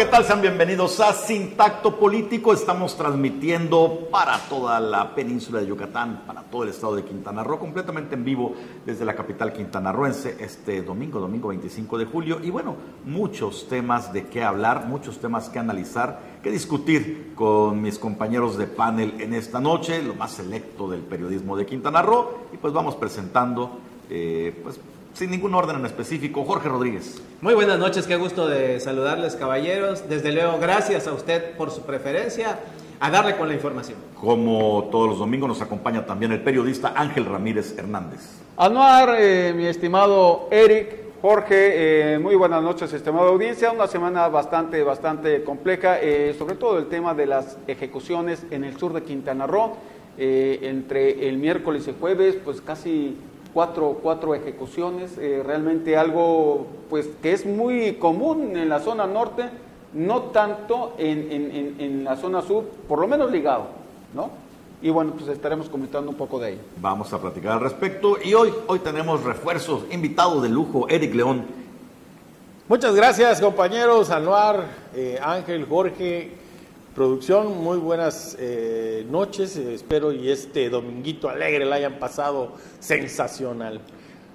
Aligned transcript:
¿qué 0.00 0.06
tal? 0.06 0.24
Sean 0.24 0.40
bienvenidos 0.40 0.98
a 1.00 1.12
Sin 1.12 1.58
Tacto 1.58 2.00
Político. 2.00 2.54
Estamos 2.54 2.96
transmitiendo 2.96 4.08
para 4.10 4.38
toda 4.48 4.80
la 4.80 5.14
península 5.14 5.60
de 5.60 5.66
Yucatán, 5.66 6.22
para 6.26 6.40
todo 6.40 6.62
el 6.62 6.70
estado 6.70 6.96
de 6.96 7.04
Quintana 7.04 7.44
Roo, 7.44 7.58
completamente 7.58 8.14
en 8.14 8.24
vivo 8.24 8.54
desde 8.86 9.04
la 9.04 9.14
capital 9.14 9.52
quintanarroense 9.52 10.38
este 10.40 10.80
domingo, 10.80 11.20
domingo 11.20 11.48
25 11.48 11.98
de 11.98 12.06
julio. 12.06 12.40
Y 12.42 12.48
bueno, 12.48 12.76
muchos 13.04 13.68
temas 13.68 14.10
de 14.10 14.26
qué 14.28 14.42
hablar, 14.42 14.86
muchos 14.86 15.18
temas 15.18 15.50
que 15.50 15.58
analizar, 15.58 16.18
que 16.42 16.50
discutir 16.50 17.34
con 17.34 17.82
mis 17.82 17.98
compañeros 17.98 18.56
de 18.56 18.68
panel 18.68 19.20
en 19.20 19.34
esta 19.34 19.60
noche, 19.60 20.02
lo 20.02 20.14
más 20.14 20.30
selecto 20.30 20.88
del 20.88 21.02
periodismo 21.02 21.58
de 21.58 21.66
Quintana 21.66 22.00
Roo. 22.00 22.46
Y 22.54 22.56
pues 22.56 22.72
vamos 22.72 22.94
presentando, 22.94 23.78
eh, 24.08 24.58
pues 24.62 24.80
sin 25.14 25.30
ningún 25.30 25.54
orden 25.54 25.76
en 25.76 25.86
específico. 25.86 26.44
Jorge 26.44 26.68
Rodríguez. 26.68 27.22
Muy 27.40 27.54
buenas 27.54 27.78
noches, 27.78 28.06
qué 28.06 28.16
gusto 28.16 28.48
de 28.48 28.80
saludarles 28.80 29.36
caballeros. 29.36 30.08
Desde 30.08 30.32
luego, 30.32 30.58
gracias 30.58 31.06
a 31.06 31.12
usted 31.12 31.56
por 31.56 31.70
su 31.70 31.82
preferencia 31.82 32.58
a 33.00 33.10
darle 33.10 33.36
con 33.36 33.48
la 33.48 33.54
información. 33.54 33.98
Como 34.20 34.88
todos 34.92 35.08
los 35.08 35.18
domingos 35.18 35.48
nos 35.48 35.62
acompaña 35.62 36.04
también 36.04 36.32
el 36.32 36.42
periodista 36.42 36.92
Ángel 36.94 37.24
Ramírez 37.24 37.76
Hernández. 37.78 38.20
Anuar, 38.58 39.16
eh, 39.18 39.54
mi 39.56 39.66
estimado 39.66 40.48
Eric, 40.50 41.00
Jorge, 41.22 42.14
eh, 42.14 42.18
muy 42.18 42.34
buenas 42.34 42.62
noches, 42.62 42.92
estimada 42.92 43.28
audiencia. 43.28 43.72
Una 43.72 43.86
semana 43.86 44.28
bastante, 44.28 44.82
bastante 44.82 45.42
compleja, 45.44 45.98
eh, 45.98 46.34
sobre 46.38 46.56
todo 46.56 46.78
el 46.78 46.88
tema 46.88 47.14
de 47.14 47.26
las 47.26 47.56
ejecuciones 47.66 48.44
en 48.50 48.64
el 48.64 48.78
sur 48.78 48.92
de 48.92 49.02
Quintana 49.02 49.46
Roo. 49.46 49.76
entre 50.22 51.30
el 51.30 51.38
miércoles 51.38 51.88
y 51.88 51.94
jueves, 51.98 52.36
pues 52.44 52.60
casi 52.60 53.16
cuatro, 53.52 53.98
cuatro 54.02 54.34
ejecuciones, 54.34 55.16
eh, 55.18 55.42
realmente 55.44 55.96
algo 55.96 56.66
pues 56.88 57.08
que 57.22 57.32
es 57.32 57.46
muy 57.46 57.94
común 57.94 58.56
en 58.56 58.68
la 58.68 58.80
zona 58.80 59.06
norte, 59.06 59.44
no 59.92 60.22
tanto 60.24 60.94
en, 60.98 61.30
en, 61.32 61.76
en, 61.78 62.04
la 62.04 62.16
zona 62.16 62.42
sur, 62.42 62.64
por 62.88 63.00
lo 63.00 63.08
menos 63.08 63.30
ligado, 63.30 63.66
¿no? 64.14 64.30
Y 64.82 64.90
bueno, 64.90 65.12
pues 65.12 65.28
estaremos 65.28 65.68
comentando 65.68 66.10
un 66.10 66.16
poco 66.16 66.38
de 66.38 66.52
ello. 66.52 66.60
Vamos 66.80 67.12
a 67.12 67.20
platicar 67.20 67.52
al 67.52 67.60
respecto 67.60 68.16
y 68.22 68.34
hoy, 68.34 68.52
hoy 68.66 68.78
tenemos 68.78 69.22
refuerzos, 69.24 69.82
invitado 69.90 70.40
de 70.40 70.48
lujo, 70.48 70.88
Eric 70.88 71.14
León. 71.14 71.44
Muchas 72.68 72.94
gracias 72.94 73.40
compañeros, 73.40 74.10
Anuar, 74.10 74.64
eh, 74.94 75.18
Ángel, 75.20 75.66
Jorge, 75.66 76.30
Producción, 76.94 77.62
muy 77.62 77.78
buenas 77.78 78.36
eh, 78.40 79.06
noches, 79.08 79.54
espero 79.54 80.10
y 80.12 80.28
este 80.28 80.68
dominguito 80.68 81.28
alegre 81.28 81.64
la 81.64 81.76
hayan 81.76 82.00
pasado 82.00 82.56
sensacional. 82.80 83.80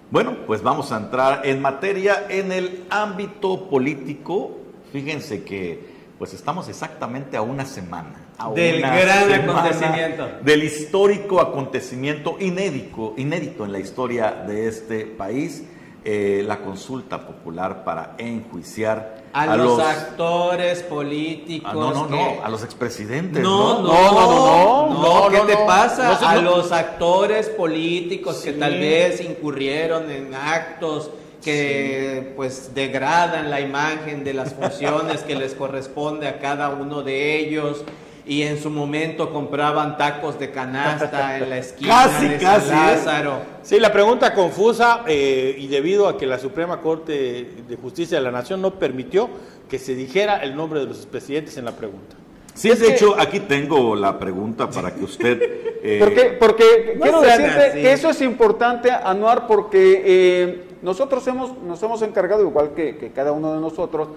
Bueno, 0.09 0.37
pues 0.47 0.63
vamos 0.63 0.93
a 0.93 0.97
entrar 0.97 1.45
en 1.45 1.61
materia 1.61 2.27
en 2.29 2.53
el 2.53 2.85
ámbito 2.89 3.69
político. 3.69 4.57
Fíjense 4.93 5.43
que 5.43 5.95
pues 6.17 6.33
estamos 6.33 6.69
exactamente 6.69 7.35
a 7.35 7.41
una 7.41 7.65
semana. 7.65 8.15
del 8.55 8.79
gran 8.79 9.33
acontecimiento. 9.33 10.29
Del 10.41 10.63
histórico 10.63 11.41
acontecimiento 11.41 12.37
inédito, 12.39 13.15
inédito 13.17 13.65
en 13.65 13.73
la 13.73 13.79
historia 13.79 14.31
de 14.31 14.69
este 14.69 15.05
país 15.05 15.63
eh, 16.07 16.43
la 16.45 16.59
consulta 16.59 17.25
popular 17.25 17.83
para 17.83 18.13
enjuiciar 18.19 19.23
a, 19.33 19.57
los, 19.57 19.79
actores 19.79 20.83
políticos. 20.83 21.71
Ah, 21.71 21.73
no, 21.73 21.93
no, 21.93 22.07
no, 22.07 22.43
a 22.43 22.47
los 22.47 22.63
expresidentes. 22.63 23.41
No, 23.41 23.81
no, 23.81 24.11
no, 24.13 24.89
no, 24.93 25.23
no, 25.23 25.29
¿qué 25.29 25.39
te 25.51 25.57
pasa? 25.65 26.15
a 26.29 26.35
los 26.37 26.71
actores 26.71 27.49
políticos 27.49 28.37
que 28.43 28.53
tal 28.53 28.73
vez 28.73 29.19
incurrieron 29.19 30.11
en 30.11 30.35
actos 30.35 31.09
que 31.43 32.33
pues 32.35 32.75
degradan 32.75 33.49
la 33.49 33.61
imagen 33.61 34.23
de 34.23 34.35
las 34.35 34.53
funciones 34.53 35.23
que 35.23 35.35
les 35.35 35.55
corresponde 35.55 36.27
a 36.27 36.37
cada 36.37 36.69
uno 36.69 37.01
de 37.01 37.39
ellos 37.39 37.83
y 38.27 38.41
en 38.41 38.57
su 38.57 38.69
momento 38.69 39.31
compraban 39.31 39.97
tacos 39.97 40.39
de 40.39 40.51
canasta 40.51 41.37
en 41.37 41.49
la 41.49 41.57
esquina 41.59 42.07
de 42.07 42.39
San 42.39 42.53
¿eh? 42.53 42.67
Lázaro. 42.71 43.39
Sí, 43.61 43.79
la 43.79 43.91
pregunta 43.91 44.33
confusa 44.33 45.03
eh, 45.07 45.55
y 45.57 45.67
debido 45.67 46.07
a 46.07 46.17
que 46.17 46.25
la 46.25 46.39
Suprema 46.39 46.81
Corte 46.81 47.47
de 47.67 47.75
Justicia 47.75 48.17
de 48.17 48.23
la 48.23 48.31
Nación 48.31 48.61
no 48.61 48.75
permitió 48.75 49.29
que 49.69 49.77
se 49.77 49.95
dijera 49.95 50.37
el 50.37 50.55
nombre 50.55 50.79
de 50.79 50.87
los 50.87 51.05
presidentes 51.05 51.57
en 51.57 51.65
la 51.65 51.73
pregunta. 51.73 52.15
Sí, 52.55 52.69
de 52.69 52.93
hecho, 52.93 53.15
aquí 53.19 53.41
tengo 53.41 53.95
la 53.95 54.17
pregunta 54.17 54.69
para 54.69 54.93
que 54.93 55.03
usted... 55.03 55.41
Eh, 55.87 55.99
porque 55.99 56.35
porque 56.39 56.97
quiero 56.99 57.21
decirte 57.21 57.73
que 57.73 57.93
eso 57.93 58.09
es 58.09 58.19
importante, 58.21 58.89
Anuar, 58.89 59.45
porque 59.45 60.63
nosotros 60.81 61.27
hemos, 61.27 61.55
nos 61.59 61.83
hemos 61.83 62.01
encargado, 62.01 62.41
igual 62.41 62.71
que, 62.75 62.97
que 62.97 63.11
cada 63.11 63.31
uno 63.31 63.53
de 63.53 63.61
nosotros, 63.61 64.07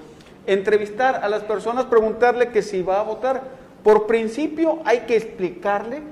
entrevistar 0.47 1.17
a 1.23 1.29
las 1.29 1.43
personas, 1.43 1.85
preguntarle 1.85 2.49
que 2.49 2.63
si 2.63 2.81
va 2.81 3.01
a 3.01 3.03
votar 3.03 3.43
por 3.83 4.07
principio 4.07 4.81
hay 4.85 5.01
que 5.01 5.17
explicarle, 5.17 6.03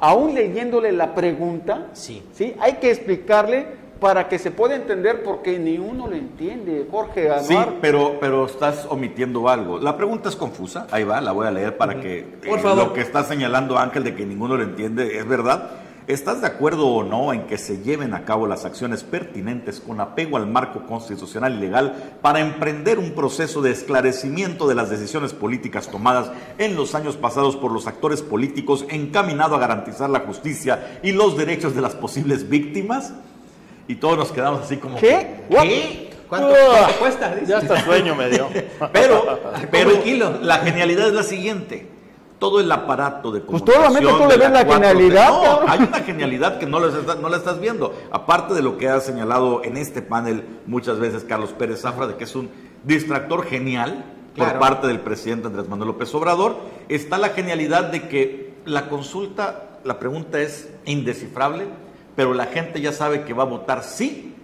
aún 0.00 0.34
leyéndole 0.34 0.92
la 0.92 1.14
pregunta, 1.14 1.88
sí. 1.92 2.22
¿sí? 2.32 2.54
hay 2.60 2.74
que 2.74 2.90
explicarle 2.90 3.82
para 4.02 4.28
que 4.28 4.36
se 4.40 4.50
pueda 4.50 4.74
entender 4.74 5.22
porque 5.22 5.60
ni 5.60 5.78
uno 5.78 6.08
lo 6.08 6.16
entiende, 6.16 6.88
Jorge. 6.90 7.30
Sí, 7.42 7.56
pero, 7.80 8.16
pero 8.18 8.46
estás 8.46 8.84
omitiendo 8.90 9.48
algo. 9.48 9.78
La 9.78 9.96
pregunta 9.96 10.28
es 10.28 10.34
confusa, 10.34 10.88
ahí 10.90 11.04
va, 11.04 11.20
la 11.20 11.30
voy 11.30 11.46
a 11.46 11.52
leer 11.52 11.76
para 11.76 12.00
que 12.00 12.26
Por 12.44 12.58
eh, 12.58 12.62
favor. 12.62 12.88
lo 12.88 12.92
que 12.94 13.00
está 13.00 13.22
señalando 13.22 13.78
Ángel 13.78 14.02
de 14.02 14.16
que 14.16 14.26
ninguno 14.26 14.56
lo 14.56 14.64
entiende 14.64 15.18
es 15.18 15.28
verdad. 15.28 15.70
¿Estás 16.08 16.40
de 16.40 16.48
acuerdo 16.48 16.88
o 16.88 17.04
no 17.04 17.32
en 17.32 17.46
que 17.46 17.56
se 17.56 17.78
lleven 17.78 18.12
a 18.12 18.24
cabo 18.24 18.48
las 18.48 18.64
acciones 18.64 19.04
pertinentes 19.04 19.78
con 19.78 20.00
apego 20.00 20.36
al 20.36 20.48
marco 20.48 20.84
constitucional 20.84 21.54
y 21.54 21.60
legal 21.60 22.16
para 22.20 22.40
emprender 22.40 22.98
un 22.98 23.12
proceso 23.12 23.62
de 23.62 23.70
esclarecimiento 23.70 24.66
de 24.66 24.74
las 24.74 24.90
decisiones 24.90 25.32
políticas 25.32 25.88
tomadas 25.88 26.32
en 26.58 26.74
los 26.74 26.96
años 26.96 27.16
pasados 27.16 27.54
por 27.54 27.70
los 27.70 27.86
actores 27.86 28.20
políticos 28.20 28.84
encaminado 28.88 29.54
a 29.54 29.60
garantizar 29.60 30.10
la 30.10 30.20
justicia 30.20 30.98
y 31.04 31.12
los 31.12 31.36
derechos 31.36 31.72
de 31.76 31.82
las 31.82 31.94
posibles 31.94 32.48
víctimas? 32.48 33.12
Y 33.86 33.94
todos 33.94 34.18
nos 34.18 34.32
quedamos 34.32 34.62
así 34.62 34.78
como... 34.78 34.98
¿Qué? 34.98 35.44
¿Qué? 35.48 36.10
¿Cuánto, 36.28 36.52
cuesta? 36.98 37.40
Ya 37.46 37.58
hasta 37.58 37.84
sueño 37.84 38.16
me 38.16 38.28
dio. 38.28 38.48
pero, 38.92 39.38
pero 39.70 39.92
la 40.40 40.58
genialidad 40.58 41.06
es 41.06 41.14
la 41.14 41.22
siguiente 41.22 42.01
todo 42.42 42.58
el 42.58 42.72
aparato 42.72 43.30
de 43.30 43.40
pues 43.40 43.62
comunicación. 43.62 43.86
Pues 43.86 44.02
solamente 44.02 44.24
tú 44.24 44.28
le 44.28 44.36
ves 44.36 44.50
la, 44.50 44.74
genialidad. 44.74 45.28
No, 45.28 45.60
hay 45.68 45.78
una 45.78 46.00
genialidad 46.00 46.58
que 46.58 46.66
no, 46.66 46.80
no 46.80 47.28
la 47.28 47.36
estás 47.36 47.60
viendo. 47.60 47.94
Aparte 48.10 48.52
de 48.52 48.62
lo 48.62 48.78
que 48.78 48.88
ha 48.88 48.98
señalado 48.98 49.62
en 49.62 49.76
este 49.76 50.02
panel 50.02 50.44
muchas 50.66 50.98
veces 50.98 51.22
Carlos 51.22 51.52
Pérez 51.52 51.82
Zafra, 51.82 52.08
de 52.08 52.16
que 52.16 52.24
es 52.24 52.34
un 52.34 52.50
distractor 52.82 53.46
genial 53.46 54.04
por 54.36 54.58
parte 54.58 54.88
del 54.88 54.98
presidente 54.98 55.46
Andrés 55.46 55.68
Manuel 55.68 55.90
López 55.90 56.12
Obrador, 56.16 56.56
está 56.88 57.16
la 57.16 57.28
genialidad 57.28 57.84
de 57.84 58.08
que 58.08 58.54
la 58.64 58.88
consulta, 58.88 59.78
la 59.84 60.00
pregunta 60.00 60.40
es 60.40 60.68
indescifrable, 60.84 61.68
pero 62.16 62.34
la 62.34 62.46
gente 62.46 62.80
ya 62.80 62.92
sabe 62.92 63.22
que 63.22 63.34
va 63.34 63.44
a 63.44 63.46
votar 63.46 63.84
sí 63.84 64.34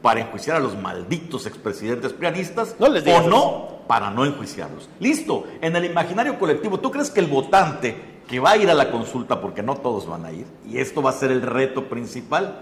para 0.00 0.20
enjuiciar 0.20 0.56
a 0.56 0.60
los 0.60 0.74
malditos 0.74 1.46
expresidentes 1.46 2.14
pianistas 2.14 2.76
no 2.78 2.88
les 2.88 3.06
o 3.06 3.28
no 3.28 3.81
para 3.86 4.10
no 4.10 4.24
enjuiciarlos. 4.24 4.88
Listo, 5.00 5.44
en 5.60 5.76
el 5.76 5.84
imaginario 5.84 6.38
colectivo, 6.38 6.80
¿tú 6.80 6.90
crees 6.90 7.10
que 7.10 7.20
el 7.20 7.26
votante 7.26 8.12
que 8.26 8.40
va 8.40 8.52
a 8.52 8.56
ir 8.56 8.70
a 8.70 8.74
la 8.74 8.90
consulta, 8.90 9.40
porque 9.40 9.62
no 9.62 9.76
todos 9.76 10.06
van 10.06 10.24
a 10.24 10.32
ir, 10.32 10.46
y 10.66 10.78
esto 10.78 11.02
va 11.02 11.10
a 11.10 11.14
ser 11.14 11.30
el 11.30 11.42
reto 11.42 11.88
principal, 11.88 12.60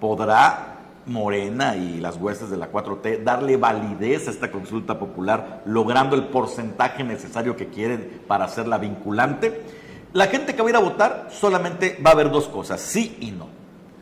podrá 0.00 0.76
Morena 1.06 1.74
y 1.76 1.98
las 1.98 2.16
huestes 2.16 2.50
de 2.50 2.56
la 2.56 2.70
4T 2.70 3.24
darle 3.24 3.56
validez 3.56 4.28
a 4.28 4.30
esta 4.30 4.50
consulta 4.50 4.98
popular, 4.98 5.62
logrando 5.64 6.14
el 6.14 6.26
porcentaje 6.26 7.02
necesario 7.02 7.56
que 7.56 7.68
quieren 7.68 8.22
para 8.28 8.44
hacerla 8.44 8.78
vinculante? 8.78 9.62
La 10.12 10.26
gente 10.26 10.54
que 10.54 10.62
va 10.62 10.68
a 10.68 10.70
ir 10.70 10.76
a 10.76 10.80
votar 10.80 11.28
solamente 11.30 11.98
va 12.04 12.10
a 12.12 12.14
ver 12.14 12.30
dos 12.30 12.48
cosas, 12.48 12.80
sí 12.80 13.16
y 13.20 13.30
no. 13.30 13.48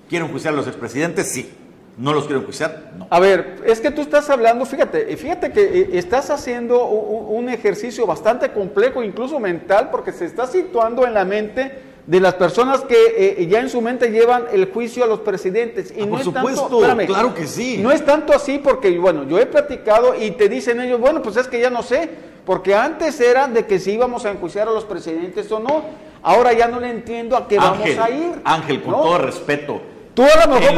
¿Quieren 0.08 0.26
enjuiciar 0.26 0.54
a 0.54 0.56
los 0.56 0.66
expresidentes? 0.66 1.30
Sí. 1.30 1.50
¿No 1.96 2.12
los 2.12 2.24
quiero 2.24 2.40
enjuiciar? 2.40 2.92
No. 2.98 3.06
A 3.08 3.18
ver, 3.20 3.62
es 3.64 3.80
que 3.80 3.90
tú 3.90 4.02
estás 4.02 4.28
hablando, 4.28 4.66
fíjate, 4.66 5.16
fíjate 5.16 5.50
que 5.50 5.62
eh, 5.62 5.88
estás 5.94 6.28
haciendo 6.28 6.84
un, 6.84 7.48
ejercicio 7.48 8.06
bastante 8.06 8.50
complejo, 8.50 9.02
incluso 9.02 9.40
mental, 9.40 9.88
porque 9.90 10.12
se 10.12 10.26
está 10.26 10.46
situando 10.46 11.06
en 11.06 11.14
la 11.14 11.24
mente 11.24 11.86
de 12.06 12.20
las 12.20 12.34
personas 12.34 12.82
que 12.82 12.96
eh, 13.38 13.46
ya 13.46 13.60
en 13.60 13.70
su 13.70 13.80
mente 13.80 14.10
llevan 14.10 14.44
el 14.52 14.70
juicio 14.70 15.04
a 15.04 15.06
los 15.06 15.20
presidentes. 15.20 15.92
Y 15.96 16.02
ah, 16.02 16.06
no 16.06 16.10
por 16.10 16.22
supuesto, 16.22 16.80
claro 17.06 17.34
que 17.34 17.46
sí. 17.46 17.78
No 17.78 17.90
es 17.90 18.04
tanto 18.04 18.34
así 18.34 18.58
porque, 18.58 18.98
bueno, 18.98 19.24
yo 19.24 19.38
he 19.38 19.46
platicado 19.46 20.14
y 20.14 20.32
te 20.32 20.50
dicen 20.50 20.80
ellos, 20.80 21.00
bueno, 21.00 21.22
pues 21.22 21.36
es 21.36 21.48
que 21.48 21.60
ya 21.60 21.70
no 21.70 21.82
sé, 21.82 22.10
porque 22.44 22.74
antes 22.74 23.18
era 23.20 23.48
de 23.48 23.64
que 23.64 23.78
si 23.78 23.92
íbamos 23.92 24.26
a 24.26 24.32
enjuiciar 24.32 24.68
a 24.68 24.72
los 24.72 24.84
presidentes 24.84 25.50
o 25.50 25.60
no, 25.60 25.82
ahora 26.22 26.52
ya 26.52 26.68
no 26.68 26.78
le 26.78 26.90
entiendo 26.90 27.36
a 27.36 27.48
qué 27.48 27.56
vamos 27.56 27.88
a 27.98 28.10
ir. 28.10 28.32
Ángel, 28.44 28.82
con 28.82 28.92
todo 28.92 29.18
respeto, 29.18 29.80
Tú 30.16 30.22
a 30.22 30.46
lo 30.46 30.54
mejor 30.54 30.74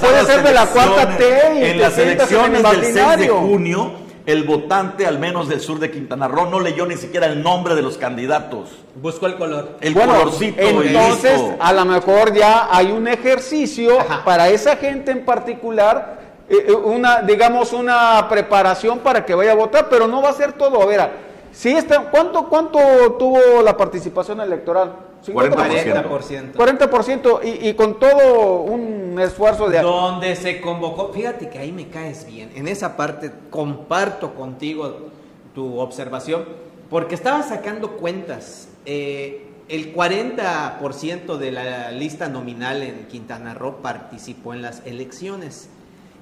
puedes 0.00 0.26
ser 0.26 0.42
de 0.42 0.54
la 0.54 0.64
cuarta 0.64 1.18
T 1.18 1.58
y 1.60 1.64
en 1.64 1.78
las 1.78 1.98
elecciones 1.98 2.62
del 2.62 2.84
6 2.84 3.18
de 3.18 3.28
junio, 3.28 3.92
el 4.24 4.44
votante, 4.44 5.06
al 5.06 5.18
menos 5.18 5.46
del 5.46 5.60
sur 5.60 5.78
de 5.78 5.90
Quintana 5.90 6.26
Roo, 6.26 6.46
no 6.46 6.58
leyó 6.58 6.86
ni 6.86 6.96
siquiera 6.96 7.26
el 7.26 7.42
nombre 7.42 7.74
de 7.74 7.82
los 7.82 7.98
candidatos. 7.98 8.70
Buscó 8.94 9.26
el 9.26 9.36
color. 9.36 9.76
El 9.82 9.92
colorcito. 9.92 10.58
Entonces, 10.58 11.38
a 11.60 11.72
lo 11.74 11.84
mejor 11.84 12.32
ya 12.32 12.68
hay 12.74 12.90
un 12.90 13.06
ejercicio 13.08 13.98
para 14.24 14.48
esa 14.48 14.76
gente 14.76 15.10
en 15.10 15.26
particular, 15.26 16.20
eh, 16.48 16.54
eh, 16.68 16.72
una, 16.72 17.20
digamos, 17.20 17.74
una 17.74 18.26
preparación 18.30 19.00
para 19.00 19.26
que 19.26 19.34
vaya 19.34 19.52
a 19.52 19.56
votar, 19.56 19.90
pero 19.90 20.08
no 20.08 20.22
va 20.22 20.30
a 20.30 20.32
ser 20.32 20.54
todo. 20.54 20.80
A 20.80 20.86
ver, 20.86 21.28
Sí, 21.52 21.70
está, 21.72 22.10
¿cuánto, 22.10 22.48
¿cuánto 22.48 22.78
tuvo 23.18 23.62
la 23.62 23.76
participación 23.76 24.40
electoral? 24.40 24.92
40%. 25.26 26.52
40%. 26.54 27.40
y, 27.44 27.68
y 27.68 27.74
con 27.74 27.98
todo 27.98 28.62
un 28.62 29.18
esfuerzo 29.20 29.68
de... 29.68 29.80
Donde 29.80 30.36
se 30.36 30.60
convocó, 30.60 31.12
fíjate 31.12 31.48
que 31.48 31.58
ahí 31.58 31.72
me 31.72 31.88
caes 31.88 32.26
bien, 32.26 32.50
en 32.54 32.68
esa 32.68 32.96
parte 32.96 33.32
comparto 33.50 34.34
contigo 34.34 35.08
tu 35.54 35.78
observación, 35.78 36.44
porque 36.90 37.14
estaba 37.14 37.42
sacando 37.42 37.96
cuentas. 37.96 38.68
Eh, 38.86 39.44
el 39.68 39.94
40% 39.94 41.36
de 41.36 41.52
la 41.52 41.90
lista 41.90 42.28
nominal 42.28 42.82
en 42.82 43.06
Quintana 43.06 43.54
Roo 43.54 43.82
participó 43.82 44.54
en 44.54 44.62
las 44.62 44.86
elecciones. 44.86 45.68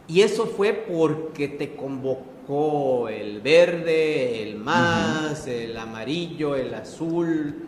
Y 0.08 0.22
eso 0.22 0.46
fue 0.46 0.72
porque 0.72 1.48
te 1.48 1.76
convocó 1.76 3.08
el 3.08 3.40
verde, 3.40 4.42
el 4.42 4.56
más, 4.56 5.46
el 5.46 5.76
amarillo, 5.76 6.56
el 6.56 6.74
azul. 6.74 7.66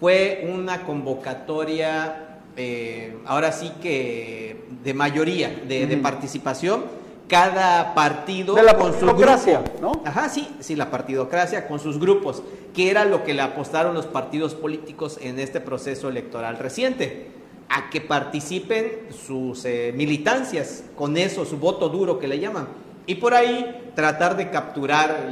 Fue 0.00 0.48
una 0.50 0.82
convocatoria, 0.84 2.40
eh, 2.56 3.16
ahora 3.26 3.52
sí 3.52 3.70
que 3.82 4.64
de 4.82 4.94
mayoría, 4.94 5.48
de 5.68 5.96
participación. 6.02 6.98
Cada 7.28 7.94
partido 7.94 8.56
de 8.56 8.64
la 8.64 8.76
con 8.76 8.92
su 8.92 9.06
partidocracia, 9.06 9.62
¿no? 9.80 9.92
Ajá, 10.04 10.28
sí, 10.28 10.48
sí, 10.58 10.74
la 10.74 10.90
partidocracia 10.90 11.68
con 11.68 11.78
sus 11.78 12.00
grupos, 12.00 12.42
que 12.74 12.90
era 12.90 13.04
lo 13.04 13.22
que 13.22 13.34
le 13.34 13.42
apostaron 13.42 13.94
los 13.94 14.06
partidos 14.06 14.56
políticos 14.56 15.16
en 15.22 15.38
este 15.38 15.60
proceso 15.60 16.08
electoral 16.08 16.58
reciente, 16.58 17.28
a 17.68 17.88
que 17.88 18.00
participen 18.00 19.06
sus 19.10 19.64
eh, 19.64 19.92
militancias, 19.94 20.82
con 20.96 21.16
eso, 21.16 21.44
su 21.44 21.58
voto 21.58 21.88
duro 21.88 22.18
que 22.18 22.26
le 22.26 22.40
llaman, 22.40 22.66
y 23.06 23.14
por 23.14 23.32
ahí 23.32 23.92
tratar 23.94 24.36
de 24.36 24.50
capturar 24.50 25.28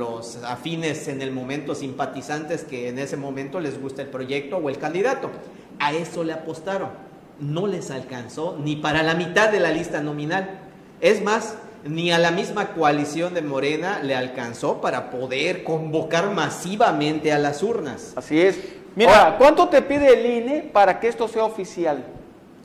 los 0.00 0.36
afines 0.42 1.06
en 1.08 1.22
el 1.22 1.30
momento 1.30 1.74
simpatizantes 1.74 2.64
que 2.64 2.88
en 2.88 2.98
ese 2.98 3.16
momento 3.16 3.60
les 3.60 3.80
gusta 3.80 4.02
el 4.02 4.08
proyecto 4.08 4.56
o 4.56 4.68
el 4.68 4.78
candidato. 4.78 5.30
A 5.78 5.92
eso 5.92 6.24
le 6.24 6.32
apostaron. 6.32 6.88
No 7.38 7.66
les 7.66 7.90
alcanzó 7.90 8.58
ni 8.58 8.76
para 8.76 9.02
la 9.02 9.14
mitad 9.14 9.50
de 9.50 9.60
la 9.60 9.70
lista 9.70 10.00
nominal. 10.00 10.60
Es 11.00 11.22
más, 11.22 11.56
ni 11.84 12.10
a 12.10 12.18
la 12.18 12.30
misma 12.30 12.72
coalición 12.72 13.34
de 13.34 13.42
Morena 13.42 14.00
le 14.02 14.14
alcanzó 14.14 14.80
para 14.80 15.10
poder 15.10 15.64
convocar 15.64 16.30
masivamente 16.30 17.32
a 17.32 17.38
las 17.38 17.62
urnas. 17.62 18.14
Así 18.16 18.40
es. 18.40 18.58
Mira, 18.96 19.36
¿cuánto 19.38 19.68
te 19.68 19.82
pide 19.82 20.14
el 20.14 20.26
INE 20.26 20.62
para 20.62 20.98
que 20.98 21.08
esto 21.08 21.28
sea 21.28 21.44
oficial? 21.44 22.04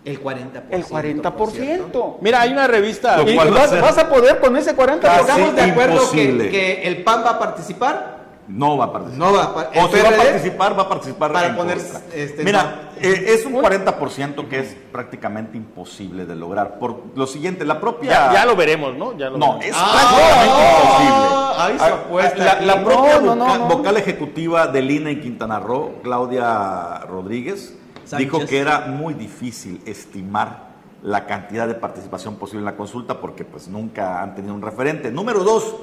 El 0.05 0.21
40%. 0.21 0.61
El 0.69 0.85
40%. 0.85 2.17
Mira, 2.21 2.41
hay 2.41 2.51
una 2.51 2.67
revista. 2.67 3.21
¿Y 3.23 3.35
vas, 3.35 3.97
a 3.97 4.07
poder 4.07 4.39
con 4.39 4.55
ese 4.55 4.77
40%? 4.77 5.19
¿Estamos 5.19 5.55
de 5.55 5.61
acuerdo 5.63 6.11
que, 6.11 6.49
que, 6.49 6.83
el 6.83 7.03
PAN 7.03 7.23
va 7.25 7.31
a 7.31 7.39
participar? 7.39 8.15
No 8.47 8.77
va 8.77 8.85
a 8.85 8.93
participar. 8.93 9.27
No 9.27 9.33
va 9.33 9.43
a, 9.43 9.85
o 9.85 9.89
si 9.89 10.01
va 10.01 10.09
a 10.09 10.17
participar, 10.17 10.77
va 10.77 10.83
a 10.83 10.89
participar 10.89 11.31
para 11.33 11.55
poner 11.55 11.79
este, 12.13 12.43
Mira, 12.43 12.91
eh, 13.01 13.25
es 13.29 13.45
un 13.45 13.55
40% 13.55 14.47
que 14.47 14.59
es 14.59 14.77
prácticamente 14.91 15.57
imposible 15.57 16.27
de 16.27 16.35
lograr. 16.35 16.77
Por 16.77 17.05
lo 17.15 17.25
siguiente, 17.25 17.65
la 17.65 17.79
propia. 17.79 18.31
Ya, 18.31 18.45
lo 18.45 18.55
veremos, 18.55 18.95
¿no? 18.95 19.17
Ya 19.17 19.31
lo 19.31 19.39
no, 19.39 19.59
es 19.61 19.73
ah, 19.75 19.91
prácticamente 19.91 20.63
imposible. 20.77 21.15
Ah, 21.57 22.61
la, 22.61 22.83
propia 22.83 23.19
vocal, 23.57 23.97
ejecutiva 23.97 24.67
del 24.67 24.91
INE 24.91 25.11
en 25.11 25.21
Quintana 25.21 25.59
Roo, 25.59 25.93
Claudia 26.03 26.99
Rodríguez, 27.09 27.75
dijo 28.17 28.45
que 28.45 28.57
era 28.59 28.87
muy 28.87 29.13
difícil 29.13 29.81
estimar 29.85 30.75
la 31.03 31.25
cantidad 31.25 31.67
de 31.67 31.75
participación 31.75 32.35
posible 32.35 32.59
en 32.59 32.65
la 32.65 32.75
consulta 32.75 33.21
porque 33.21 33.45
pues 33.45 33.67
nunca 33.67 34.21
han 34.21 34.35
tenido 34.35 34.53
un 34.53 34.61
referente. 34.61 35.11
Número 35.11 35.43
dos, 35.43 35.75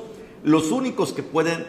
los 0.42 0.72
únicos 0.72 1.12
que 1.12 1.22
pueden 1.22 1.64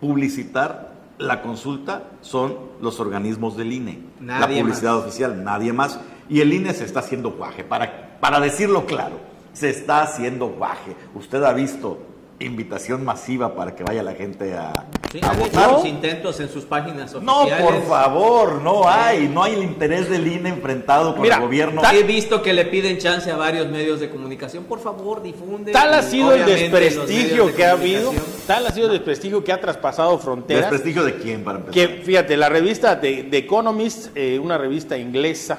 publicitar 0.00 0.94
la 1.18 1.42
consulta 1.42 2.04
son 2.20 2.56
los 2.80 3.00
organismos 3.00 3.56
del 3.56 3.72
INE. 3.72 3.98
la 4.20 4.46
publicidad 4.46 4.96
oficial, 4.96 5.44
nadie 5.44 5.72
más. 5.72 6.00
Y 6.28 6.40
el 6.40 6.52
INE 6.52 6.72
se 6.72 6.84
está 6.84 7.00
haciendo 7.00 7.32
guaje. 7.32 7.62
Para, 7.62 8.18
para 8.20 8.40
decirlo 8.40 8.86
claro, 8.86 9.16
se 9.52 9.70
está 9.70 10.02
haciendo 10.02 10.48
guaje. 10.48 10.96
Usted 11.14 11.42
ha 11.44 11.52
visto 11.52 11.98
invitación 12.38 13.04
masiva 13.04 13.54
para 13.54 13.74
que 13.74 13.84
vaya 13.84 14.02
la 14.02 14.14
gente 14.14 14.54
a, 14.56 14.72
sí, 15.20 15.56
a 15.56 15.88
intentos 15.88 16.40
en 16.40 16.48
sus 16.48 16.64
páginas 16.64 17.14
oficiales. 17.14 17.60
No, 17.60 17.64
por 17.64 17.82
favor, 17.86 18.60
no 18.62 18.88
hay, 18.88 19.28
no 19.28 19.42
hay 19.42 19.54
el 19.54 19.62
interés 19.62 20.08
del 20.08 20.26
INE 20.26 20.48
enfrentado 20.48 21.14
con 21.14 21.24
el 21.24 21.40
gobierno. 21.40 21.82
He 21.92 22.02
visto 22.02 22.42
que 22.42 22.52
le 22.52 22.64
piden 22.64 22.98
chance 22.98 23.30
a 23.30 23.36
varios 23.36 23.68
medios 23.68 24.00
de 24.00 24.10
comunicación, 24.10 24.64
por 24.64 24.80
favor, 24.80 25.22
difunde. 25.22 25.72
Tal 25.72 25.94
ha 25.94 26.02
sido 26.02 26.32
el 26.32 26.44
desprestigio 26.44 27.54
que 27.54 27.64
ha 27.64 27.72
habido, 27.72 28.12
tal 28.46 28.66
ha 28.66 28.70
sido 28.70 28.86
el 28.86 28.92
desprestigio 28.92 29.44
que 29.44 29.52
ha 29.52 29.60
traspasado 29.60 30.18
fronteras. 30.18 30.70
¿Desprestigio 30.70 31.04
de 31.04 31.14
quién 31.16 31.44
para 31.44 31.58
empezar? 31.58 31.74
Que 31.74 32.02
fíjate, 32.02 32.36
la 32.36 32.48
revista 32.48 32.96
de, 32.96 33.28
Economist, 33.32 34.16
eh, 34.16 34.38
una 34.38 34.58
revista 34.58 34.96
inglesa, 34.96 35.58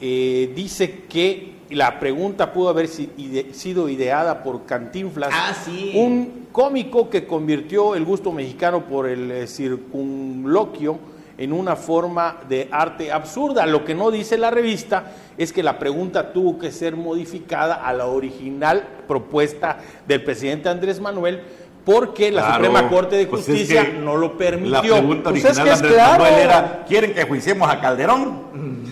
eh, 0.00 0.52
dice 0.54 1.04
que 1.08 1.57
la 1.70 2.00
pregunta 2.00 2.52
pudo 2.52 2.70
haber 2.70 2.88
sido 2.88 3.88
ideada 3.88 4.42
por 4.42 4.64
Cantinflas, 4.64 5.30
ah, 5.32 5.54
un 5.94 6.48
cómico 6.52 7.10
que 7.10 7.26
convirtió 7.26 7.94
el 7.94 8.04
gusto 8.04 8.32
mexicano 8.32 8.84
por 8.86 9.06
el 9.06 9.30
eh, 9.30 9.46
circunloquio 9.46 10.98
en 11.36 11.52
una 11.52 11.76
forma 11.76 12.40
de 12.48 12.68
arte 12.70 13.12
absurda. 13.12 13.64
Lo 13.64 13.84
que 13.84 13.94
no 13.94 14.10
dice 14.10 14.36
la 14.36 14.50
revista 14.50 15.12
es 15.38 15.52
que 15.52 15.62
la 15.62 15.78
pregunta 15.78 16.32
tuvo 16.32 16.58
que 16.58 16.72
ser 16.72 16.96
modificada 16.96 17.74
a 17.76 17.92
la 17.92 18.06
original 18.06 18.84
propuesta 19.06 19.78
del 20.06 20.24
presidente 20.24 20.68
Andrés 20.68 21.00
Manuel 21.00 21.42
porque 21.88 22.30
la 22.30 22.52
Suprema 22.52 22.86
Corte 22.86 23.16
de 23.16 23.26
pues 23.26 23.46
Justicia 23.46 23.94
no 23.98 24.14
lo 24.14 24.36
permitió. 24.36 24.72
La 24.72 24.98
pregunta 24.98 25.30
pues 25.30 25.42
es 25.42 25.58
que 25.58 25.64
de 25.64 25.70
Andrés 25.70 25.96
Manuel 25.96 26.34
era, 26.34 26.84
¿quieren 26.86 27.14
que 27.14 27.24
juiciemos 27.24 27.70
a 27.70 27.80
Calderón? 27.80 28.42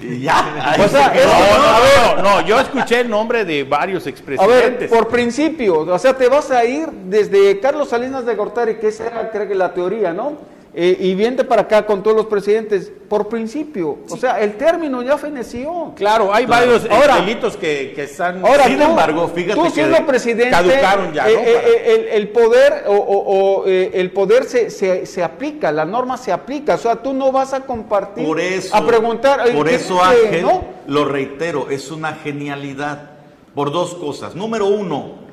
Y 0.01 0.21
ya. 0.21 0.77
O 0.83 0.89
sea, 0.89 1.13
no, 1.13 2.17
no, 2.17 2.23
no, 2.23 2.47
yo 2.47 2.59
escuché 2.59 3.01
el 3.01 3.11
nombre 3.11 3.45
de 3.45 3.65
varios 3.65 4.07
expresidentes. 4.07 4.91
A 4.91 4.95
ver, 4.95 5.05
por 5.05 5.09
principio, 5.09 5.81
o 5.81 5.99
sea, 5.99 6.17
te 6.17 6.31
vas 6.31 6.51
a 6.51 6.65
ir 6.65 6.89
desde 6.89 7.61
Carlos 7.61 7.91
Salinas 7.91 8.25
de 8.25 8.35
Gortari, 8.35 8.77
que 8.77 8.89
esa 8.89 9.09
era, 9.09 9.31
creo 9.31 9.47
que 9.47 9.55
la 9.55 9.75
teoría, 9.75 10.15
¿no? 10.15 10.56
Eh, 10.79 10.95
y 11.01 11.15
viente 11.15 11.43
para 11.43 11.63
acá 11.63 11.87
con 11.87 12.03
todos 12.03 12.15
los 12.15 12.27
presidentes 12.27 12.93
por 13.09 13.29
principio. 13.29 14.01
O 14.11 14.17
sea, 14.19 14.43
el 14.43 14.59
término 14.59 15.03
ya 15.03 15.17
feneció. 15.17 15.95
Claro, 15.97 16.35
hay 16.35 16.45
varios 16.45 16.85
eh, 16.85 16.91
delitos 17.19 17.57
que, 17.57 17.95
que, 17.97 18.03
están. 18.03 18.45
Ahora, 18.45 18.67
sin 18.67 18.83
embargo, 18.83 19.27
fíjate 19.35 19.59
tú 19.59 19.71
siendo 19.71 20.05
presidente, 20.05 20.51
caducaron 20.51 21.15
ya. 21.15 21.31
Eh, 21.31 22.11
el, 22.13 22.29
poder 22.29 22.85
o, 22.89 23.65
el 23.67 24.11
poder 24.11 24.45
se, 24.45 24.69
se, 24.69 25.25
aplica, 25.25 25.73
la 25.73 25.87
norma 25.87 26.19
se 26.19 26.31
aplica. 26.31 26.75
O 26.75 26.79
sea, 26.79 26.97
tú 26.97 27.15
no 27.15 27.33
vas 27.33 27.55
a 27.55 27.61
compartir, 27.61 28.27
por 28.27 28.39
eso, 28.39 28.77
a 28.77 28.87
preguntar. 28.87 29.51
Por 29.55 29.71
eso, 29.71 30.05
Ángel, 30.05 30.47
lo 30.87 31.07
reitero, 31.07 31.71
es 31.71 31.91
una 31.91 32.13
genialidad 32.17 33.13
por 33.55 33.73
dos 33.73 33.95
cosas. 33.95 34.35
Número 34.35 34.67
uno, 34.67 35.26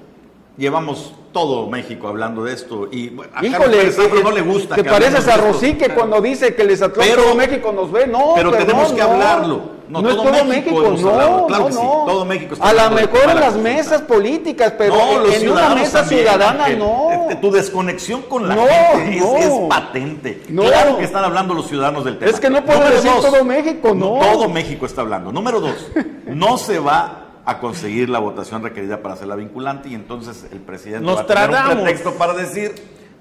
llevamos 0.57 1.13
todo 1.31 1.67
México 1.67 2.07
hablando 2.07 2.43
de 2.43 2.53
esto 2.53 2.87
y 2.91 3.11
a 3.33 3.43
Híjole, 3.43 3.91
no 4.23 4.31
le 4.31 4.41
gusta. 4.41 4.75
¿Te 4.75 4.83
pareces 4.83 5.27
a 5.27 5.37
Rosique 5.37 5.89
cuando 5.89 6.21
dice 6.21 6.53
que 6.55 6.63
les 6.63 6.79
todo 6.79 7.35
México 7.35 7.71
nos 7.71 7.91
ve? 7.91 8.07
No, 8.07 8.33
pero 8.35 8.51
tenemos 8.51 8.93
que 8.93 9.01
hablarlo. 9.01 9.73
No, 9.89 10.01
todo, 10.01 10.11
es 10.11 10.15
todo 10.15 10.45
México, 10.45 10.81
no, 10.81 11.45
claro 11.45 11.67
que 11.67 11.73
sí, 11.73 11.79
todo 11.79 12.25
México 12.25 12.53
está 12.53 12.69
A 12.69 12.73
lo 12.73 12.95
mejor 12.95 13.29
en 13.29 13.39
las 13.39 13.55
mesas 13.57 14.01
políticas, 14.01 14.73
pero 14.77 14.95
en 15.31 15.51
una 15.51 15.75
mesa 15.75 16.05
ciudadana 16.05 16.69
no. 16.69 17.11
Este, 17.11 17.35
tu 17.35 17.51
desconexión 17.51 18.23
con 18.23 18.47
la 18.47 18.55
gente 18.55 19.17
es, 19.17 19.53
patente. 19.69 20.41
Claro 20.47 20.97
que 20.97 21.03
están 21.03 21.25
hablando 21.25 21.53
los 21.53 21.67
ciudadanos 21.67 22.05
del 22.05 22.17
tema. 22.17 22.31
Es 22.31 22.39
que 22.39 22.49
no 22.49 22.63
puedo 22.63 22.89
decir 22.89 23.11
todo 23.21 23.43
México, 23.43 23.93
no. 23.93 24.19
Todo 24.19 24.49
México 24.49 24.85
está 24.85 25.01
hablando. 25.01 25.31
Número 25.31 25.59
dos, 25.59 25.91
no 26.25 26.57
se 26.57 26.79
va 26.79 27.22
a 27.45 27.59
conseguir 27.59 28.09
la 28.09 28.19
votación 28.19 28.63
requerida 28.63 29.01
para 29.01 29.15
hacerla 29.15 29.35
vinculante 29.35 29.89
y 29.89 29.95
entonces 29.95 30.47
el 30.51 30.59
presidente 30.59 31.05
Nos 31.05 31.17
va 31.17 31.21
a 31.21 31.25
tener 31.25 31.49
un 31.49 31.83
pretexto 31.83 32.13
para 32.13 32.33
decir 32.33 32.73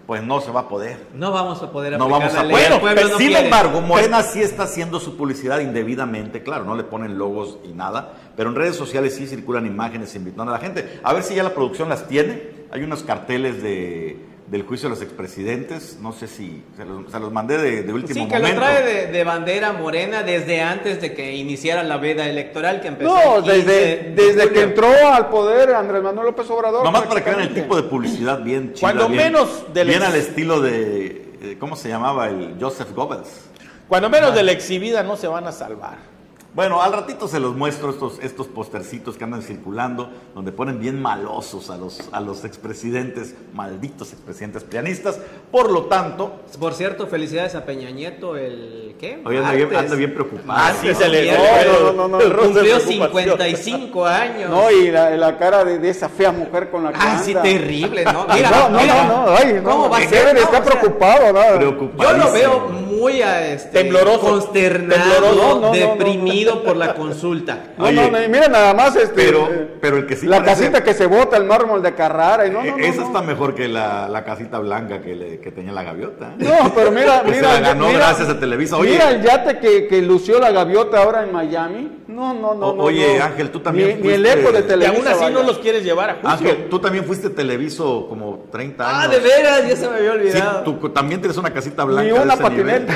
pues 0.06 0.22
no 0.22 0.40
se 0.40 0.50
va 0.50 0.60
a 0.60 0.68
poder. 0.68 1.06
No 1.14 1.30
vamos 1.30 1.62
a 1.62 1.70
poder 1.70 1.96
no 1.96 2.08
vamos 2.08 2.34
a. 2.34 2.42
Bueno, 2.42 2.80
sin 3.16 3.36
embargo, 3.36 3.80
Morena 3.80 4.22
sí 4.22 4.40
está 4.40 4.64
haciendo 4.64 4.98
su 5.00 5.16
publicidad 5.16 5.60
indebidamente, 5.60 6.42
claro, 6.42 6.64
no 6.64 6.74
le 6.74 6.84
ponen 6.84 7.18
logos 7.18 7.58
y 7.64 7.68
nada, 7.68 8.12
pero 8.36 8.50
en 8.50 8.56
redes 8.56 8.76
sociales 8.76 9.14
sí 9.14 9.26
circulan 9.26 9.64
imágenes 9.64 10.14
invitando 10.14 10.52
a 10.52 10.56
la 10.56 10.60
gente. 10.60 11.00
A 11.02 11.12
ver 11.12 11.22
si 11.22 11.34
ya 11.34 11.42
la 11.42 11.54
producción 11.54 11.88
las 11.88 12.08
tiene. 12.08 12.62
Hay 12.72 12.82
unos 12.82 13.02
carteles 13.02 13.62
de 13.62 14.18
del 14.52 14.64
juicio 14.64 14.90
de 14.90 14.96
los 14.96 15.02
expresidentes. 15.02 15.96
No 15.98 16.12
sé 16.12 16.28
si 16.28 16.62
se 16.76 16.84
los, 16.84 17.32
mandé 17.32 17.56
de, 17.56 17.82
de, 17.84 17.92
último 17.92 18.26
momento. 18.26 18.36
Sí, 18.36 18.42
que 18.42 18.52
lo 18.52 18.60
trae 18.60 19.06
de, 19.06 19.24
bandera 19.24 19.72
morena 19.72 20.22
desde 20.22 20.60
antes 20.60 21.00
de 21.00 21.14
que 21.14 21.34
iniciara 21.34 21.82
la 21.82 21.96
veda 21.96 22.28
electoral 22.28 22.82
que 22.82 22.88
empezó. 22.88 23.14
No, 23.14 23.40
desde, 23.40 24.12
desde 24.14 24.50
que 24.50 24.60
entró 24.60 24.92
al 25.10 25.30
poder 25.30 25.74
Andrés 25.74 26.02
Manuel 26.02 26.26
López 26.26 26.50
Obrador. 26.50 26.84
Nomás 26.84 27.06
para 27.06 27.24
que 27.24 27.30
vean 27.30 27.40
el 27.40 27.54
tipo 27.54 27.74
de 27.74 27.84
publicidad 27.84 28.42
bien 28.42 28.74
chida. 28.74 28.92
Cuando 28.92 29.08
menos 29.08 29.64
bien 29.72 30.02
al 30.02 30.16
estilo 30.16 30.60
de, 30.60 31.32
eh, 31.40 31.56
¿cómo 31.58 31.74
se 31.74 31.88
llamaba? 31.88 32.28
El 32.28 32.56
Joseph 32.60 32.92
Goebbels. 32.94 33.48
Cuando 33.88 34.10
menos 34.10 34.34
de 34.34 34.42
la 34.42 34.52
exhibida 34.52 35.02
no 35.02 35.16
se 35.16 35.28
van 35.28 35.46
a 35.46 35.52
salvar. 35.52 36.11
Bueno, 36.54 36.82
al 36.82 36.92
ratito 36.92 37.28
se 37.28 37.40
los 37.40 37.56
muestro 37.56 37.88
estos, 37.88 38.18
estos 38.20 38.46
postercitos 38.46 39.16
que 39.16 39.24
andan 39.24 39.40
circulando, 39.40 40.10
donde 40.34 40.52
ponen 40.52 40.80
bien 40.80 41.00
malosos 41.00 41.70
a 41.70 41.78
los, 41.78 42.10
a 42.12 42.20
los 42.20 42.44
expresidentes, 42.44 43.34
malditos 43.54 44.12
expresidentes 44.12 44.62
pianistas. 44.62 45.18
Por 45.50 45.70
lo 45.70 45.84
tanto. 45.84 46.42
Por 46.60 46.74
cierto, 46.74 47.06
felicidades 47.06 47.54
a 47.54 47.64
Peña 47.64 47.90
Nieto, 47.90 48.36
el. 48.36 48.94
¿Qué? 49.00 49.22
Hoy 49.24 49.38
anda 49.38 49.52
bien, 49.52 49.74
anda 49.74 49.96
bien 49.96 50.12
preocupado. 50.12 50.52
Ah, 50.52 50.74
sí, 50.78 50.94
se 50.94 51.08
le 51.08 51.32
no, 51.32 51.92
no, 51.92 52.08
no, 52.08 52.18
no, 52.18 52.38
Cumplió 52.38 52.78
55 52.78 54.04
años. 54.06 54.50
No, 54.50 54.70
y 54.70 54.90
la, 54.90 55.10
la 55.16 55.38
cara 55.38 55.64
de, 55.64 55.78
de, 55.78 55.88
esa 55.88 56.10
fea 56.10 56.32
mujer 56.32 56.70
con 56.70 56.84
la 56.84 56.92
que 56.92 56.98
Ay, 57.00 57.18
sí, 57.24 57.34
terrible, 57.34 58.04
¿no? 58.04 58.26
Mira, 58.32 58.50
no, 58.50 58.68
no, 58.68 58.78
mira, 58.78 59.04
no, 59.04 59.26
no, 59.26 59.36
ay, 59.36 59.60
¿Cómo 59.64 59.88
va 59.88 59.96
a 59.96 60.00
ser? 60.06 60.34
No, 60.34 60.50
sea, 60.50 60.62
preocupado, 60.62 61.32
¿no? 61.32 61.60
Yo 61.98 62.12
lo 62.12 62.32
veo 62.32 62.81
muy 63.02 63.20
este, 63.22 63.68
Tembloroso. 63.82 64.20
consternado, 64.20 65.02
Tembloroso. 65.12 65.36
No, 65.36 65.60
no, 65.60 65.66
no, 65.68 65.72
deprimido 65.72 66.62
por 66.62 66.76
la 66.76 66.94
consulta. 66.94 67.58
No, 67.78 67.86
Oye, 67.86 67.96
no, 67.96 68.10
no, 68.10 68.22
y 68.22 68.28
mira 68.28 68.48
nada 68.48 68.74
más 68.74 68.94
este, 68.96 69.14
pero- 69.14 69.48
eh, 69.50 69.68
pero 69.80 69.96
el 69.96 70.06
que 70.06 70.14
sí 70.16 70.26
la 70.26 70.38
parece- 70.38 70.60
casita 70.62 70.84
que 70.84 70.94
se 70.94 71.06
bota, 71.06 71.36
el 71.36 71.44
mármol 71.44 71.82
de 71.82 71.94
Carrara, 71.94 72.46
y 72.46 72.50
no, 72.50 72.62
no, 72.62 72.76
no, 72.76 72.78
Eh, 72.78 72.88
Esa 72.88 73.00
no. 73.00 73.06
está 73.08 73.22
mejor 73.22 73.54
que 73.54 73.66
la, 73.66 74.08
la 74.08 74.24
casita 74.24 74.58
blanca 74.60 75.00
que, 75.00 75.16
le- 75.16 75.40
que 75.40 75.50
tenía 75.50 75.72
la 75.72 75.82
gaviota. 75.82 76.34
¿eh? 76.38 76.44
No, 76.44 76.72
pero 76.74 76.90
mira, 76.92 77.22
Que 77.24 77.30
se 77.30 77.36
mira, 77.36 77.52
la 77.54 77.60
ganó 77.60 77.86
mira, 77.88 77.98
gracias 77.98 78.28
a 78.28 78.38
Televisa. 78.38 78.76
Oye. 78.76 78.92
mira 78.92 79.10
el 79.10 79.22
yate 79.22 79.58
que, 79.58 79.88
que 79.88 80.00
lució 80.02 80.38
la 80.38 80.50
gaviota 80.52 81.02
ahora 81.02 81.24
en 81.24 81.32
Miami. 81.32 81.98
No, 82.06 82.34
no, 82.34 82.54
no, 82.54 82.66
O- 82.68 82.74
no. 82.76 82.82
oye, 82.84 83.18
no. 83.18 83.24
Ángel, 83.24 83.50
tú 83.50 83.60
también 83.60 84.00
Ni, 84.00 84.08
ni 84.08 84.14
el 84.14 84.22
fuiste- 84.26 84.40
eco 84.40 84.52
de 84.52 84.60
Y 84.60 84.62
Televisa. 84.64 84.98
aún 84.98 85.08
así 85.08 85.20
vaya. 85.24 85.30
no 85.30 85.42
los 85.42 85.58
quieres 85.58 85.82
llevar 85.82 86.10
a 86.10 86.12
juicio. 86.14 86.30
Ángel, 86.30 86.68
tú 86.68 86.78
también 86.78 87.04
fuiste 87.04 87.30
Televiso 87.30 88.06
como 88.08 88.44
30 88.52 88.88
años. 88.88 89.02
Ah, 89.04 89.08
de 89.08 89.18
veras, 89.18 89.66
ya 89.68 89.76
se 89.76 89.88
me 89.88 89.96
había 89.96 90.12
Sí, 90.12 90.18
olvidado. 90.18 90.62
tú 90.62 90.88
también 90.90 91.20
tienes 91.20 91.36
una 91.38 91.50
casita 91.52 91.84
blanca. 91.84 92.02
Ni 92.02 92.08
de 92.08 92.20
una 92.20 92.34
ese 92.34 92.50
nivel. 92.50 92.86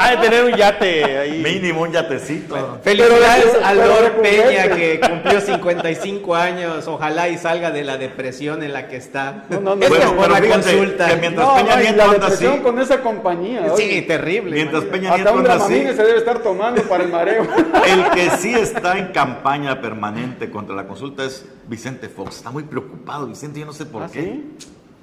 Ha 0.00 0.10
de 0.10 0.16
tener 0.18 0.44
un 0.44 0.52
yate 0.54 1.18
ahí. 1.18 1.42
Mínimo 1.42 1.82
un 1.82 1.92
yatecito. 1.92 2.80
Felicidades 2.82 3.46
Pero 3.52 3.66
a 3.66 3.74
Lord. 3.74 4.12
Peña 4.22 4.68
que 4.74 5.00
cumplió 5.00 5.40
55 5.40 6.34
años. 6.34 6.86
Ojalá 6.88 7.28
y 7.28 7.38
salga 7.38 7.70
de 7.70 7.84
la 7.84 7.96
depresión 7.98 8.62
en 8.62 8.72
la 8.72 8.88
que 8.88 8.96
está. 8.96 9.44
No, 9.48 9.60
no, 9.60 9.76
no. 9.76 9.82
Es 9.82 9.88
Bueno, 9.88 10.14
por 10.16 10.22
pero 10.24 10.28
la 10.34 10.40
fíjate 10.40 10.62
consulta. 10.76 11.08
que 11.08 11.16
mientras 11.16 11.46
No, 11.48 11.54
Peña 11.56 11.76
no, 11.76 11.82
Nieto 11.82 11.96
la 11.96 12.04
anda 12.04 12.26
así. 12.26 12.46
con 12.62 12.78
esa 12.80 13.00
compañía. 13.00 13.62
Sí, 13.76 13.82
oye. 13.84 14.02
terrible. 14.02 14.50
Mientras. 14.52 14.84
Peña 14.84 15.14
Nieto 15.14 15.28
Hasta 15.28 15.32
un 15.32 15.38
anda 15.50 15.64
así. 15.64 15.74
se 15.74 15.94
debe 16.04 16.18
estar 16.18 16.38
tomando 16.40 16.82
para 16.82 17.04
el 17.04 17.10
mareo. 17.10 17.46
El 17.86 18.10
que 18.10 18.30
sí 18.38 18.54
está 18.54 18.98
en 18.98 19.08
campaña 19.12 19.80
permanente 19.80 20.50
contra 20.50 20.74
la 20.74 20.86
consulta 20.86 21.24
es 21.24 21.44
Vicente 21.68 22.08
Fox. 22.08 22.36
Está 22.36 22.50
muy 22.50 22.64
preocupado, 22.64 23.26
Vicente, 23.26 23.60
yo 23.60 23.66
no 23.66 23.72
sé 23.72 23.86
por 23.86 24.02
¿Ah, 24.02 24.08
qué. 24.12 24.20
sí? 24.22 24.44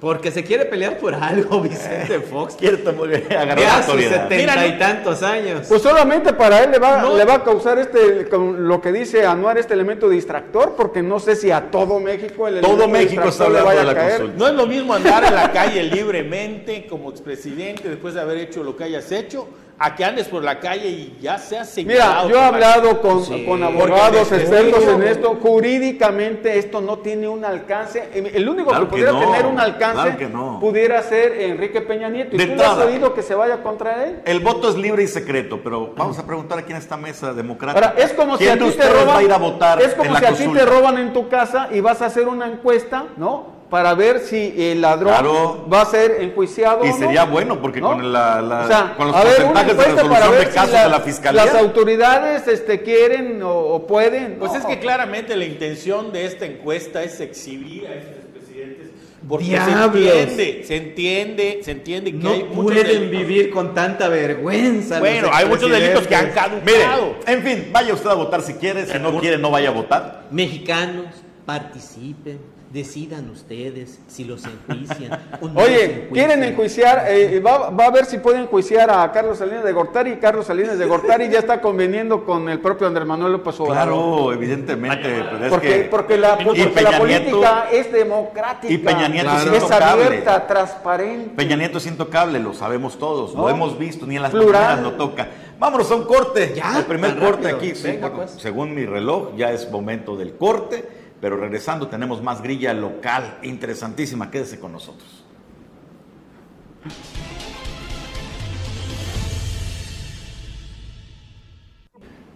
Porque 0.00 0.30
se 0.30 0.42
quiere 0.42 0.64
pelear 0.64 0.96
por 0.96 1.14
algo, 1.14 1.60
Vicente 1.62 2.20
Fox. 2.20 2.54
Quiere 2.54 2.78
tomar- 2.78 3.10
agarrar 3.30 3.56
Ve 3.58 3.62
la 3.64 3.76
sus 3.76 3.84
autoridad. 3.86 4.22
setenta 4.28 4.54
Mira, 4.54 4.66
y 4.66 4.78
tantos 4.78 5.22
años. 5.22 5.66
Pues 5.68 5.82
solamente 5.82 6.32
para 6.32 6.64
él 6.64 6.70
le 6.70 6.78
va, 6.78 7.02
No. 7.02 7.16
le 7.16 7.24
va 7.26 7.34
a 7.34 7.44
causar 7.44 7.78
este, 7.78 8.26
con 8.28 8.66
lo 8.66 8.80
que 8.80 8.92
dice 8.92 9.26
Anuar, 9.26 9.58
este 9.58 9.74
elemento 9.74 10.08
distractor, 10.08 10.74
porque 10.74 11.02
no 11.02 11.20
sé 11.20 11.36
si 11.36 11.50
a 11.50 11.70
todo 11.70 12.00
México 12.00 12.48
el 12.48 12.60
Todo 12.62 12.72
elemento 12.84 12.88
México 12.88 13.28
está 13.28 13.44
hablando 13.44 13.66
vaya 13.66 13.80
de 13.80 13.86
la 13.86 13.94
caer. 13.94 14.10
consulta. 14.12 14.38
No 14.38 14.48
es 14.48 14.54
lo 14.54 14.66
mismo 14.66 14.94
andar 14.94 15.24
en 15.24 15.34
la 15.34 15.52
calle 15.52 15.82
libremente 15.94 16.86
como 16.88 17.10
expresidente 17.10 17.88
después 17.90 18.14
de 18.14 18.20
haber 18.22 18.38
hecho 18.38 18.62
lo 18.64 18.76
que 18.76 18.84
hayas 18.84 19.12
hecho, 19.12 19.48
a 19.82 19.96
que 19.96 20.04
andes 20.04 20.28
por 20.28 20.44
la 20.44 20.60
calle 20.60 20.88
y 20.90 21.16
ya 21.22 21.38
seas 21.38 21.74
Mira, 21.78 21.94
señalado 21.94 22.28
yo 22.28 22.36
he 22.36 22.44
hablado 22.44 23.00
con, 23.00 23.24
Sí, 23.24 23.46
con 23.46 23.60
porque 23.60 23.64
abogados 23.64 24.30
expertos 24.30 24.84
en 24.84 25.02
esto. 25.04 25.38
Jurídicamente 25.40 26.58
esto 26.58 26.82
no 26.82 26.98
tiene 26.98 27.26
un 27.26 27.46
alcance. 27.46 28.10
El 28.12 28.46
único 28.46 28.68
Claro 28.68 28.84
que 28.84 28.90
que 28.90 28.90
pudiera 28.90 29.12
no, 29.12 29.20
tener 29.20 29.46
un 29.46 29.58
alcance 29.58 30.02
claro 30.02 30.18
que 30.18 30.28
no. 30.28 30.60
pudiera 30.60 31.02
ser 31.02 31.32
Enrique 31.40 31.80
Peña 31.80 32.10
Nieto. 32.10 32.36
¿Y 32.36 32.38
De 32.38 32.46
tú 32.48 32.56
le 32.56 32.62
has 32.64 32.76
oído 32.76 33.14
que 33.14 33.22
se 33.22 33.34
vaya 33.34 33.62
contra 33.62 34.04
él? 34.04 34.20
El 34.26 34.40
voto 34.40 34.68
es 34.68 34.76
libre 34.76 35.02
y 35.02 35.08
secreto, 35.08 35.60
pero 35.64 35.94
vamos 35.96 36.18
a 36.18 36.26
preguntar 36.26 36.58
aquí 36.58 36.72
en 36.72 36.78
esta 36.78 36.98
mesa 36.98 37.32
democrática. 37.32 37.88
Ahora, 37.88 38.02
es 38.02 38.12
como 38.12 38.36
si 38.36 38.44
¿quién 38.44 38.62
a 38.62 38.66
ti 38.66 38.76
te 38.76 38.86
roban, 38.86 39.30
a 39.30 39.34
a 39.34 39.38
votar 39.38 39.80
es 39.80 39.94
como 39.94 40.14
si 40.14 40.24
a 40.26 40.32
ti 40.34 40.46
te 40.46 40.66
roban 40.66 40.98
en 40.98 41.14
tu 41.14 41.26
casa 41.30 41.68
y 41.72 41.80
vas 41.80 42.02
a 42.02 42.06
hacer 42.06 42.28
una 42.28 42.46
encuesta, 42.46 43.06
¿no? 43.16 43.59
Para 43.70 43.94
ver 43.94 44.18
si 44.18 44.52
el 44.58 44.80
ladrón 44.80 45.12
Claro. 45.12 45.64
va 45.72 45.82
a 45.82 45.86
ser 45.86 46.16
enjuiciado. 46.22 46.84
Y 46.84 46.88
o 46.88 46.92
no. 46.92 46.98
sería 46.98 47.24
bueno, 47.24 47.60
porque 47.62 47.80
¿No? 47.80 47.92
con, 47.92 48.12
la, 48.12 48.42
la- 48.42 48.64
O 48.64 48.66
sea, 48.66 48.94
con 48.96 49.06
los 49.06 49.16
porcentajes 49.16 49.76
de 49.76 49.84
resolución 49.84 50.30
ver 50.32 50.40
de 50.40 50.46
si 50.46 50.52
casos 50.54 50.72
la- 50.72 50.82
de 50.84 50.90
la 50.90 51.00
fiscalía. 51.00 51.44
Las 51.44 51.54
autoridades 51.54 52.48
este, 52.48 52.82
quieren 52.82 53.40
o, 53.44 53.50
o 53.54 53.86
pueden. 53.86 54.36
Pues 54.40 54.52
¿no? 54.52 54.58
es 54.58 54.64
que 54.64 54.80
claramente 54.80 55.36
la 55.36 55.44
intención 55.44 56.10
de 56.12 56.24
esta 56.26 56.46
encuesta 56.46 57.02
es 57.04 57.20
exhibir 57.20 57.86
a 57.86 57.94
estos 57.94 58.16
expresidentes 58.24 58.90
porque 59.28 59.44
Diablos. 59.44 59.92
se 59.92 60.16
entiende, 60.16 60.64
se 60.66 60.76
entiende, 60.76 61.60
se 61.62 61.70
entiende 61.70 62.10
que 62.10 62.18
No 62.18 62.30
hay 62.32 62.42
muchos 62.44 62.64
pueden 62.72 62.86
delitos. 62.86 63.10
vivir 63.10 63.50
con 63.50 63.72
tanta 63.74 64.08
vergüenza. 64.08 64.98
Bueno, 64.98 65.28
hay 65.32 65.46
muchos 65.46 65.70
delitos 65.70 66.08
que 66.08 66.16
han 66.16 66.30
caducado. 66.32 66.62
Mire, 66.64 66.86
en 67.26 67.42
fin, 67.44 67.68
vaya 67.70 67.94
usted 67.94 68.10
a 68.10 68.14
votar 68.14 68.42
si 68.42 68.54
quiere, 68.54 68.84
si 68.86 68.98
no 68.98 69.16
quiere 69.20 69.38
no 69.38 69.50
vaya 69.52 69.68
a 69.68 69.72
votar. 69.72 70.22
Mexicanos, 70.32 71.06
participen. 71.46 72.40
Decidan 72.70 73.28
ustedes 73.30 73.98
si 74.06 74.22
los 74.22 74.44
enjuician 74.44 75.18
o 75.40 75.48
no 75.48 75.54
los 75.54 75.64
Oye, 75.64 75.84
enjuician. 75.86 76.08
quieren 76.12 76.44
enjuiciar, 76.44 77.04
eh, 77.08 77.40
va, 77.44 77.70
va 77.70 77.86
a 77.86 77.90
ver 77.90 78.04
si 78.04 78.18
pueden 78.18 78.42
enjuiciar 78.42 78.88
a 78.92 79.10
Carlos 79.10 79.38
Salinas 79.38 79.64
de 79.64 79.72
Gortari. 79.72 80.16
Carlos 80.18 80.46
Salinas 80.46 80.78
de 80.78 80.86
Gortari 80.86 81.28
ya 81.28 81.40
está 81.40 81.60
conveniendo 81.60 82.24
con 82.24 82.48
el 82.48 82.60
propio 82.60 82.86
Andrés 82.86 83.08
Manuel 83.08 83.32
López 83.32 83.58
Obrador. 83.58 83.74
Claro, 83.74 84.32
evidentemente. 84.32 85.02
pero 85.02 85.44
es 85.46 85.50
Porque, 85.50 85.68
que- 85.68 85.84
porque 85.90 86.16
la, 86.16 86.38
y 86.40 86.44
porque 86.44 86.66
Peña 86.68 86.90
la 86.92 86.98
Nieto- 86.98 86.98
política 87.00 87.66
es 87.72 87.92
democrática. 87.92 88.72
y 88.72 88.78
Peña 88.78 89.08
Nieto 89.08 89.30
es 89.36 89.46
es 89.46 89.52
intocable. 89.64 90.04
abierta, 90.06 90.46
transparente. 90.46 91.30
Peña 91.34 91.56
Nieto 91.56 91.78
es 91.78 91.86
intocable, 91.86 92.38
lo 92.38 92.54
sabemos 92.54 93.00
todos, 93.00 93.34
¿No? 93.34 93.42
lo 93.42 93.50
hemos 93.50 93.76
visto, 93.80 94.06
ni 94.06 94.14
en 94.14 94.22
las 94.22 94.30
Plural. 94.30 94.80
lo 94.84 94.92
toca. 94.92 95.26
Vámonos 95.58 95.90
a 95.90 95.96
un 95.96 96.04
corte. 96.04 96.52
Ya, 96.54 96.78
el 96.78 96.84
primer 96.84 97.16
tan 97.16 97.18
corte 97.20 97.50
rápido. 97.50 97.56
aquí. 97.72 97.82
Venga, 97.82 98.12
pues. 98.12 98.30
Según 98.38 98.72
mi 98.76 98.86
reloj, 98.86 99.34
ya 99.36 99.50
es 99.50 99.68
momento 99.72 100.16
del 100.16 100.36
corte. 100.36 100.99
Pero 101.20 101.36
regresando, 101.36 101.88
tenemos 101.88 102.22
más 102.22 102.42
grilla 102.42 102.72
local 102.72 103.38
interesantísima. 103.42 104.30
Quédese 104.30 104.58
con 104.58 104.72
nosotros. 104.72 105.24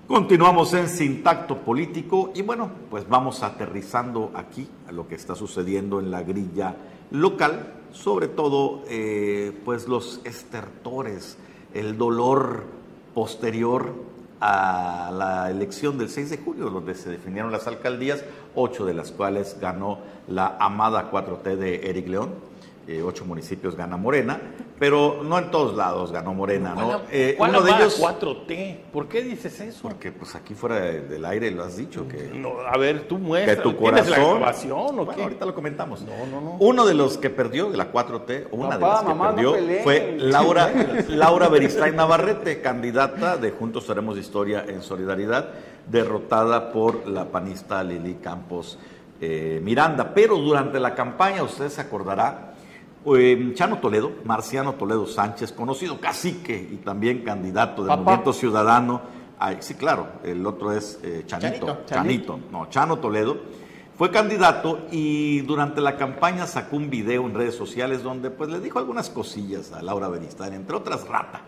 Continuamos 0.07 0.75
en 0.75 0.89
Sintacto 0.89 1.63
Político 1.63 2.31
y 2.35 2.43
bueno, 2.43 2.71
pues 2.91 3.09
vamos 3.09 3.43
aterrizando 3.43 4.33
aquí 4.35 4.69
a 4.87 4.93
lo 4.93 5.09
que 5.09 5.15
está 5.15 5.35
sucediendo 5.35 5.99
en 5.99 6.11
la 6.11 6.23
grilla 6.23 6.77
local, 7.11 7.73
sobre 7.91 8.29
todo 8.29 8.85
eh, 8.89 9.59
pues 9.65 9.89
los 9.89 10.21
estertores, 10.25 11.39
el 11.73 11.97
dolor 11.97 12.65
posterior 13.15 13.95
a 14.41 15.11
la 15.11 15.51
elección 15.51 15.97
del 15.97 16.11
6 16.11 16.31
de 16.31 16.39
julio, 16.39 16.69
donde 16.69 16.95
se 16.95 17.09
definieron 17.09 17.51
las 17.51 17.67
alcaldías, 17.67 18.23
ocho 18.55 18.85
de 18.85 18.95
las 18.95 19.11
cuales 19.13 19.57
ganó 19.61 19.99
la 20.29 20.57
amada 20.59 21.11
4T 21.11 21.57
de 21.57 21.89
Eric 21.91 22.09
León. 22.09 22.55
eh, 22.87 23.01
ocho 23.03 23.25
municipios 23.25 23.77
gana 23.77 23.97
Morena, 23.97 24.39
pero 24.79 25.23
no 25.25 25.39
en 25.39 25.51
todos 25.51 25.75
lados 25.75 26.13
ganó 26.13 26.35
Morena, 26.35 26.75
¿no? 26.75 27.01
Eh, 27.11 27.35
¿Cuál 27.39 27.53
uno 27.53 27.63
de 27.63 27.71
ellos, 27.71 27.99
4T? 27.99 28.77
¿Por 28.93 29.09
qué 29.09 29.23
dices 29.23 29.59
eso? 29.61 29.79
porque 29.89 30.13
pues 30.13 30.35
aquí 30.35 30.53
fuera 30.53 30.81
de- 30.81 31.01
del 31.01 31.25
aire 31.25 31.51
lo 31.51 31.65
has 31.65 31.79
dicho, 31.79 32.07
que, 32.07 32.31
No, 32.35 32.61
a 32.61 32.77
ver, 32.77 33.09
tú 33.09 33.17
que 33.17 33.23
muestras. 33.23 33.63
tu 33.63 33.73
¿Tienes 33.73 34.07
la 34.11 34.17
corazón... 34.17 34.37
grabación 34.39 34.79
o 34.79 34.93
Bueno, 35.07 35.13
qué? 35.15 35.23
ahorita 35.23 35.47
lo 35.47 35.55
comentamos. 35.55 36.03
No, 36.03 36.27
no, 36.31 36.43
no. 36.43 36.57
Uno 36.59 36.85
de 36.85 36.93
los 36.93 37.17
que 37.17 37.31
perdió 37.31 37.71
de 37.71 37.79
la 37.79 37.91
4T, 37.91 38.49
o 38.51 38.57
una 38.57 38.79
Papá, 38.79 38.87
de 38.87 38.93
las 38.93 39.01
que 39.01 39.09
mamá, 39.09 39.29
no 39.31 39.35
perdió, 39.37 39.53
peleen. 39.55 39.83
fue 39.83 40.15
Laura, 40.19 40.71
Laura 41.09 41.49
Beristain 41.49 41.97
Navarrete, 41.97 42.61
candidata 42.61 43.39
de 43.39 43.51
Juntos 43.51 43.89
Haremos 43.89 44.19
Historia 44.19 44.63
en 44.69 44.83
Solidaridad, 44.83 45.49
derrotada 45.91 46.73
por 46.73 47.07
la 47.07 47.27
panista 47.27 47.83
Lili 47.83 48.15
Campos 48.15 48.79
eh, 49.21 49.61
Miranda. 49.63 50.13
Pero 50.15 50.37
durante 50.37 50.81
la 50.81 50.95
campaña, 50.95 51.43
usted 51.43 51.69
se 51.69 51.81
acordará, 51.81 52.55
eh, 53.07 53.53
Chano 53.55 53.79
Toledo, 53.79 54.13
Marciano 54.25 54.75
Toledo 54.75 55.07
Sánchez, 55.07 55.53
conocido 55.53 56.01
cacique 56.01 56.57
y 56.71 56.77
también 56.77 57.23
candidato 57.23 57.83
del 57.83 57.89
Papá. 57.89 58.03
Movimiento 58.03 58.33
Ciudadano. 58.33 59.03
Ay, 59.39 59.59
sí, 59.61 59.75
claro, 59.75 60.09
el 60.23 60.47
otro 60.47 60.73
es 60.73 60.99
eh, 61.03 61.25
Chanito, 61.27 61.67
Chanito. 61.67 61.85
Chanito, 61.87 62.41
no, 62.51 62.69
Chano 62.71 62.99
Toledo. 62.99 63.37
Fue 63.97 64.11
candidato 64.11 64.87
y 64.91 65.43
durante 65.43 65.81
la 65.81 65.97
campaña 65.97 66.49
sacó 66.49 66.77
un 66.77 66.91
video 66.91 67.27
en 67.27 67.35
redes 67.35 67.55
sociales 67.55 68.03
donde 68.03 68.31
pues 68.31 68.51
le 68.51 68.59
dijo 68.59 68.81
algunas 68.81 69.09
cosillas 69.09 69.73
a 69.73 69.83
Laura 69.83 70.09
Beristain, 70.09 70.53
entre 70.53 70.75
otras 70.75 71.07
rata 71.07 71.43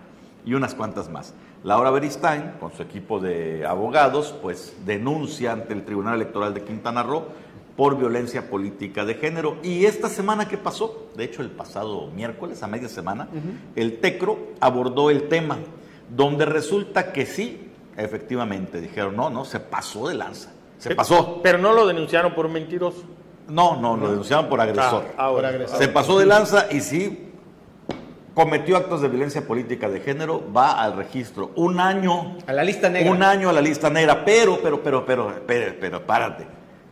y 0.46 0.54
unas 0.54 0.74
cuantas 0.74 1.10
más. 1.10 1.34
Laura 1.64 1.90
Beristain, 1.90 2.54
con 2.60 2.72
su 2.72 2.82
equipo 2.82 3.18
de 3.18 3.66
abogados, 3.66 4.34
pues 4.40 4.74
denuncia 4.86 5.52
ante 5.52 5.74
el 5.74 5.84
Tribunal 5.84 6.14
Electoral 6.14 6.54
de 6.54 6.62
Quintana 6.62 7.02
Roo 7.02 7.24
por 7.76 7.98
violencia 7.98 8.48
política 8.48 9.04
de 9.04 9.14
género. 9.14 9.56
Y 9.62 9.84
esta 9.84 10.08
semana 10.08 10.48
que 10.48 10.56
pasó, 10.56 11.08
de 11.16 11.24
hecho 11.24 11.42
el 11.42 11.50
pasado 11.50 12.06
miércoles, 12.12 12.62
a 12.62 12.68
media 12.68 12.88
semana, 12.88 13.28
el 13.74 13.98
TECRO 13.98 14.38
abordó 14.60 15.10
el 15.10 15.28
tema, 15.28 15.58
donde 16.08 16.46
resulta 16.46 17.12
que 17.12 17.26
sí, 17.26 17.68
efectivamente, 17.96 18.80
dijeron, 18.80 19.16
no, 19.16 19.28
no, 19.28 19.44
se 19.44 19.58
pasó 19.60 20.08
de 20.08 20.14
lanza, 20.14 20.52
se 20.78 20.94
pasó. 20.94 21.40
Pero 21.42 21.58
no 21.58 21.72
lo 21.72 21.86
denunciaron 21.86 22.34
por 22.34 22.48
mentiroso. 22.48 23.02
No, 23.48 23.76
no, 23.76 23.96
lo 23.96 24.10
denunciaron 24.10 24.48
por 24.48 24.60
agresor. 24.60 25.04
Ah, 25.16 25.26
ahora. 25.26 25.68
Se 25.68 25.88
pasó 25.88 26.18
de 26.18 26.26
lanza 26.26 26.66
y 26.70 26.80
sí, 26.80 27.25
cometió 28.36 28.76
actos 28.76 29.00
de 29.00 29.08
violencia 29.08 29.46
política 29.46 29.88
de 29.88 30.00
género, 30.00 30.44
va 30.54 30.82
al 30.82 30.94
registro. 30.94 31.52
Un 31.56 31.80
año. 31.80 32.36
A 32.46 32.52
la 32.52 32.62
lista 32.62 32.90
negra. 32.90 33.10
Un 33.10 33.22
año 33.22 33.48
a 33.48 33.52
la 33.52 33.62
lista 33.62 33.88
negra. 33.88 34.26
Pero, 34.26 34.60
pero, 34.62 34.82
pero, 34.82 35.06
pero, 35.06 35.42
pero, 35.46 35.74
pero, 35.80 36.06
párate. 36.06 36.46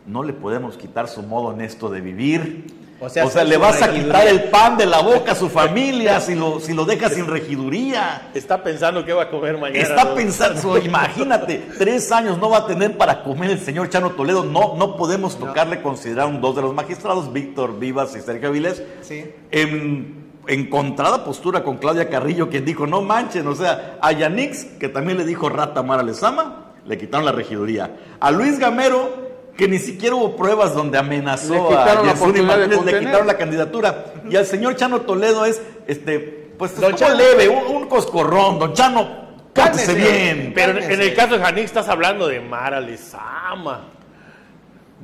No 0.06 0.22
le 0.22 0.32
podemos 0.32 0.78
quitar 0.78 1.06
su 1.06 1.22
modo 1.22 1.48
honesto 1.48 1.90
de 1.90 2.00
vivir. 2.00 2.64
O 2.98 3.10
sea, 3.10 3.44
le 3.44 3.58
vas 3.58 3.82
a 3.82 3.92
quitar 3.92 4.26
el 4.26 4.44
pan 4.44 4.78
de 4.78 4.86
la 4.86 5.02
boca 5.02 5.32
a 5.32 5.34
su 5.34 5.50
familia 5.50 6.18
si 6.20 6.34
lo, 6.34 6.60
si 6.60 6.72
lo 6.72 6.86
dejas 6.86 7.12
sin 7.12 7.26
regiduría. 7.26 8.30
Está 8.32 8.62
pensando 8.62 9.04
qué 9.04 9.12
va 9.12 9.24
a 9.24 9.30
comer 9.30 9.58
mañana. 9.58 9.82
Está 9.82 10.14
pensando, 10.14 10.78
imagínate, 10.78 11.62
tres 11.76 12.10
años 12.10 12.38
no 12.38 12.48
va 12.48 12.58
a 12.58 12.66
tener 12.66 12.96
para 12.96 13.22
comer 13.22 13.50
el 13.50 13.58
señor 13.58 13.90
Chano 13.90 14.12
Toledo. 14.12 14.44
No, 14.44 14.76
no 14.76 14.96
podemos 14.96 15.38
tocarle, 15.38 15.82
considerar 15.82 16.26
un 16.26 16.40
dos 16.40 16.56
de 16.56 16.62
los 16.62 16.72
magistrados, 16.72 17.30
Víctor 17.30 17.78
Vivas 17.78 18.16
y 18.16 18.22
Sergio 18.22 18.48
Avilés. 18.48 18.82
Sí. 19.02 19.30
En 19.50 20.23
encontrada 20.46 21.24
postura 21.24 21.62
con 21.62 21.78
Claudia 21.78 22.08
Carrillo, 22.08 22.48
quien 22.48 22.64
dijo, 22.64 22.86
no 22.86 23.02
manchen, 23.02 23.46
o 23.46 23.54
sea, 23.54 23.98
a 24.00 24.12
Yanix, 24.12 24.64
que 24.64 24.88
también 24.88 25.18
le 25.18 25.24
dijo 25.24 25.48
rata 25.48 25.82
Mara 25.82 26.02
Lezama, 26.02 26.72
le 26.86 26.98
quitaron 26.98 27.24
la 27.24 27.32
regiduría. 27.32 27.96
A 28.20 28.30
Luis 28.30 28.58
Gamero, 28.58 29.24
que 29.56 29.68
ni 29.68 29.78
siquiera 29.78 30.16
hubo 30.16 30.36
pruebas 30.36 30.74
donde 30.74 30.98
amenazó 30.98 31.78
a 31.78 32.02
Martínez, 32.02 32.84
le 32.84 32.98
quitaron 32.98 33.26
la 33.26 33.36
candidatura. 33.36 34.06
Y 34.28 34.36
al 34.36 34.46
señor 34.46 34.76
Chano 34.76 35.02
Toledo 35.02 35.44
es, 35.44 35.62
este, 35.86 36.18
pues, 36.58 36.78
don 36.78 36.94
Chano, 36.94 37.14
leve, 37.14 37.48
un, 37.48 37.86
coscorrón, 37.86 38.58
don 38.58 38.72
Chano, 38.72 39.08
cártese 39.52 39.94
bien. 39.94 40.52
Pero 40.54 40.78
en 40.78 41.00
el 41.00 41.14
caso 41.14 41.38
de 41.38 41.44
Janix 41.44 41.66
estás 41.66 41.88
hablando 41.88 42.26
de 42.26 42.40
Mara 42.40 42.80
Lezama. 42.80 43.93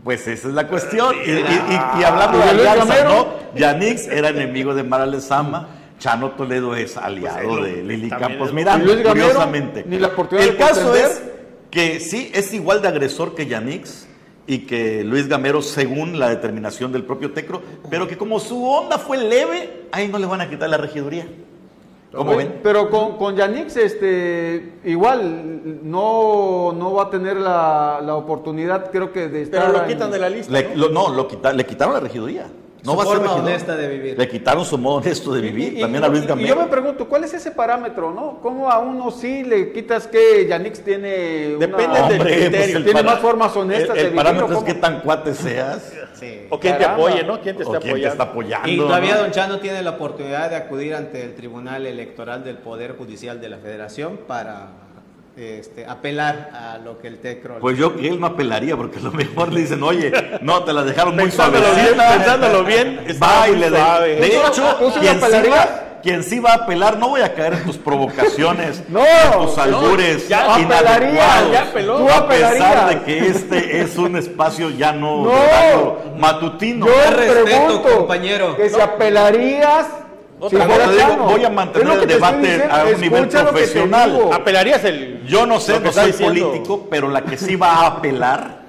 Pues 0.05 0.27
esa 0.27 0.49
es 0.49 0.55
la 0.55 0.67
cuestión. 0.67 1.15
Y, 1.25 2.03
hablando 2.03 2.39
de 2.39 2.45
alianza, 2.45 3.05
¿no? 3.05 3.29
Yanix 3.55 4.07
era 4.07 4.31
enemigo 4.31 4.75
de 4.75 4.83
Mara 4.83 5.07
Lezama. 5.07 5.69
Chano 5.99 6.31
Toledo 6.31 6.75
es 6.75 6.97
aliado 6.97 7.59
pues, 7.59 7.75
de 7.75 7.83
Lili 7.83 8.09
Campos 8.09 8.55
Miranda, 8.55 9.03
curiosamente. 9.03 9.85
el 9.87 10.57
caso 10.57 10.95
es 10.95 11.23
que 11.71 12.01
sí, 12.01 12.31
es 12.35 12.55
igual 12.55 12.81
de 12.81 12.89
agresor 12.89 13.35
que 13.35 13.47
Yanix 13.47 14.07
y 14.47 14.61
que 14.61 15.05
Luis 15.05 15.29
Gamero 15.29 15.61
según 15.61 16.19
la 16.19 16.31
determinación 16.31 16.91
del 16.91 17.05
propio 17.05 17.33
Tecro, 17.33 17.63
pero 17.91 18.09
que 18.09 18.17
como 18.17 18.41
su 18.41 18.65
onda 18.67 18.99
fue 18.99 19.19
leve, 19.19 19.87
ahí 19.93 20.09
no 20.09 20.19
le 20.19 20.27
van 20.27 20.41
a 20.41 20.49
quitar 20.49 20.71
la 20.71 20.79
regiduría. 20.79 21.29
¿Cómo 22.13 22.37
ven? 22.37 22.61
Pero 22.63 22.91
con, 22.91 23.17
con 23.17 23.37
Yanix, 23.37 23.77
este, 23.77 24.73
igual, 24.85 25.81
no, 25.85 26.73
no 26.73 26.95
va 26.95 27.05
a 27.05 27.11
tener 27.11 27.37
la, 27.37 28.01
la 28.05 28.17
oportunidad, 28.17 28.91
creo 28.91 29.13
que, 29.13 29.29
de 29.29 29.43
estar. 29.43 29.67
Pero 29.67 29.79
lo 29.79 29.87
quitan 29.87 30.11
de 30.11 30.19
la 30.19 30.29
lista. 30.29 30.53
¿no? 30.75 30.89
no, 30.89 31.11
lo 31.11 31.29
le 31.55 31.67
quitaron 31.67 31.95
la 31.95 32.01
regiduría. 32.01 32.47
No 32.83 32.93
su 32.93 32.99
va 32.99 33.05
forma 33.05 33.27
a 33.27 33.35
ser 33.35 33.43
honesta 33.43 33.77
de 33.77 33.89
vivir. 33.89 34.19
Le 34.19 34.29
quitaron 34.29 34.65
su 34.65 34.79
modo 34.79 34.97
honesto 34.97 35.33
de 35.33 35.41
vivir, 35.41 35.81
también 35.81 36.03
a 36.03 36.09
Luis 36.09 36.27
Gamero. 36.27 36.47
Y 36.47 36.49
yo 36.49 36.57
me 36.57 36.67
pregunto, 36.67 37.09
¿cuál 37.09 37.25
es 37.25 37.35
ese 37.35 37.51
parámetro, 37.51 38.13
no? 38.13 38.39
¿Cómo 38.41 38.71
a 38.71 38.79
uno 38.79 39.11
sí 39.11 39.45
le 39.45 39.73
quitas 39.73 40.07
que 40.07 40.47
Yanix 40.49 40.81
tiene 40.81 41.57
Depende 41.59 42.01
del 42.09 42.19
pues 42.19 42.37
criterio. 42.37 42.85
tiene 42.85 43.03
más 43.03 43.21
formas 43.21 43.55
honestas 43.57 43.97
el, 43.97 44.05
de 44.05 44.11
vivir. 44.11 44.19
El 44.19 44.25
parámetro 44.25 44.59
es 44.59 44.65
qué 44.65 44.75
tan 44.75 45.01
cuate 45.01 45.35
seas. 45.35 45.93
Sí. 46.15 46.47
O 46.51 46.59
quién 46.59 46.79
te 46.79 46.85
apoye, 46.85 47.25
¿no? 47.25 47.41
¿Quién 47.41 47.57
te, 47.57 47.63
está, 47.63 47.79
apoyando? 47.79 48.09
está 48.09 48.23
apoyando? 48.25 48.69
Y 48.69 48.77
todavía 48.77 49.17
Don 49.17 49.31
Chano 49.31 49.59
tiene 49.59 49.83
la 49.83 49.91
oportunidad 49.91 50.51
de 50.51 50.57
acudir 50.57 50.95
ante 50.95 51.23
el 51.25 51.35
Tribunal 51.35 51.87
Electoral 51.87 52.45
del 52.45 52.59
Poder 52.59 52.97
Judicial 52.97 53.41
de 53.41 53.49
la 53.49 53.59
Federación 53.59 54.21
para 54.27 54.69
este, 55.37 55.87
apelar 55.87 56.51
a 56.53 56.79
lo 56.79 56.99
que 56.99 57.09
el 57.09 57.19
TECRO... 57.19 57.61
Pues 57.61 57.79
yo 57.79 57.97
que 57.97 58.09
él 58.09 58.21
no 58.21 58.27
apelaría, 58.27 58.77
porque 58.77 58.99
a 58.99 59.03
lo 59.03 59.13
mejor 59.13 59.53
le 59.53 59.61
dicen, 59.61 59.83
oye, 59.83 60.13
no, 60.43 60.65
te 60.65 60.73
la 60.73 60.83
dejaron 60.83 61.17
muy 61.17 61.31
suave. 61.31 61.61
Pensándolo 61.61 62.65
bien, 62.65 63.01
va 63.23 63.49
y 63.49 63.57
le 63.57 63.71
De 63.71 64.27
hecho, 64.27 64.43
quien 65.01 65.21
sí, 65.21 65.49
va, 65.49 65.90
quien 66.03 66.23
sí 66.23 66.39
va 66.39 66.53
a 66.53 66.55
apelar, 66.55 66.99
no 66.99 67.09
voy 67.09 67.21
a 67.23 67.35
caer 67.35 67.55
en 67.55 67.65
tus 67.65 67.77
provocaciones, 67.79 68.83
no, 68.89 69.01
en 69.01 69.47
tus 69.47 69.59
albures 69.59 70.29
ya 70.29 70.55
apelaría, 70.55 71.51
ya 71.53 71.63
apeló. 71.63 71.99
Tú 71.99 72.11
a 72.11 72.29
pesar 72.29 72.89
de 72.89 73.03
que 73.03 73.27
este 73.29 73.81
es 73.81 73.97
un 73.97 74.17
espacio 74.17 74.71
ya 74.71 74.93
no, 74.93 75.25
no 75.25 75.97
matutino. 76.19 76.87
Yo 76.87 77.11
respeto, 77.17 77.83
compañero. 77.83 78.57
que 78.57 78.69
si 78.69 78.81
apelarías 78.81 79.87
voy 80.39 81.45
a 81.45 81.51
mantener 81.51 81.99
el 81.99 82.07
debate 82.07 82.65
a 82.71 82.85
un 82.85 83.01
nivel 83.01 83.29
profesional. 83.29 84.31
¿Apelarías 84.33 84.85
el.? 84.85 85.23
Yo 85.27 85.47
no 85.47 85.61
sé, 85.61 85.79
no 85.81 85.93
soy 85.93 86.13
político, 86.13 86.87
pero 86.91 87.09
la 87.09 87.23
que 87.23 87.37
sí 87.37 87.57
va 87.57 87.73
a 87.73 87.87
apelar, 87.87 88.60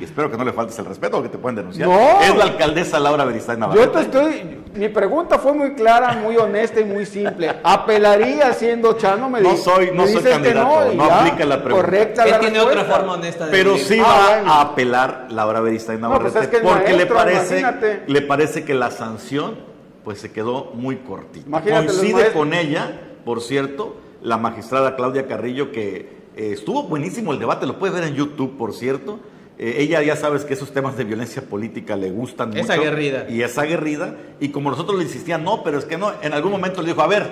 y 0.00 0.04
espero 0.04 0.30
que 0.30 0.38
no 0.38 0.44
le 0.44 0.52
faltes 0.52 0.78
el 0.78 0.86
respeto 0.86 1.18
o 1.18 1.22
que 1.22 1.28
te 1.28 1.36
pueden 1.36 1.56
denunciar, 1.56 1.90
es 2.22 2.34
la 2.34 2.44
alcaldesa 2.44 2.98
Laura 2.98 3.24
Beristain 3.26 3.60
Navarrete. 3.60 3.86
Yo 3.86 3.92
te 3.92 4.00
estoy. 4.00 4.60
Mi 4.74 4.88
pregunta 4.88 5.38
fue 5.38 5.52
muy 5.52 5.74
clara, 5.74 6.12
muy 6.14 6.36
honesta 6.36 6.80
y 6.80 6.84
muy 6.84 7.04
simple. 7.04 7.52
¿Apelaría 7.62 8.52
siendo 8.54 8.94
Chano? 8.94 9.28
Me 9.28 9.40
no 9.40 9.56
soy, 9.56 9.90
no 9.92 10.06
soy 10.06 10.22
candidato, 10.22 10.94
no, 10.94 11.04
aplica 11.04 11.44
la 11.44 11.62
pregunta. 11.62 11.86
Correcta 11.86 12.24
Él 12.24 12.38
tiene 12.40 12.60
otra 12.60 12.84
forma 12.84 13.12
honesta 13.12 13.46
de 13.46 13.50
Pero 13.50 13.76
sí 13.76 14.00
ah, 14.02 14.42
va 14.46 14.52
a 14.52 14.60
apelar 14.62 15.26
Laura 15.30 15.60
Beristain 15.60 16.00
Navarrete. 16.00 16.38
Pues 16.38 16.52
es 16.52 16.60
porque 16.60 16.92
le, 16.94 17.06
parece, 17.06 18.04
le 18.06 18.22
parece 18.22 18.64
que 18.64 18.74
la 18.74 18.90
sanción 18.90 19.58
pues 20.04 20.18
se 20.20 20.32
quedó 20.32 20.70
muy 20.74 20.96
cortito. 20.96 21.50
Coincide 21.50 22.32
con 22.32 22.54
ella, 22.54 23.00
por 23.24 23.42
cierto, 23.42 23.96
la 24.22 24.38
magistrada 24.38 24.96
Claudia 24.96 25.26
Carrillo, 25.26 25.72
que 25.72 26.20
eh, 26.36 26.52
estuvo 26.52 26.84
buenísimo 26.84 27.32
el 27.32 27.38
debate, 27.38 27.66
lo 27.66 27.78
puedes 27.78 27.94
ver 27.94 28.04
en 28.04 28.14
YouTube, 28.14 28.56
por 28.56 28.72
cierto. 28.72 29.20
Eh, 29.62 29.82
ella 29.82 30.02
ya 30.02 30.16
sabes 30.16 30.46
que 30.46 30.54
esos 30.54 30.72
temas 30.72 30.96
de 30.96 31.04
violencia 31.04 31.42
política 31.42 31.94
le 31.94 32.10
gustan 32.10 32.48
mucho. 32.48 32.62
Es 32.62 32.70
aguerrida. 32.70 33.26
Y 33.28 33.42
es 33.42 33.58
aguerrida. 33.58 34.16
Y 34.40 34.48
como 34.48 34.70
nosotros 34.70 34.96
le 34.96 35.04
insistían, 35.04 35.44
no, 35.44 35.62
pero 35.62 35.78
es 35.78 35.84
que 35.84 35.98
no, 35.98 36.14
en 36.22 36.32
algún 36.32 36.50
momento 36.50 36.80
le 36.80 36.88
dijo, 36.88 37.02
a 37.02 37.06
ver, 37.06 37.28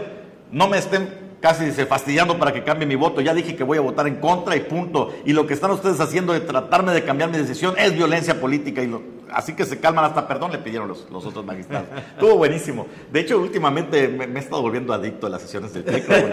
no 0.52 0.68
me 0.68 0.76
estén 0.76 1.08
casi 1.40 1.64
dice, 1.64 1.86
fastidiando 1.86 2.38
para 2.38 2.52
que 2.52 2.62
cambie 2.64 2.86
mi 2.86 2.96
voto. 2.96 3.22
Ya 3.22 3.32
dije 3.32 3.56
que 3.56 3.64
voy 3.64 3.78
a 3.78 3.80
votar 3.80 4.06
en 4.06 4.16
contra 4.16 4.56
y 4.56 4.60
punto. 4.60 5.10
Y 5.24 5.32
lo 5.32 5.46
que 5.46 5.54
están 5.54 5.70
ustedes 5.70 6.00
haciendo 6.00 6.34
de 6.34 6.40
tratarme 6.40 6.92
de 6.92 7.02
cambiar 7.02 7.30
mi 7.30 7.38
decisión 7.38 7.74
es 7.78 7.94
violencia 7.94 8.38
política. 8.38 8.82
Y 8.82 8.88
lo, 8.88 9.00
así 9.32 9.54
que 9.54 9.64
se 9.64 9.78
calman 9.80 10.04
hasta 10.04 10.26
perdón, 10.26 10.52
le 10.52 10.58
pidieron 10.58 10.88
los, 10.88 11.06
los 11.10 11.24
otros 11.24 11.44
magistrados. 11.44 11.88
Estuvo 12.12 12.36
buenísimo. 12.36 12.86
De 13.12 13.20
hecho, 13.20 13.38
últimamente 13.38 14.08
me, 14.08 14.24
he 14.24 14.38
estado 14.38 14.62
volviendo 14.62 14.92
adicto 14.92 15.26
a 15.26 15.30
las 15.30 15.42
sesiones 15.42 15.72
del 15.74 15.84
tribunal. 15.84 16.30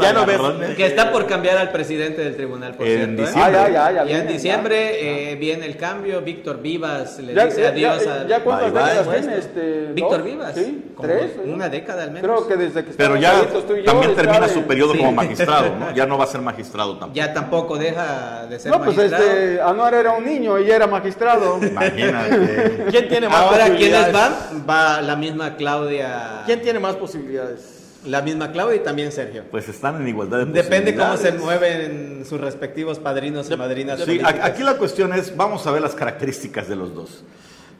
ya 0.00 0.12
no 0.12 0.26
ves. 0.26 0.76
Que 0.76 0.86
está 0.86 1.10
por 1.12 1.26
cambiar 1.26 1.58
al 1.58 1.70
presidente 1.70 2.22
del 2.22 2.36
tribunal, 2.36 2.74
por 2.74 2.86
en 2.86 3.16
cierto. 3.16 3.22
¿eh? 3.22 3.26
Diciembre. 3.26 3.58
Ah, 3.58 3.70
ya, 3.70 3.92
ya, 3.92 4.04
y 4.04 4.12
en 4.14 4.28
diciembre 4.28 5.32
eh, 5.32 5.36
viene 5.36 5.66
el 5.66 5.76
cambio. 5.76 6.20
Víctor 6.20 6.60
Vivas 6.60 7.18
le 7.18 7.34
dice 7.34 7.66
adiós 7.66 8.06
a. 8.06 8.26
¿Ya 8.26 8.42
cuántas 8.42 8.72
décadas 8.72 9.10
tiene 9.10 9.38
este? 9.38 9.92
Víctor 9.92 10.22
Vivas. 10.22 10.54
Sí, 10.54 10.84
tres. 11.00 11.32
Una 11.44 11.68
década 11.68 12.04
al 12.04 12.10
menos. 12.10 12.22
Creo 12.22 12.48
que 12.48 12.56
desde 12.56 12.84
que 12.84 12.92
Pero 12.92 13.16
ya 13.16 13.46
también 13.84 14.14
termina 14.14 14.48
su 14.48 14.62
periodo 14.62 14.96
como 14.96 15.12
magistrado, 15.12 15.74
¿no? 15.76 15.94
Ya 15.94 16.06
no 16.06 16.18
va 16.18 16.24
a 16.24 16.28
ser 16.28 16.40
magistrado 16.40 16.98
tampoco. 16.98 17.14
Ya 17.14 17.32
tampoco 17.32 17.78
deja 17.78 18.46
de 18.46 18.58
ser 18.58 18.72
no, 18.72 18.82
pues 18.82 18.98
este, 18.98 19.60
Anuar 19.60 19.94
era 19.94 20.12
un 20.12 20.24
niño 20.24 20.58
y 20.58 20.70
era 20.70 20.86
magistrado. 20.86 21.58
Imagínate. 21.62 22.07
¿Quién 22.90 23.08
tiene 23.08 23.28
más 23.28 23.40
Ahora, 23.40 23.74
¿quiénes 23.76 24.12
van? 24.12 24.32
Va 24.68 25.00
la 25.02 25.16
misma 25.16 25.56
Claudia. 25.56 26.42
¿Quién 26.46 26.62
tiene 26.62 26.78
más 26.78 26.96
posibilidades? 26.96 28.00
La 28.04 28.22
misma 28.22 28.52
Claudia 28.52 28.76
y 28.76 28.80
también 28.80 29.10
Sergio. 29.10 29.44
Pues 29.50 29.68
están 29.68 30.00
en 30.00 30.08
igualdad 30.08 30.46
de 30.46 30.52
Depende 30.52 30.94
cómo 30.94 31.16
se 31.16 31.32
mueven 31.32 32.24
sus 32.24 32.40
respectivos 32.40 32.98
padrinos 32.98 33.50
y 33.50 33.56
madrinas. 33.56 34.00
Sí, 34.00 34.20
aquí 34.22 34.62
la 34.62 34.74
cuestión 34.74 35.12
es, 35.12 35.36
vamos 35.36 35.66
a 35.66 35.72
ver 35.72 35.82
las 35.82 35.94
características 35.94 36.68
de 36.68 36.76
los 36.76 36.94
dos. 36.94 37.24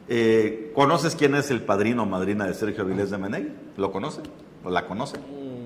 Eh, 0.09 0.71
¿Conoces 0.73 1.15
quién 1.15 1.35
es 1.35 1.51
el 1.51 1.61
padrino 1.61 2.03
o 2.03 2.05
madrina 2.05 2.45
de 2.47 2.53
Sergio 2.53 2.83
Avilés 2.83 3.11
de 3.11 3.17
Menegui? 3.17 3.51
¿Lo 3.77 3.91
conoce? 3.91 4.21
¿O 4.63 4.69
la 4.69 4.85
conoce? 4.85 5.17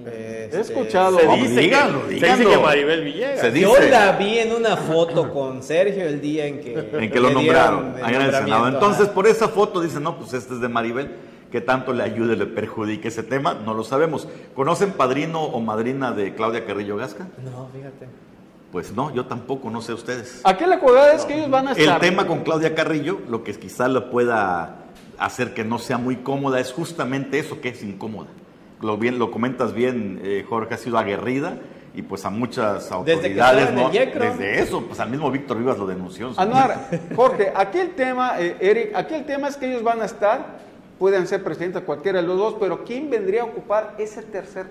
He 0.05 0.45
este, 0.45 0.61
escuchado. 0.61 1.19
Se 1.19 1.27
dice, 1.27 1.61
díganlo, 1.61 2.07
que, 2.07 2.19
se 2.19 2.25
dice 2.25 2.45
que 2.45 2.57
Maribel 2.57 3.03
Villegas. 3.03 3.53
Yo 3.53 3.79
la 3.79 4.13
vi 4.13 4.39
en 4.39 4.53
una 4.53 4.77
foto 4.77 5.31
con 5.31 5.63
Sergio 5.63 6.05
el 6.05 6.21
día 6.21 6.45
en 6.45 6.59
que, 6.59 6.89
en 6.93 7.11
que 7.11 7.19
lo 7.19 7.29
nombraron, 7.29 7.95
en 7.97 8.21
el 8.21 8.31
Senado. 8.31 8.67
Entonces, 8.67 9.07
por 9.09 9.27
esa 9.27 9.47
foto 9.47 9.81
dicen, 9.81 10.03
no, 10.03 10.17
pues 10.17 10.33
este 10.33 10.55
es 10.55 10.61
de 10.61 10.67
Maribel. 10.67 11.11
¿Qué 11.51 11.61
tanto 11.61 11.93
le 11.93 12.01
ayude, 12.01 12.35
le 12.35 12.47
perjudique 12.47 13.09
ese 13.09 13.21
tema? 13.21 13.53
No 13.53 13.75
lo 13.75 13.83
sabemos. 13.83 14.27
¿Conocen 14.55 14.93
padrino 14.93 15.43
o 15.43 15.59
madrina 15.59 16.11
de 16.11 16.33
Claudia 16.33 16.65
Carrillo 16.65 16.97
Gasca? 16.97 17.27
No, 17.43 17.69
fíjate. 17.71 18.07
Pues 18.71 18.91
no, 18.91 19.13
yo 19.13 19.27
tampoco, 19.27 19.69
no 19.69 19.79
sé 19.79 19.93
ustedes. 19.93 20.41
Aquí 20.45 20.65
la 20.65 20.79
cualidad 20.79 21.13
es 21.13 21.25
que 21.25 21.35
ellos 21.35 21.51
van 21.51 21.67
a 21.67 21.73
estar. 21.73 22.01
El 22.03 22.09
tema 22.09 22.25
con 22.25 22.39
Claudia 22.39 22.73
Carrillo, 22.73 23.19
lo 23.29 23.43
que 23.43 23.53
quizás 23.53 23.87
le 23.91 24.01
pueda 24.01 24.77
hacer 25.19 25.53
que 25.53 25.63
no 25.63 25.77
sea 25.77 25.99
muy 25.99 26.15
cómoda, 26.15 26.59
es 26.59 26.73
justamente 26.73 27.37
eso, 27.37 27.61
que 27.61 27.69
es 27.69 27.83
incómoda 27.83 28.29
lo, 28.83 28.97
bien, 28.97 29.17
lo 29.17 29.31
comentas 29.31 29.73
bien, 29.73 30.19
eh, 30.23 30.45
Jorge, 30.47 30.75
ha 30.75 30.77
sido 30.77 30.97
aguerrida 30.97 31.57
y 31.95 32.01
pues 32.01 32.25
a 32.25 32.29
muchas 32.29 32.91
autoridades, 32.91 33.69
Desde, 33.75 34.19
Desde 34.19 34.59
eso, 34.61 34.81
pues 34.81 34.99
al 34.99 35.09
mismo 35.09 35.29
Víctor 35.29 35.59
Vivas 35.59 35.77
lo 35.77 35.85
denunció. 35.85 36.31
Anuar, 36.37 36.89
Jorge, 37.15 37.51
aquí 37.55 37.79
el 37.79 37.91
tema, 37.91 38.39
eh, 38.39 38.57
Eric, 38.59 38.95
aquí 38.95 39.13
el 39.13 39.25
tema 39.25 39.47
es 39.47 39.57
que 39.57 39.69
ellos 39.69 39.83
van 39.83 40.01
a 40.01 40.05
estar, 40.05 40.59
pueden 40.97 41.27
ser 41.27 41.43
presidentes 41.43 41.83
cualquiera 41.83 42.21
de 42.21 42.27
los 42.27 42.37
dos, 42.37 42.55
pero 42.59 42.83
¿quién 42.83 43.09
vendría 43.09 43.41
a 43.43 43.45
ocupar 43.45 43.95
ese 43.99 44.23
tercer 44.23 44.65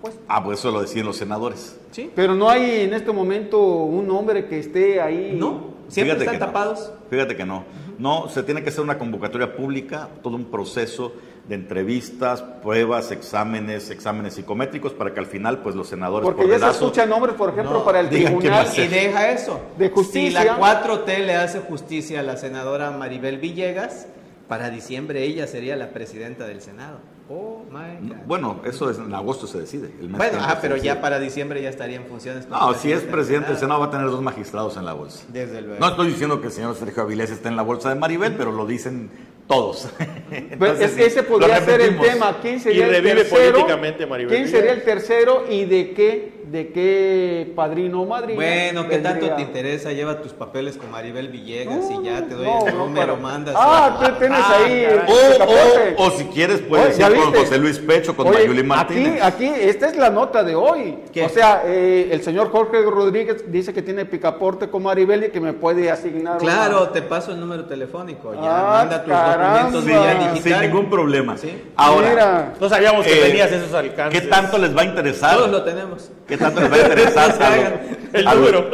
puesto? 0.00 0.20
Ah, 0.26 0.42
pues 0.42 0.58
eso 0.58 0.70
lo 0.70 0.80
decían 0.80 1.04
los 1.06 1.16
senadores. 1.16 1.78
Sí. 1.90 2.10
Pero 2.14 2.34
no 2.34 2.48
hay 2.48 2.80
en 2.80 2.94
este 2.94 3.12
momento 3.12 3.60
un 3.60 4.10
hombre 4.10 4.46
que 4.46 4.58
esté 4.58 5.00
ahí. 5.00 5.36
No, 5.38 5.74
siempre 5.88 6.16
están 6.18 6.38
tapados. 6.38 6.92
Fíjate 7.10 7.36
que 7.36 7.44
no. 7.44 7.64
No, 7.98 8.28
se 8.28 8.42
tiene 8.42 8.62
que 8.62 8.70
hacer 8.70 8.82
una 8.82 8.98
convocatoria 8.98 9.54
pública, 9.54 10.08
todo 10.22 10.34
un 10.34 10.46
proceso 10.46 11.12
de 11.48 11.54
entrevistas, 11.54 12.42
pruebas, 12.62 13.10
exámenes, 13.10 13.90
exámenes 13.90 14.34
psicométricos 14.34 14.92
para 14.94 15.12
que 15.12 15.20
al 15.20 15.26
final 15.26 15.58
pues 15.58 15.74
los 15.74 15.88
senadores 15.88 16.24
Porque 16.24 16.48
ya 16.48 16.58
se 16.58 16.70
escuchan 16.70 17.08
nombres, 17.10 17.34
por 17.34 17.50
ejemplo, 17.50 17.84
para 17.84 18.00
el 18.00 18.08
tribunal. 18.08 18.66
Y 18.76 18.86
deja 18.86 19.30
eso. 19.30 19.60
De 19.76 19.90
justicia. 19.90 20.40
Si 20.40 20.46
la 20.46 20.58
4T 20.58 21.18
le 21.24 21.34
hace 21.34 21.60
justicia 21.60 22.20
a 22.20 22.22
la 22.22 22.36
senadora 22.36 22.90
Maribel 22.90 23.38
Villegas, 23.38 24.06
para 24.48 24.70
diciembre 24.70 25.24
ella 25.24 25.46
sería 25.46 25.76
la 25.76 25.90
presidenta 25.90 26.46
del 26.46 26.60
Senado. 26.60 26.98
Oh 27.28 27.62
my 27.70 28.06
God. 28.06 28.16
Bueno, 28.26 28.60
eso 28.64 28.90
es, 28.90 28.98
en 28.98 29.14
agosto 29.14 29.46
se 29.46 29.58
decide. 29.58 29.90
bueno, 30.02 30.38
ah, 30.42 30.58
pero 30.60 30.76
ya 30.76 31.00
para 31.00 31.18
diciembre 31.18 31.62
ya 31.62 31.70
estaría 31.70 31.96
en 31.96 32.04
funciones. 32.04 32.46
No, 32.48 32.74
si 32.74 32.92
es 32.92 33.00
presidente 33.00 33.48
del 33.48 33.58
Senado 33.58 33.80
va 33.80 33.86
a 33.86 33.90
tener 33.90 34.06
dos 34.06 34.20
magistrados 34.20 34.76
en 34.76 34.84
la 34.84 34.92
bolsa. 34.92 35.24
Desde 35.28 35.62
luego. 35.62 35.80
No 35.80 35.88
estoy 35.88 36.08
diciendo 36.08 36.40
que 36.40 36.48
el 36.48 36.52
señor 36.52 36.74
Sergio 36.76 37.02
Avilés 37.02 37.30
esté 37.30 37.48
en 37.48 37.56
la 37.56 37.62
bolsa 37.62 37.88
de 37.88 37.94
Maribel, 37.94 38.34
pero 38.34 38.52
lo 38.52 38.66
dicen 38.66 39.10
todos. 39.46 39.88
Entonces, 40.30 40.96
ese 40.98 41.22
podría 41.22 41.60
ser 41.64 41.80
el 41.80 41.98
tema. 41.98 42.38
¿Quién 42.40 42.60
sería 42.60 42.86
el 42.86 43.02
tercero? 43.02 43.52
políticamente 43.52 44.06
Maribel 44.06 44.34
¿Quién 44.34 44.48
sería 44.48 44.72
el 44.72 44.82
tercero 44.82 45.46
y 45.50 45.64
de 45.64 45.92
qué, 45.92 46.32
de 46.50 46.68
qué 46.72 47.52
padrino 47.56 48.02
o 48.02 48.06
madrina? 48.06 48.34
Bueno, 48.36 48.88
¿qué 48.88 48.98
tanto 48.98 49.30
te 49.30 49.42
interesa? 49.42 49.92
Lleva 49.92 50.20
tus 50.20 50.32
papeles 50.32 50.76
con 50.76 50.90
Maribel 50.90 51.28
Villegas 51.28 51.84
y 51.90 52.04
ya 52.04 52.22
te 52.22 52.34
doy 52.34 52.46
no, 52.46 52.66
el 52.66 52.72
no, 52.76 52.86
número, 52.86 53.06
para- 53.14 53.22
mandas. 53.22 53.54
Ah, 53.58 53.98
tú 54.00 54.18
tienes 54.18 54.38
Ah, 54.42 54.56
ahí. 54.64 54.86
O, 55.06 56.02
o, 56.02 56.06
o 56.06 56.10
si 56.12 56.24
quieres 56.26 56.60
puedes 56.60 56.88
Oye, 56.88 56.98
¿ya 56.98 57.10
ir 57.10 57.16
con? 57.22 57.34
José 57.34 57.58
Luis 57.58 57.78
Pecho, 57.78 58.16
con 58.16 58.28
Oye, 58.28 58.38
Mayuli 58.40 58.62
Martínez. 58.62 59.22
Aquí, 59.22 59.46
aquí, 59.46 59.60
esta 59.60 59.86
es 59.88 59.96
la 59.96 60.10
nota 60.10 60.42
de 60.42 60.54
hoy. 60.54 60.98
¿Qué? 61.12 61.24
O 61.24 61.28
sea, 61.28 61.62
eh, 61.66 62.08
el 62.12 62.22
señor 62.22 62.50
Jorge 62.50 62.82
Rodríguez 62.82 63.50
dice 63.50 63.72
que 63.72 63.82
tiene 63.82 64.04
picaporte 64.04 64.68
con 64.68 64.82
Maribel 64.82 65.24
y 65.24 65.30
que 65.30 65.40
me 65.40 65.52
puede 65.52 65.90
asignar. 65.90 66.38
Claro, 66.38 66.82
una- 66.82 66.92
te 66.92 67.02
paso 67.02 67.32
el 67.32 67.40
número 67.40 67.64
telefónico. 67.64 68.34
Ya 68.34 68.40
Ah, 68.42 68.78
manda 68.80 69.02
tus 69.02 69.12
caramba. 69.12 69.46
documentos 69.70 69.84
vía 69.86 70.20
sin 70.24 70.34
digital. 70.34 70.60
ningún 70.62 70.90
problema. 70.90 71.36
Sí. 71.36 71.62
Ahora, 71.76 72.08
Mira. 72.10 72.52
No 72.60 72.68
sabíamos 72.68 73.04
que 73.06 73.18
eh, 73.18 73.22
tenías 73.28 73.50
esos 73.52 73.72
alcances. 73.74 74.20
¿qué 74.20 74.26
tanto 74.28 74.58
les 74.58 74.76
va 74.76 74.82
a 74.82 74.84
interesar? 74.84 75.36
Todos 75.36 75.50
lo 75.50 75.62
tenemos. 75.64 76.10
¿Qué 76.26 76.36
tanto 76.38 76.60
les 76.60 76.72
va 76.72 76.76
a 76.76 76.80
interesar? 76.80 77.80
No. 78.14 78.20
El 78.20 78.24
número. 78.26 78.70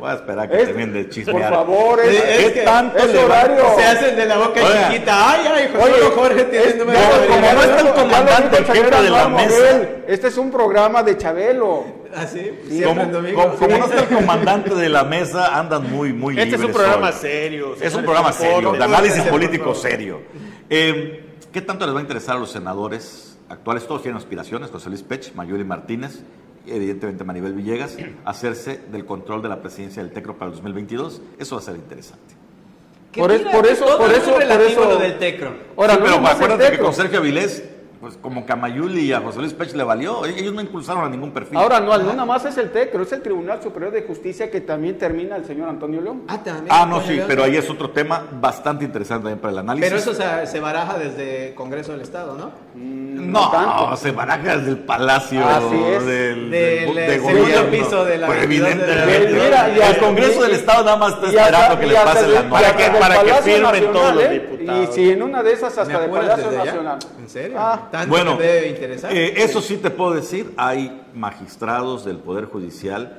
Voy 0.00 0.10
a 0.10 0.14
esperar 0.14 0.50
que 0.50 0.56
Es- 0.56 0.64
terminen 0.64 0.92
de 0.94 1.04
Por 1.04 1.10
chismear. 1.12 1.54
favor, 1.54 2.00
es, 2.00 2.08
es 2.24 2.56
es 2.56 2.64
tanto 2.64 2.98
es 2.98 3.04
el 3.10 3.16
horario. 3.18 3.64
Se 3.78 3.84
hacen 3.84 4.16
de 4.16 4.26
la 4.26 4.36
boca 4.38 4.64
Oiga. 4.64 4.88
chiquita. 4.90 5.30
Ay, 5.30 5.40
ay, 5.54 5.68
José 5.72 5.92
Oye, 5.92 6.10
Jorge 6.12 6.74
número 6.76 6.98
de 6.98 7.26
como 7.28 7.40
no 7.40 7.46
está 7.46 7.62
el 7.62 7.76
Ya 7.76 7.82
lo 7.84 7.94
comandante, 7.94 8.58
el 8.58 8.64
jefe 8.64 9.02
de 9.02 9.10
la 9.10 9.28
mesa. 9.28 9.80
Este 10.08 10.26
es 10.26 10.36
un 10.38 10.50
programa 10.50 11.04
de 11.04 11.16
Chabelo. 11.16 11.84
¿Ah, 12.16 12.26
sí? 12.26 12.50
Como, 12.64 12.68
Siempre 12.74 13.04
en 13.04 13.12
domingo. 13.12 13.42
como- 13.44 13.54
como 13.58 13.78
no 13.78 13.84
está 13.84 14.00
el 14.00 14.06
comandante 14.08 14.74
de 14.74 14.88
la 14.88 15.04
mesa, 15.04 15.56
andan 15.56 15.88
muy, 15.88 16.12
muy 16.12 16.34
Este 16.36 16.56
es 16.56 16.60
un 16.60 16.66
libres 16.66 16.76
programa 16.78 17.06
hoy. 17.10 17.14
serio. 17.20 17.76
Es 17.80 17.94
un 17.94 18.02
programa 18.02 18.30
por 18.30 18.38
serio, 18.40 18.72
no 18.72 18.72
de 18.72 18.82
análisis 18.84 19.22
por 19.22 19.30
político 19.30 19.72
serio. 19.72 20.22
Eh, 20.68 21.22
¿Qué 21.52 21.60
tanto 21.60 21.86
les 21.86 21.94
va 21.94 21.98
a 22.00 22.02
interesar 22.02 22.34
a 22.34 22.40
los 22.40 22.50
senadores 22.50 23.35
actuales? 23.48 23.86
Todos 23.86 24.02
tienen 24.02 24.16
aspiraciones, 24.18 24.70
José 24.70 24.88
Luis 24.88 25.02
Pech, 25.02 25.34
Mayuli 25.34 25.64
Martínez, 25.64 26.20
y 26.66 26.72
evidentemente 26.72 27.22
Maribel 27.24 27.52
Villegas, 27.54 27.96
hacerse 28.24 28.80
del 28.90 29.04
control 29.04 29.42
de 29.42 29.48
la 29.48 29.60
presidencia 29.62 30.02
del 30.02 30.12
TECRO 30.12 30.34
para 30.36 30.46
el 30.50 30.52
2022. 30.56 31.22
Eso 31.38 31.56
va 31.56 31.60
a 31.62 31.64
ser 31.64 31.76
interesante. 31.76 32.34
Que 33.12 33.20
Por 33.20 33.32
es- 33.32 33.42
por 33.42 33.66
eso- 33.66 33.96
por 33.98 34.10
es 34.10 34.18
eso- 34.18 34.30
por 34.32 34.40
relativo 34.40 34.68
eso- 34.82 34.84
lo 34.90 34.96
del 34.98 35.18
tecro. 35.18 35.54
Ahora, 35.76 35.94
Sí, 35.94 35.98
no 36.00 36.04
pero 36.06 36.18
el 36.20 36.26
acuérdate 36.26 36.64
que 36.64 36.70
Tecro. 36.70 36.84
con 36.84 36.94
Sergio 36.94 37.18
Avilés, 37.20 37.64
pues 38.00 38.18
como 38.18 38.44
que 38.44 38.52
a 38.52 38.56
Mayuli 38.56 39.00
y 39.06 39.12
a 39.14 39.20
José 39.20 39.38
Luis 39.38 39.54
Pech 39.54 39.72
le 39.74 39.82
valió, 39.84 40.26
ellos 40.26 40.52
no 40.52 40.60
impulsaron 40.60 41.04
a 41.04 41.08
ningún 41.08 41.30
perfil. 41.30 41.56
Ahora, 41.56 41.80
no, 41.80 41.96
no 41.96 42.04
nada 42.12 42.26
más 42.26 42.44
es 42.44 42.58
el 42.58 42.70
TEC, 42.70 42.90
pero 42.92 43.04
es 43.04 43.12
el 43.12 43.22
Tribunal 43.22 43.62
Superior 43.62 43.90
de 43.92 44.02
Justicia 44.02 44.50
que 44.50 44.60
también 44.60 44.98
termina 44.98 45.36
el 45.36 45.46
señor 45.46 45.68
Antonio 45.70 46.00
León. 46.02 46.24
Ah, 46.28 46.42
también. 46.42 46.66
Ah, 46.68 46.84
no, 46.84 47.00
sí, 47.00 47.18
pero 47.26 47.44
ahí 47.44 47.56
es 47.56 47.70
otro 47.70 47.90
tema 47.90 48.22
bastante 48.40 48.84
interesante 48.84 49.22
también 49.22 49.38
para 49.40 49.52
el 49.52 49.58
análisis. 49.60 49.88
Pero 49.88 50.00
eso 50.00 50.12
se, 50.12 50.46
se 50.46 50.60
baraja 50.60 50.98
desde 50.98 51.54
Congreso 51.54 51.92
del 51.92 52.02
Estado, 52.02 52.36
¿no? 52.36 52.50
No, 52.78 53.50
tanto. 53.50 53.96
se 53.96 54.12
baraja 54.12 54.56
desde 54.58 54.70
el 54.70 54.78
palacio 54.78 55.44
Así 55.44 55.74
es. 55.74 56.06
del, 56.06 56.50
Del, 56.50 56.50
de 56.50 57.14
eh, 57.14 57.18
gobierno. 57.18 57.46
segundo 57.46 57.70
piso 57.70 58.04
de 58.04 58.18
la 58.18 58.26
Pues 58.28 58.44
Universidad 58.46 58.76
de- 58.86 58.92
evidentemente. 58.92 59.44
Mira, 59.44 59.70
y 59.76 59.80
el 59.90 59.98
Congreso 59.98 60.42
del 60.42 60.52
Estado 60.52 60.84
nada 60.84 60.96
más 60.96 61.14
está 61.14 61.26
esperando 61.26 61.80
que 61.80 61.86
le 61.86 61.88
de- 61.88 61.94
la 61.94 62.02
hasta 62.02 62.12
Para 62.50 62.76
que- 62.76 62.82
del 62.84 62.92
para 63.00 63.14
que 63.14 63.30
Palacio 63.30 63.54
firmen 63.54 63.92
todos 63.92 64.14
los 64.14 64.24
¿eh? 64.24 64.28
diputados. 64.30 64.88
Y 64.88 64.92
si 64.92 65.10
en 65.10 65.22
una 65.22 65.42
de 65.42 65.52
esas 65.52 65.74
¿Me 65.76 65.82
hasta 65.82 66.00
del 66.00 66.10
Palacio 66.10 66.48
allá? 66.48 66.64
Nacional. 66.64 66.98
¿En 67.18 67.28
serio? 67.28 67.56
Ah, 67.58 67.88
¿Tanto 67.90 68.08
Bueno, 68.08 68.36
te 68.36 68.42
debe 68.44 68.68
interesar? 68.68 69.12
eh, 69.16 69.42
eso 69.42 69.60
sí 69.60 69.76
te 69.78 69.90
puedo 69.90 70.12
decir, 70.14 70.52
hay 70.56 71.02
magistrados 71.14 72.04
del 72.04 72.18
Poder 72.18 72.44
Judicial 72.44 73.18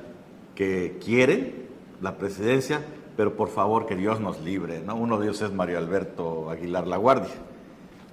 que 0.56 0.98
quieren 1.04 1.68
la 2.02 2.18
presidencia, 2.18 2.82
pero 3.18 3.36
por 3.36 3.50
favor 3.50 3.86
que 3.88 3.96
Dios 3.96 4.20
nos 4.20 4.40
libre, 4.42 4.80
¿no? 4.86 4.96
Uno 4.96 5.18
de 5.18 5.26
ellos 5.28 5.42
es 5.42 5.52
Mario 5.52 5.80
Alberto 5.80 6.50
Aguilar 6.50 6.88
La 6.88 6.98
Guardia, 6.98 7.34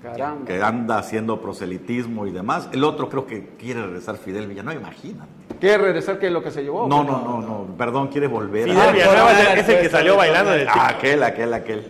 caramba. 0.05 0.47
que 0.47 0.63
anda 0.63 0.99
haciendo 0.99 1.41
proselitismo 1.41 2.27
y 2.27 2.31
demás. 2.31 2.69
El 2.73 2.85
otro 2.85 3.09
creo 3.09 3.27
que 3.27 3.49
quiere 3.59 3.83
regresar 3.83 4.17
Fidel 4.17 4.47
Villanueva, 4.47 4.81
imagínate. 4.81 5.31
¿Quiere 5.61 5.79
regresar 5.79 6.19
que 6.19 6.27
es 6.27 6.33
lo 6.33 6.43
que 6.43 6.51
se 6.51 6.63
llevó? 6.63 6.87
No, 6.87 7.03
no, 7.05 7.23
no, 7.23 7.41
no, 7.41 7.77
perdón, 7.77 8.09
quiere 8.09 8.27
volver. 8.27 8.65
Fidel 8.65 8.81
a- 8.81 8.93
Villanueva 8.93 9.33
es 9.33 9.39
el- 9.41 9.47
por 9.49 9.59
es 9.59 9.69
el 9.69 9.81
que 9.81 9.89
salió 9.91 10.15
pues, 10.15 10.27
bailando 10.29 10.55
en 10.55 10.61
el 10.61 10.69
Ah, 10.69 10.89
aquel, 10.89 11.23
aquel, 11.23 11.55
aquel. 11.55 11.87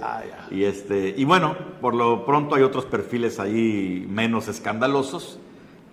Y 0.50 0.64
este, 0.64 1.14
y 1.16 1.24
bueno, 1.24 1.56
por 1.80 1.94
lo 1.94 2.24
pronto 2.24 2.54
hay 2.54 2.62
otros 2.62 2.84
perfiles 2.86 3.40
ahí 3.40 4.06
menos 4.08 4.48
escandalosos 4.48 5.38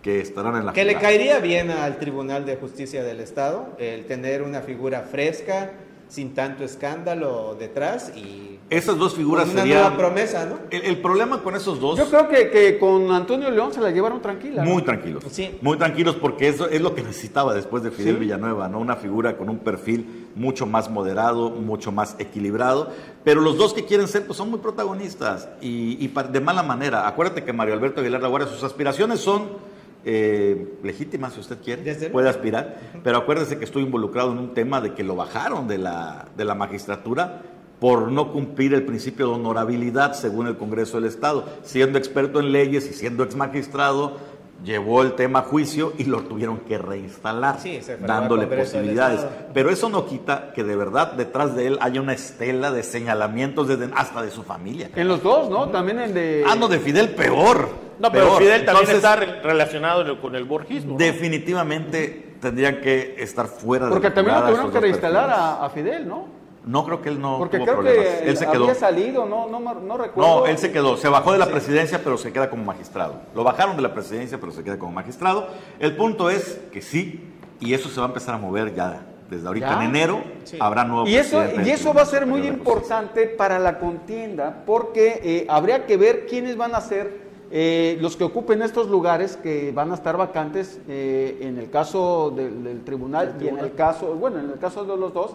que 0.04 0.20
estarán 0.20 0.56
en 0.56 0.66
la 0.66 0.74
Que 0.74 0.84
le 0.84 0.94
jugada. 0.96 1.08
caería 1.10 1.40
bien 1.40 1.70
al 1.72 1.98
Tribunal 1.98 2.46
de 2.46 2.56
Justicia 2.56 3.04
del 3.04 3.20
Estado 3.20 3.70
el 3.78 4.06
tener 4.06 4.42
una 4.42 4.62
figura 4.62 5.02
fresca, 5.02 5.72
sin 6.12 6.34
tanto 6.34 6.66
escándalo 6.66 7.56
detrás 7.58 8.12
y 8.18 8.60
Esas 8.70 8.98
dos 8.98 9.16
figuras 9.16 9.48
una 9.48 9.62
serían 9.62 9.80
nueva 9.80 9.98
promesa, 9.98 10.46
¿no? 10.46 10.58
el, 10.70 10.82
el 10.84 10.98
problema 10.98 11.42
con 11.42 11.56
esos 11.56 11.80
dos 11.80 11.98
Yo 11.98 12.10
creo 12.10 12.28
que, 12.28 12.50
que 12.50 12.78
con 12.78 13.10
Antonio 13.12 13.50
León 13.50 13.74
se 13.74 13.80
la 13.80 13.92
llevaron 13.92 14.22
tranquila. 14.22 14.66
¿no? 14.66 14.72
muy 14.72 14.82
tranquilos. 14.82 15.24
Sí. 15.32 15.58
Muy 15.62 15.78
tranquilos 15.78 16.18
porque 16.18 16.50
eso 16.50 16.68
es 16.68 16.82
lo 16.82 16.94
que 16.94 17.02
necesitaba 17.02 17.54
después 17.54 17.82
de 17.82 17.92
Fidel 17.92 18.16
Sí. 18.16 18.20
Villanueva, 18.20 18.68
¿no? 18.68 18.80
Una 18.80 18.98
figura 18.98 19.38
con 19.38 19.48
un 19.50 19.60
perfil 19.60 20.28
mucho 20.36 20.66
más 20.66 20.90
moderado, 20.90 21.50
mucho 21.50 21.94
más 21.94 22.18
equilibrado, 22.20 22.90
pero 23.24 23.40
los 23.40 23.58
dos 23.58 23.74
que 23.74 23.86
quieren 23.86 24.10
ser 24.10 24.26
pues 24.26 24.36
son 24.38 24.50
muy 24.50 24.60
protagonistas 24.60 25.48
y, 25.62 26.08
de 26.08 26.42
mala 26.42 26.62
manera. 26.62 27.08
Acuérdate 27.08 27.46
que 27.46 27.54
Mario 27.54 27.74
Alberto 27.74 28.02
Aguilar 28.02 28.22
Laguardia 28.22 28.50
sus 28.50 28.64
aspiraciones 28.64 29.22
son 29.22 29.71
eh, 30.06 30.78
legítimas 30.84 31.34
si 31.34 31.40
usted 31.40 31.58
quiere, 31.64 31.84
Desde 31.84 32.10
puede 32.10 32.30
aspirar, 32.30 32.78
pero 33.04 33.18
acuérdese 33.18 33.58
que 33.58 33.66
estoy 33.66 33.84
involucrado 33.84 34.32
en 34.32 34.40
un 34.40 34.54
tema 34.54 34.82
de 34.82 34.94
que 34.94 35.04
lo 35.04 35.16
bajaron 35.16 35.68
de 35.68 35.78
la, 35.78 36.28
de 36.36 36.46
la 36.46 36.56
magistratura 36.56 37.42
por 37.80 38.12
no 38.12 38.32
cumplir 38.32 38.76
el 38.76 38.84
principio 38.84 39.28
de 39.28 39.34
honorabilidad 39.34 40.14
según 40.14 40.46
el 40.48 40.56
Congreso 40.56 40.98
del 40.98 41.10
Estado. 41.10 41.46
Siendo 41.64 41.98
experto 41.98 42.40
en 42.40 42.52
leyes 42.52 42.88
y 42.88 42.94
siendo 42.94 43.24
ex 43.24 43.36
magistrado, 43.36 44.18
llevó 44.64 45.02
el 45.02 45.14
tema 45.14 45.40
a 45.40 45.42
juicio 45.42 45.94
y 45.98 46.04
lo 46.04 46.22
tuvieron 46.22 46.60
que 46.60 46.78
reinstalar, 46.78 47.60
Sí, 47.60 47.80
dándole 48.06 48.48
posibilidades. 48.48 49.26
Pero 49.54 49.72
eso 49.72 49.90
no 49.90 50.06
quita 50.06 50.54
que 50.54 50.64
de 50.64 50.76
verdad 50.76 51.14
detrás 51.14 51.56
de 51.56 51.68
él 51.68 51.78
haya 51.82 52.02
una 52.02 52.14
estela 52.14 52.72
de 52.72 52.84
señalamientos 52.84 53.68
desde, 53.68 53.90
hasta 53.96 54.22
de 54.22 54.32
su 54.32 54.44
familia. 54.44 54.92
En 54.96 55.08
los 55.08 55.24
dos, 55.24 55.50
¿no? 55.50 55.70
También 55.70 56.00
en 56.00 56.14
de... 56.14 56.44
Ah, 56.48 56.56
no, 56.56 56.68
de 56.68 56.80
Fidel 56.80 57.10
peor. 57.10 57.91
No, 58.02 58.12
pero 58.12 58.26
peor. 58.26 58.38
Fidel 58.42 58.66
también 58.66 58.90
Entonces, 58.90 58.96
está 58.96 59.16
re- 59.16 59.42
relacionado 59.42 60.20
con 60.20 60.36
el 60.36 60.44
borgismo. 60.46 60.94
¿no? 60.94 60.98
Definitivamente 60.98 62.36
tendrían 62.42 62.82
que 62.82 63.16
estar 63.20 63.48
fuera 63.48 63.86
de 63.86 63.92
Porque 63.92 64.10
también 64.12 64.36
lo 64.38 64.46
tuvieron 64.48 64.72
que 64.72 64.80
reinstalar 64.80 65.30
a, 65.30 65.64
a 65.66 65.70
Fidel, 65.70 66.08
¿no? 66.08 66.26
No 66.66 66.86
creo 66.86 67.02
que 67.02 67.10
él 67.10 67.20
no 67.20 67.38
Porque 67.40 67.58
tuvo 67.58 67.66
creo 67.66 67.78
problemas. 67.80 68.06
que 68.20 68.30
él 68.30 68.38
se 68.38 68.46
quedó. 68.48 68.64
había 68.64 68.76
salido, 68.76 69.26
no, 69.26 69.48
no, 69.50 69.60
no 69.60 69.98
recuerdo. 69.98 70.42
No, 70.42 70.46
él 70.46 70.58
se 70.60 70.72
quedó. 70.72 70.96
Se 70.98 71.08
bajó 71.10 71.32
de 71.32 71.40
la 71.40 71.48
presidencia, 71.48 72.02
pero 72.04 72.18
se 72.18 72.32
queda 72.32 72.50
como 72.52 72.64
magistrado. 72.64 73.16
Lo 73.36 73.44
bajaron 73.44 73.76
de 73.76 73.82
la 73.82 73.94
presidencia, 73.94 74.40
pero 74.40 74.52
se 74.52 74.64
queda 74.64 74.78
como 74.78 74.92
magistrado. 74.92 75.48
El 75.80 75.96
punto 75.96 76.30
es 76.30 76.60
que 76.72 76.82
sí, 76.84 77.28
y 77.60 77.74
eso 77.74 77.90
se 77.90 78.00
va 78.00 78.06
a 78.06 78.10
empezar 78.10 78.36
a 78.36 78.38
mover 78.38 78.74
ya. 78.76 79.02
Desde 79.30 79.48
ahorita 79.48 79.68
¿Ya? 79.70 79.76
en 79.76 79.82
enero 79.90 80.22
habrá 80.60 80.84
nuevo 80.84 81.08
Y 81.08 81.16
eso, 81.16 81.42
y 81.66 81.70
eso 81.70 81.94
va 81.94 82.02
a 82.02 82.06
ser 82.06 82.26
muy 82.26 82.46
importante 82.46 83.28
para 83.28 83.60
la 83.60 83.80
contienda 83.80 84.64
porque 84.66 85.22
eh, 85.24 85.46
habría 85.50 85.86
que 85.86 85.96
ver 85.96 86.26
quiénes 86.28 86.58
van 86.58 86.76
a 86.76 86.82
ser 86.82 87.31
eh, 87.52 87.98
los 88.02 88.16
que 88.16 88.24
ocupen 88.24 88.62
estos 88.62 88.88
lugares 88.90 89.38
que 89.38 89.72
van 89.72 89.92
a 89.92 89.96
estar 89.96 90.16
vacantes 90.18 90.80
eh, 90.88 91.38
en 91.42 91.58
el 91.58 91.70
caso 91.70 92.32
del, 92.36 92.64
del 92.64 92.82
tribunal 92.84 93.36
y 93.42 93.48
en 93.48 93.60
el 93.60 93.74
caso, 93.74 94.14
bueno, 94.16 94.40
en 94.40 94.50
el 94.52 94.58
caso 94.60 94.84
de 94.86 94.96
los 94.98 95.14
dos, 95.14 95.32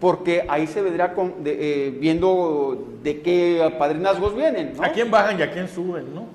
porque 0.00 0.44
ahí 0.48 0.66
se 0.66 0.82
vendrá 0.82 1.14
con- 1.14 1.44
de- 1.44 1.86
eh, 1.86 1.90
viendo 1.90 2.84
de 3.02 3.20
qué 3.22 3.72
padrinazgos 3.78 4.34
vienen, 4.34 4.74
¿no? 4.76 4.82
¿A 4.84 4.88
quién 4.90 5.10
bajan 5.10 5.38
y 5.38 5.42
a 5.42 5.52
quién 5.52 5.68
suben, 5.68 6.14
no? 6.14 6.26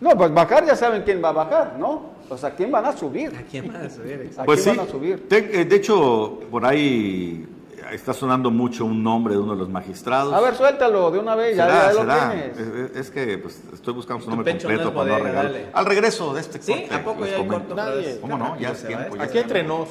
No, 0.00 0.10
pues 0.16 0.32
bajar 0.32 0.64
ya 0.64 0.76
saben 0.76 1.02
quién 1.02 1.22
va 1.22 1.30
a 1.30 1.32
bajar, 1.32 1.76
¿no? 1.78 2.02
O 2.30 2.36
sea, 2.38 2.50
quién 2.54 2.70
van 2.70 2.84
a 2.84 2.92
subir. 2.96 3.32
¿A 3.36 3.42
quién 3.42 3.66
más? 3.72 3.98
A 3.98 4.02
ver, 4.02 4.30
¿A 4.36 4.44
Pues 4.44 4.60
sí, 4.62 4.66
quién 4.70 4.76
van 4.76 4.86
a 4.86 4.90
subir? 4.90 5.28
te- 5.28 5.64
de 5.64 5.76
hecho, 5.76 6.38
por 6.50 6.64
ahí 6.64 7.44
está 7.92 8.12
sonando 8.12 8.50
mucho 8.50 8.84
un 8.84 9.02
nombre 9.02 9.34
de 9.34 9.40
uno 9.40 9.52
de 9.52 9.58
los 9.58 9.68
magistrados. 9.68 10.32
A 10.34 10.40
ver, 10.40 10.54
suéltalo 10.54 11.10
de 11.10 11.18
una 11.18 11.34
vez, 11.34 11.56
ya, 11.56 11.66
Será, 11.66 11.92
ya 11.92 12.04
lo 12.04 12.28
tienes. 12.30 12.58
Es, 12.58 12.96
es- 12.96 13.10
que 13.10 13.38
pues, 13.38 13.62
estoy 13.72 13.94
buscando 13.94 14.22
su 14.22 14.30
nombre 14.30 14.50
completo 14.52 14.92
para 14.92 15.18
no 15.18 15.24
regalar. 15.24 15.70
Al 15.72 15.86
regreso 15.86 16.34
de 16.34 16.40
este 16.40 16.60
¿Sí? 16.60 16.72
corte. 16.72 16.94
¿A 16.94 17.04
poco 17.04 17.22
les 17.22 17.30
ya 17.32 17.36
hay 17.38 17.46
corto? 17.46 17.74
Nadie. 17.74 18.20
¿Cómo 18.20 18.38
no? 18.38 18.58
Ya 18.58 18.70
es 18.70 18.86
tiempo. 18.86 19.16
ya 19.16 19.22
Aquí 19.22 19.38
entre 19.38 19.62
nos. 19.62 19.88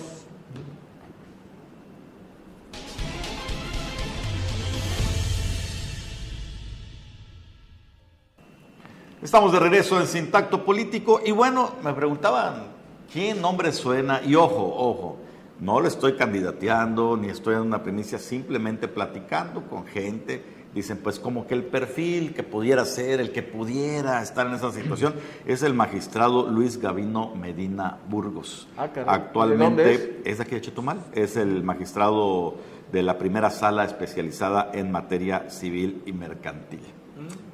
Estamos 9.21 9.51
de 9.51 9.59
regreso 9.59 9.99
en 9.99 10.07
Sintacto 10.07 10.63
Político 10.63 11.21
y 11.25 11.31
bueno, 11.31 11.71
me 11.83 11.93
preguntaban, 11.93 12.67
¿qué 13.11 13.33
nombre 13.33 13.71
suena? 13.73 14.21
Y 14.23 14.35
ojo, 14.35 14.63
ojo, 14.77 15.17
no 15.59 15.81
le 15.81 15.87
estoy 15.87 16.13
candidateando 16.13 17.17
ni 17.17 17.29
estoy 17.29 17.55
en 17.55 17.61
una 17.61 17.83
primicia, 17.83 18.19
simplemente 18.19 18.87
platicando 18.87 19.63
con 19.63 19.85
gente. 19.85 20.57
Dicen, 20.73 20.99
pues 21.01 21.19
como 21.19 21.47
que 21.47 21.55
el 21.55 21.63
perfil 21.63 22.33
que 22.35 22.43
pudiera 22.43 22.85
ser, 22.85 23.19
el 23.19 23.31
que 23.31 23.41
pudiera 23.41 24.21
estar 24.21 24.45
en 24.45 24.53
esa 24.53 24.71
situación, 24.71 25.15
es 25.45 25.63
el 25.63 25.73
magistrado 25.73 26.47
Luis 26.47 26.79
Gavino 26.79 27.33
Medina 27.35 27.97
Burgos. 28.07 28.67
Ah, 28.77 28.89
Actualmente 29.07 29.93
es? 29.93 30.09
es 30.25 30.39
aquí 30.39 30.55
de 30.55 30.61
Chetumal, 30.61 30.99
es 31.13 31.35
el 31.35 31.63
magistrado 31.63 32.55
de 32.91 33.01
la 33.01 33.17
primera 33.17 33.49
sala 33.49 33.85
especializada 33.85 34.69
en 34.73 34.91
materia 34.91 35.49
civil 35.49 36.03
y 36.05 36.11
mercantil 36.11 36.81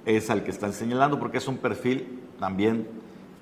es 0.06 0.30
al 0.30 0.44
que 0.44 0.52
están 0.52 0.74
señalando 0.74 1.20
porque 1.20 1.38
es 1.38 1.48
un 1.48 1.58
perfil 1.58 2.22
también 2.40 2.88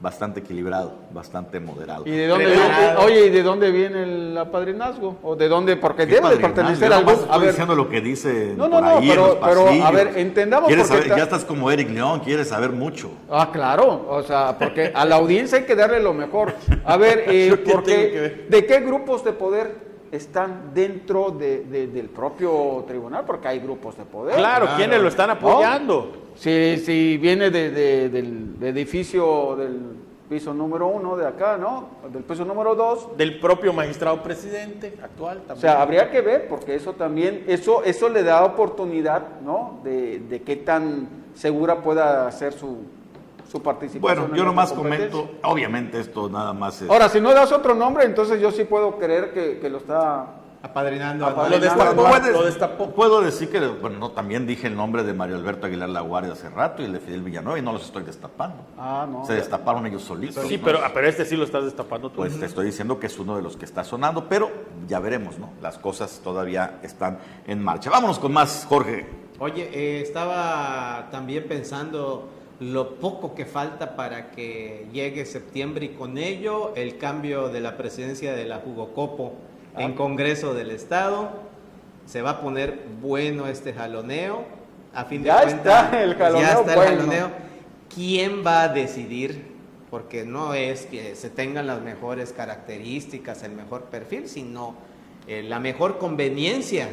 bastante 0.02 0.40
equilibrado, 0.40 0.96
bastante 1.12 1.60
moderado. 1.60 2.04
¿Y 2.08 2.12
de 2.12 2.28
dónde 2.28 2.46
viene, 2.48 2.96
oye, 2.98 3.26
¿y 3.28 3.30
de 3.30 3.44
dónde 3.44 3.72
viene 3.72 4.04
el 4.04 4.38
apadrinazgo? 4.38 5.18
¿O 5.22 5.36
de 5.36 5.48
dónde? 5.48 5.78
Porque 5.78 6.08
debe 6.08 6.30
de 6.30 6.38
pertenecer 6.38 6.92
al 6.92 7.06
grupo. 7.06 7.22
Estoy 7.22 7.48
diciendo 7.48 7.76
lo 7.76 7.88
que 7.88 8.02
dice 8.02 8.54
No, 8.58 8.68
no, 8.68 8.82
no, 8.82 9.00
pero, 9.00 9.40
pero 9.44 9.68
a 9.70 9.92
ver, 9.92 10.18
entendamos 10.18 10.72
porque 10.72 11.10
ya 11.10 11.24
estás 11.24 11.46
como 11.46 11.70
Eric 11.70 11.90
León, 11.92 12.22
quieres 12.22 12.48
saber 12.48 12.72
mucho. 12.72 13.12
Ah, 13.30 13.50
claro, 13.54 14.08
o 14.10 14.24
sea, 14.24 14.58
porque 14.58 14.92
a 14.94 15.06
la 15.06 15.16
audiencia 15.16 15.60
hay 15.60 15.66
que 15.66 15.76
darle 15.76 16.02
lo 16.02 16.14
mejor. 16.14 16.56
A 16.84 16.98
ver, 16.98 17.26
eh, 17.28 17.64
porque, 17.72 18.48
¿de 18.50 18.66
qué 18.66 18.80
grupos 18.80 19.24
de 19.24 19.34
poder 19.34 19.90
están 20.12 20.74
dentro 20.74 21.32
de, 21.32 21.63
del 21.63 22.10
propio 22.10 22.84
tribunal, 22.88 23.24
porque 23.26 23.47
hay 23.47 23.60
grupos 23.60 23.97
de 23.97 24.04
poder. 24.04 24.36
Claro, 24.36 24.67
¿quiénes 24.76 25.02
lo 25.02 25.08
están 25.08 25.30
apoyando? 25.30 26.12
Si, 26.36 26.78
si 26.78 27.17
viene 27.17 27.50
del 27.50 28.58
edificio 28.62 29.56
del 29.56 29.80
piso 30.32 30.54
número 30.54 30.88
uno 30.88 31.17
de 31.17 31.28
acá, 31.28 31.58
¿no? 31.58 31.89
Del 32.12 32.24
piso 32.24 32.45
número 32.45 32.74
dos. 32.74 33.17
Del 33.17 33.39
propio 33.39 33.74
magistrado 33.74 34.24
presidente 34.24 34.97
actual 35.04 35.39
también. 35.39 35.58
O 35.58 35.60
sea, 35.60 35.82
habría 35.82 36.10
que 36.10 36.21
ver, 36.21 36.47
porque 36.47 36.76
eso 36.76 36.93
también, 36.93 37.43
eso, 37.47 37.84
eso 37.84 38.08
le 38.08 38.24
da 38.24 38.45
oportunidad, 38.45 39.41
¿no? 39.41 39.80
De, 39.84 40.19
de 40.19 40.41
qué 40.41 40.56
tan 40.56 41.10
segura 41.34 41.82
pueda 41.82 42.32
ser 42.32 42.54
su, 42.54 42.78
su 43.52 43.62
participación. 43.62 44.22
Bueno, 44.22 44.36
yo 44.36 44.46
nomás 44.46 44.72
comento, 44.72 45.30
obviamente 45.44 46.00
esto 46.00 46.30
nada 46.30 46.54
más 46.54 46.82
es... 46.82 46.90
Ahora, 46.90 47.10
si 47.10 47.20
no 47.20 47.34
das 47.34 47.52
otro 47.52 47.76
nombre, 47.76 48.06
entonces 48.06 48.40
yo 48.40 48.52
sí 48.52 48.64
puedo 48.64 48.98
creer 48.98 49.34
que, 49.34 49.60
que 49.60 49.70
lo 49.70 49.80
está 49.80 50.42
Apadrinando. 50.64 51.28
Lo, 51.28 52.44
destapó, 52.44 52.92
Puedo 52.92 53.22
decir 53.22 53.50
que, 53.50 53.60
bueno, 53.66 53.98
no, 53.98 54.12
también 54.12 54.46
dije 54.46 54.68
el 54.68 54.76
nombre 54.76 55.04
de 55.04 55.12
Mario 55.12 55.36
Alberto 55.36 55.66
Aguilar 55.66 55.90
La 55.90 56.02
Guardia 56.02 56.34
hace 56.34 56.50
rato 56.52 56.84
y 56.84 56.86
el 56.86 56.94
de 56.94 57.00
Fidel 57.00 57.24
Villanueva 57.24 57.58
y 57.58 57.64
no 57.64 57.74
los 57.74 57.84
estoy 57.84 58.04
destapando. 58.04 58.58
Ah, 58.78 59.08
no. 59.10 59.26
Se 59.26 59.34
destaparon 59.34 59.88
ellos 59.88 60.04
solitos. 60.04 60.46
Sí, 60.48 60.60
pero, 60.60 60.80
pero 60.94 61.08
este 61.08 61.26
sí 61.26 61.36
lo 61.36 61.46
estás 61.46 61.66
destapando 61.66 62.12
tú. 62.12 62.18
Pues 62.18 62.40
te 62.40 62.46
estoy 62.46 62.68
diciendo 62.68 63.00
que 63.00 63.08
es 63.08 63.18
uno 63.18 63.36
de 63.36 63.42
los 63.42 63.58
que 63.58 63.66
está 63.66 63.84
sonando, 63.84 64.30
pero 64.30 64.52
ya 64.88 65.00
veremos, 65.00 65.40
¿no? 65.40 65.50
Las 65.64 65.80
cosas 65.80 66.22
todavía 66.24 66.80
están 66.84 67.18
en 67.48 67.64
marcha. 67.64 67.90
Vámonos 67.90 68.20
con 68.20 68.32
más, 68.32 68.64
Jorge. 68.70 69.08
Oye, 69.40 69.68
eh, 69.74 70.02
estaba 70.02 71.08
también 71.10 71.48
pensando 71.48 72.30
lo 72.62 72.97
poco 72.97 73.34
que 73.34 73.45
falta 73.45 73.95
para 73.95 74.30
que 74.30 74.86
llegue 74.93 75.26
septiembre 75.26 75.88
y 75.88 75.89
con 75.89 76.19
ello 76.19 76.74
el 76.76 77.00
cambio 77.00 77.50
de 77.50 77.60
la 77.60 77.76
presidencia 77.76 78.34
de 78.36 78.45
la 78.45 78.58
Jugocopo 78.58 79.34
en 79.76 79.93
Congreso 79.93 80.54
del 80.54 80.69
Estado. 80.69 81.32
Se 82.06 82.21
va 82.21 82.30
a 82.32 82.41
poner 82.41 82.86
bueno 83.02 83.47
este 83.47 83.74
jaloneo. 83.74 84.45
A 84.93 85.06
fin 85.06 85.24
de 85.24 85.30
ya 85.30 85.41
está 85.41 86.04
el 86.04 86.13
jaloneo. 86.13 86.47
Ya 86.47 86.54
está 86.60 86.74
el 86.74 86.97
jaloneo. 86.97 87.32
¿Quién 87.93 88.45
va 88.45 88.62
a 88.62 88.67
decidir? 88.67 89.43
Porque 89.89 90.24
no 90.24 90.54
es 90.54 90.86
que 90.86 91.15
se 91.15 91.32
tengan 91.32 91.65
las 91.65 91.82
mejores 91.82 92.32
características, 92.32 93.41
el 93.41 93.54
mejor 93.54 93.86
perfil, 93.86 94.30
sino 94.30 94.76
eh, 95.28 95.41
la 95.41 95.60
mejor 95.60 95.97
conveniencia 95.97 96.89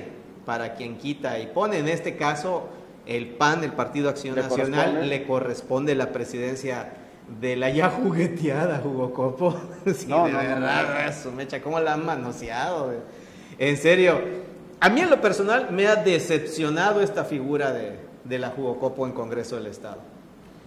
para 0.46 0.76
quien 0.76 0.96
quita 0.96 1.38
y 1.38 1.46
pone. 1.48 1.76
En 1.76 1.88
este 1.88 2.16
caso, 2.16 2.70
el 3.08 3.26
PAN, 3.26 3.64
el 3.64 3.72
Partido 3.72 4.10
Acción 4.10 4.36
Nacional, 4.36 5.08
le 5.08 5.26
corresponde 5.26 5.94
la 5.94 6.12
presidencia 6.12 6.92
de 7.40 7.56
la 7.56 7.70
ya 7.70 7.88
jugueteada 7.88 8.78
Jugocopo. 8.78 9.58
sí, 9.86 10.06
no, 10.06 10.26
de 10.26 10.32
verdad, 10.32 11.08
eso, 11.08 11.32
mecha, 11.32 11.60
¿cómo 11.62 11.80
la 11.80 11.94
han 11.94 12.04
manoseado? 12.04 12.92
En 13.58 13.76
serio, 13.78 14.20
a 14.78 14.90
mí 14.90 15.00
en 15.00 15.10
lo 15.10 15.20
personal 15.22 15.68
me 15.72 15.86
ha 15.86 15.96
decepcionado 15.96 17.00
esta 17.00 17.24
figura 17.24 17.72
de, 17.72 17.96
de 18.24 18.38
la 18.38 18.50
Jugocopo 18.50 19.06
en 19.06 19.12
Congreso 19.12 19.56
del 19.56 19.66
Estado. 19.66 19.98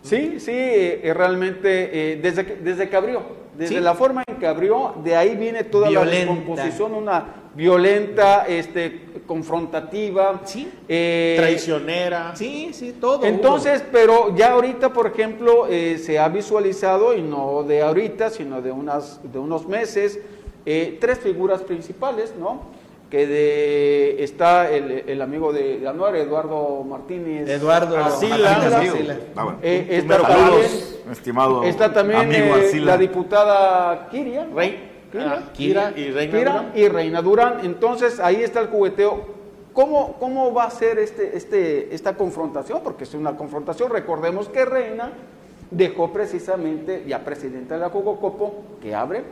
Sí, 0.01 0.39
sí, 0.39 0.51
eh, 0.51 1.13
realmente, 1.15 2.13
eh, 2.13 2.15
desde, 2.15 2.43
que, 2.43 2.55
desde 2.55 2.89
que 2.89 2.95
abrió, 2.95 3.21
desde 3.55 3.79
la 3.81 3.93
forma 3.93 4.23
en 4.25 4.37
que 4.37 4.47
abrió, 4.47 4.95
de 5.03 5.15
ahí 5.15 5.35
viene 5.35 5.63
toda 5.63 5.91
la 5.91 6.03
descomposición, 6.03 6.95
una 6.95 7.25
violenta, 7.55 8.45
este, 8.47 9.10
confrontativa, 9.25 10.41
sí. 10.45 10.71
Eh, 10.87 11.35
traicionera. 11.37 12.35
Sí, 12.35 12.71
sí, 12.73 12.95
todo. 12.99 13.25
Entonces, 13.25 13.83
pero 13.91 14.35
ya 14.35 14.51
ahorita, 14.51 14.93
por 14.93 15.07
ejemplo, 15.07 15.67
se 15.69 16.19
ha 16.19 16.27
visualizado, 16.29 17.13
y 17.15 17.21
no 17.21 17.63
de 17.63 17.81
ahorita, 17.81 18.29
sino 18.29 18.61
de, 18.61 18.71
unas, 18.71 19.19
de 19.31 19.39
unos 19.39 19.67
meses, 19.67 20.19
tres 20.65 21.19
figuras 21.19 21.61
principales, 21.61 22.33
¿no? 22.39 22.81
que 23.11 23.27
de, 23.27 24.23
está 24.23 24.71
el, 24.71 25.03
el 25.05 25.21
amigo 25.21 25.51
de, 25.51 25.85
Anuar, 25.85 26.15
Eduardo 26.15 26.83
Martínez. 26.85 27.47
Eduardo 27.47 27.97
Arcila. 27.97 29.19
Ah, 29.35 29.55
eh, 29.61 29.87
está, 29.91 30.21
también, 30.21 30.71
estimado 31.11 31.63
está 31.63 31.93
también 31.93 32.31
eh, 32.31 32.79
la 32.79 32.97
diputada 32.97 34.07
Kiria. 34.09 34.47
Rey. 34.55 34.90
Ah, 35.19 35.43
y 35.57 35.73
Reina 35.73 36.37
Durán. 36.39 36.71
y 36.75 36.87
Reina 36.87 37.21
Durán. 37.21 37.59
Entonces 37.63 38.19
ahí 38.19 38.43
está 38.43 38.61
el 38.61 38.67
jugueteo. 38.67 39.41
¿Cómo, 39.73 40.17
¿Cómo 40.19 40.53
va 40.53 40.65
a 40.65 40.69
ser 40.69 40.99
este, 40.99 41.37
este, 41.37 41.93
esta 41.95 42.15
confrontación? 42.15 42.81
Porque 42.83 43.05
es 43.05 43.13
una 43.13 43.37
confrontación. 43.37 43.89
Recordemos 43.89 44.49
que 44.49 44.65
Reina 44.65 45.11
dejó 45.69 46.11
precisamente, 46.11 47.05
ya 47.07 47.19
presidenta 47.23 47.75
de 47.75 47.81
la 47.81 47.89
Cococopo, 47.89 48.63
que 48.81 48.93
abre, 48.93 49.23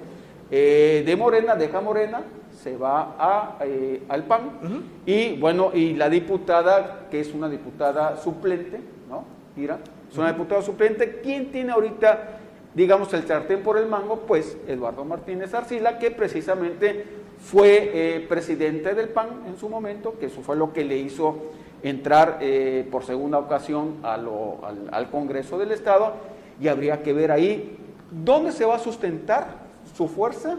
eh, 0.49 1.03
de 1.05 1.15
Morena, 1.15 1.55
deja 1.55 1.81
Morena, 1.81 2.21
se 2.63 2.75
va 2.77 3.15
a, 3.19 3.57
eh, 3.61 4.03
al 4.09 4.23
PAN 4.23 4.83
y 5.05 5.37
bueno, 5.37 5.71
y 5.73 5.93
la 5.93 6.09
diputada, 6.09 7.07
que 7.11 7.19
es 7.19 7.33
una 7.33 7.47
diputada 7.47 8.17
suplente, 8.17 8.79
¿no? 9.09 9.23
Mira, 9.55 9.79
es 10.09 10.17
una 10.17 10.31
diputada 10.31 10.61
suplente, 10.61 11.19
¿quién 11.21 11.51
tiene 11.51 11.71
ahorita, 11.71 12.38
digamos, 12.73 13.13
el 13.13 13.25
sartén 13.25 13.63
por 13.63 13.77
el 13.77 13.87
mango? 13.87 14.21
Pues 14.27 14.57
Eduardo 14.67 15.05
Martínez 15.05 15.53
Arcila, 15.53 15.99
que 15.99 16.11
precisamente 16.11 17.05
fue 17.39 17.91
eh, 17.93 18.25
presidente 18.27 18.93
del 18.93 19.09
PAN 19.09 19.43
en 19.47 19.57
su 19.57 19.69
momento, 19.69 20.17
que 20.19 20.27
eso 20.27 20.41
fue 20.41 20.55
lo 20.55 20.73
que 20.73 20.83
le 20.83 20.97
hizo 20.97 21.37
entrar 21.81 22.39
eh, 22.41 22.87
por 22.91 23.05
segunda 23.05 23.39
ocasión 23.39 23.97
al, 24.03 24.27
al 24.91 25.09
Congreso 25.09 25.57
del 25.57 25.71
Estado, 25.71 26.13
y 26.59 26.67
habría 26.67 27.01
que 27.01 27.13
ver 27.13 27.31
ahí 27.31 27.77
dónde 28.11 28.51
se 28.51 28.65
va 28.65 28.75
a 28.75 28.79
sustentar 28.79 29.47
su 29.95 30.07
fuerza 30.07 30.57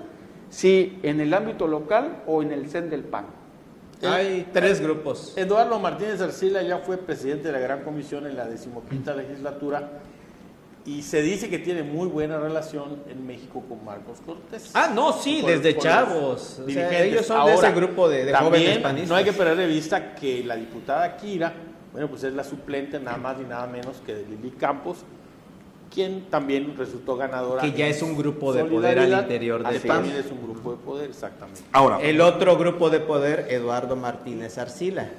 si 0.48 0.98
en 1.02 1.20
el 1.20 1.32
ámbito 1.34 1.66
local 1.66 2.22
o 2.26 2.42
en 2.42 2.52
el 2.52 2.68
CEN 2.68 2.90
del 2.90 3.04
PAN. 3.04 3.26
Hay 4.02 4.48
tres 4.52 4.80
grupos. 4.80 5.36
Eduardo 5.36 5.78
Martínez 5.78 6.20
Arcila 6.22 6.62
ya 6.62 6.78
fue 6.78 6.96
presidente 6.96 7.48
de 7.48 7.52
la 7.52 7.58
Gran 7.58 7.82
Comisión 7.82 8.26
en 8.26 8.36
la 8.36 8.46
decimoquinta 8.46 9.14
legislatura 9.14 10.00
y 10.86 11.02
se 11.02 11.22
dice 11.22 11.48
que 11.50 11.58
tiene 11.58 11.82
muy 11.82 12.08
buena 12.08 12.38
relación 12.38 13.02
en 13.08 13.26
México 13.26 13.62
con 13.68 13.84
Marcos 13.84 14.18
Cortés. 14.24 14.70
Ah, 14.74 14.90
no, 14.94 15.12
sí, 15.12 15.42
desde 15.44 15.76
chavos. 15.76 16.60
ellos 16.66 17.26
son 17.26 17.46
de 17.46 17.54
ese 17.54 17.72
grupo 17.72 18.08
de, 18.08 18.24
de 18.24 18.34
jóvenes 18.34 18.78
panistas. 18.78 19.10
No 19.10 19.16
hay 19.16 19.24
que 19.24 19.32
perder 19.32 19.56
de 19.56 19.66
vista 19.66 20.14
que 20.14 20.42
la 20.42 20.56
diputada 20.56 21.16
Kira, 21.16 21.52
bueno, 21.92 22.08
pues 22.08 22.24
es 22.24 22.32
la 22.32 22.44
suplente 22.44 22.98
nada 22.98 23.18
más 23.18 23.38
ni 23.38 23.44
nada 23.44 23.66
menos 23.66 24.00
que 24.04 24.14
de 24.14 24.24
Lili 24.26 24.50
Campos, 24.52 25.04
quien 25.92 26.30
también 26.30 26.74
resultó 26.76 27.16
ganadora. 27.16 27.62
Que 27.62 27.72
ya 27.72 27.86
es 27.86 28.00
un 28.00 28.16
grupo 28.16 28.52
de 28.52 28.64
poder 28.64 28.98
al 29.00 29.12
interior 29.12 29.66
del 29.66 29.80
PAN. 29.82 30.06
es 30.06 30.30
un 30.30 30.42
grupo 30.42 30.72
de 30.72 30.76
poder, 30.78 31.10
exactamente. 31.10 31.62
Ahora, 31.72 32.00
el 32.00 32.20
otro 32.20 32.56
grupo 32.56 32.88
de 32.90 33.00
poder, 33.00 33.46
Eduardo 33.50 33.96
Martínez 33.96 34.56
Arcila. 34.56 35.10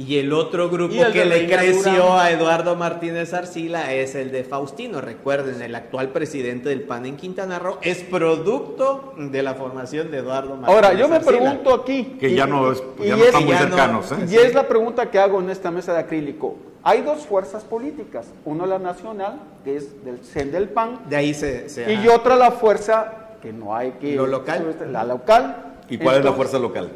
Y 0.00 0.16
el 0.16 0.32
otro 0.32 0.70
grupo 0.70 0.94
que 1.12 1.26
le 1.26 1.46
creció 1.46 2.18
a 2.18 2.30
Eduardo 2.30 2.74
Martínez 2.74 3.34
Arcila 3.34 3.92
es 3.92 4.14
el 4.14 4.32
de 4.32 4.44
Faustino. 4.44 5.02
Recuerden, 5.02 5.60
el 5.60 5.74
actual 5.74 6.08
presidente 6.08 6.70
del 6.70 6.80
PAN 6.80 7.04
en 7.04 7.18
Quintana 7.18 7.58
Roo 7.58 7.76
es 7.82 7.98
producto 8.04 9.12
de 9.18 9.42
la 9.42 9.52
formación 9.52 10.10
de 10.10 10.18
Eduardo 10.18 10.56
Martínez 10.56 10.74
Ahora, 10.74 10.94
yo 10.94 11.06
me 11.06 11.20
pregunto 11.20 11.74
aquí. 11.74 12.16
Que 12.18 12.34
ya 12.34 12.46
no, 12.46 12.72
es, 12.72 12.82
ya 12.98 13.14
no 13.14 13.24
están 13.24 13.44
muy 13.44 13.54
cercanos. 13.54 14.12
¿eh? 14.12 14.16
Y 14.30 14.36
es 14.36 14.54
la 14.54 14.66
pregunta 14.66 15.10
que 15.10 15.18
hago 15.18 15.38
en 15.38 15.50
esta 15.50 15.70
mesa 15.70 15.92
de 15.92 15.98
acrílico. 15.98 16.56
Hay 16.82 17.02
dos 17.02 17.26
fuerzas 17.26 17.62
políticas, 17.64 18.26
uno 18.46 18.64
la 18.64 18.78
nacional, 18.78 19.38
que 19.64 19.76
es 19.76 20.02
del 20.02 20.20
CEN 20.20 20.50
del 20.50 20.70
PAN, 20.70 20.98
de 21.10 21.16
ahí 21.16 21.34
se, 21.34 21.66
y 22.02 22.08
otra 22.08 22.36
la 22.36 22.52
fuerza 22.52 23.36
que 23.42 23.52
no 23.52 23.76
hay 23.76 23.90
que 24.00 24.16
lo 24.16 24.26
local, 24.26 24.76
la 24.90 25.04
local. 25.04 25.74
¿Y 25.90 25.98
cuál 25.98 26.20
es 26.20 26.24
la 26.24 26.32
fuerza 26.32 26.58
local? 26.58 26.90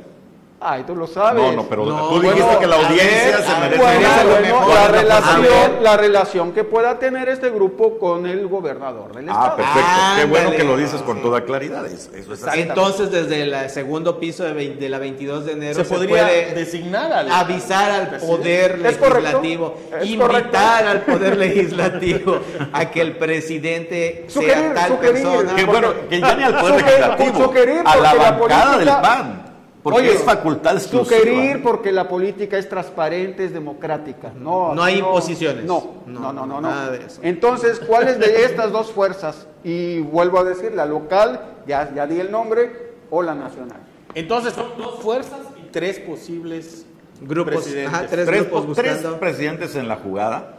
Ay, 0.66 0.82
tú 0.84 0.96
lo 0.96 1.06
sabes. 1.06 1.42
No, 1.42 1.52
no, 1.52 1.68
pero 1.68 1.84
No, 1.84 2.08
tú 2.08 2.20
dijiste 2.22 2.42
bueno, 2.42 2.58
que 2.58 2.66
la 2.66 2.76
audiencia 2.76 3.36
ver, 3.36 3.44
se 3.44 3.60
merece 3.60 3.82
Bueno, 3.82 4.08
bueno, 4.30 4.40
mejor 4.40 4.74
la, 4.74 4.88
relación, 4.88 5.72
la 5.82 5.96
relación 5.98 6.52
que 6.52 6.64
pueda 6.64 6.98
tener 6.98 7.28
este 7.28 7.50
grupo 7.50 7.98
con 7.98 8.24
el 8.26 8.46
gobernador 8.48 9.14
del 9.14 9.28
Ah, 9.28 9.32
estado. 9.32 9.56
perfecto. 9.56 9.90
Qué 10.16 10.24
bueno 10.24 10.50
que 10.52 10.64
lo 10.64 10.76
dices 10.78 11.02
con 11.02 11.20
toda 11.20 11.42
claridad. 11.42 11.84
Eso, 11.84 12.10
eso 12.14 12.32
es 12.32 12.42
así. 12.44 12.60
Entonces, 12.60 13.10
desde 13.10 13.42
el 13.42 13.68
segundo 13.68 14.18
piso 14.18 14.44
de, 14.44 14.88
la 14.88 14.98
22 14.98 15.44
de 15.44 15.52
enero 15.52 15.74
Se 15.74 15.84
se, 15.84 15.94
podría 15.94 16.22
puede 16.24 16.54
designar 16.54 17.12
al 17.12 17.30
avisar 17.30 17.90
al 17.90 18.16
poder 18.20 18.78
legislativo, 18.78 19.74
¿Es 20.00 20.06
invitar 20.06 20.28
correcto? 20.30 20.58
al 20.88 21.00
poder 21.02 21.36
legislativo 21.36 22.38
a 22.72 22.90
que 22.90 23.00
el 23.02 23.18
presidente 23.18 24.24
Sugerir, 24.28 24.54
sea 24.54 24.74
tal 24.74 24.88
sugerir. 24.92 25.22
persona. 25.24 25.54
Que 25.56 25.64
bueno, 25.64 25.88
que 26.08 26.20
llame 26.20 26.44
al 26.44 26.58
poder 26.58 26.80
Sugerir, 26.80 27.00
legislativo, 27.06 27.44
sugerir 27.44 27.82
a 27.84 27.96
la 27.96 28.14
bancada 28.14 28.78
del 28.78 28.88
PAN, 28.88 29.43
porque 29.84 30.00
Oye, 30.00 30.12
es 30.14 30.22
facultad 30.22 30.76
exclusiva. 30.76 31.18
Sugerir 31.20 31.62
porque 31.62 31.92
la 31.92 32.08
política 32.08 32.58
es 32.58 32.68
transparente, 32.68 33.44
es 33.44 33.52
democrática. 33.52 34.32
No, 34.34 34.74
No 34.74 34.82
hay 34.82 34.98
imposiciones. 34.98 35.64
No, 35.64 36.02
No, 36.06 36.20
no, 36.20 36.32
no, 36.32 36.46
no. 36.46 36.60
no. 36.60 36.68
nada 36.68 36.90
de 36.90 37.04
eso. 37.06 37.20
Entonces, 37.22 37.78
¿cuáles 37.80 38.18
de 38.18 38.44
estas 38.46 38.72
dos 38.72 38.90
fuerzas? 38.90 39.46
Y 39.62 40.00
vuelvo 40.00 40.38
a 40.40 40.44
decir, 40.44 40.72
la 40.72 40.86
local, 40.86 41.38
ya, 41.66 41.92
ya 41.94 42.06
di 42.06 42.18
el 42.18 42.30
nombre, 42.32 42.94
o 43.10 43.22
la 43.22 43.34
nacional. 43.36 43.78
Entonces 44.14 44.54
son 44.54 44.68
dos 44.78 45.00
fuerzas 45.00 45.40
y 45.62 45.68
tres 45.70 46.00
posibles 46.00 46.86
Grupos, 47.20 47.54
presidentes. 47.54 47.92
ajá, 47.94 48.06
tres, 48.08 48.26
tres, 48.26 48.40
grupos 48.50 48.74
tres 48.76 48.94
buscando. 48.96 49.20
presidentes 49.20 49.76
en 49.76 49.86
la 49.86 49.96
jugada. 49.96 50.58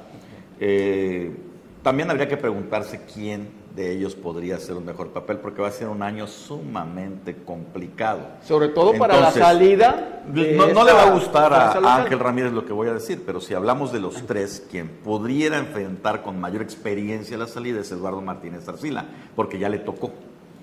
Eh, 0.59 1.35
también 1.83 2.09
habría 2.11 2.27
que 2.27 2.37
preguntarse 2.37 3.01
quién 3.13 3.49
de 3.75 3.91
ellos 3.91 4.15
podría 4.15 4.55
hacer 4.55 4.75
un 4.75 4.85
mejor 4.85 5.09
papel, 5.09 5.37
porque 5.37 5.61
va 5.61 5.67
a 5.67 5.71
ser 5.71 5.89
un 5.89 6.01
año 6.01 6.27
sumamente 6.27 7.35
complicado. 7.43 8.21
Sobre 8.43 8.69
todo 8.69 8.93
para 8.97 9.15
Entonces, 9.15 9.41
la 9.41 9.47
salida. 9.47 10.23
No, 10.27 10.83
le 10.83 10.93
va 10.93 11.03
a 11.03 11.11
gustar 11.11 11.53
a, 11.53 11.75
local. 11.75 12.01
Ángel 12.01 12.19
Ramírez 12.19 12.53
lo 12.53 12.65
que 12.65 12.73
voy 12.73 12.87
a 12.87 12.93
decir, 12.93 13.23
pero 13.25 13.41
si 13.41 13.53
hablamos 13.53 13.91
de 13.91 13.99
los 13.99 14.25
tres, 14.25 14.65
quien 14.71 14.87
pudiera 14.87 15.57
enfrentar 15.57 16.23
con 16.23 16.39
mayor 16.39 16.61
experiencia 16.61 17.37
la 17.37 17.47
salida 17.47 17.81
es 17.81 17.91
Eduardo 17.91 18.21
Martínez 18.21 18.67
Arcila, 18.67 19.05
porque 19.35 19.59
ya 19.59 19.69
le 19.69 19.79
tocó. 19.79 20.11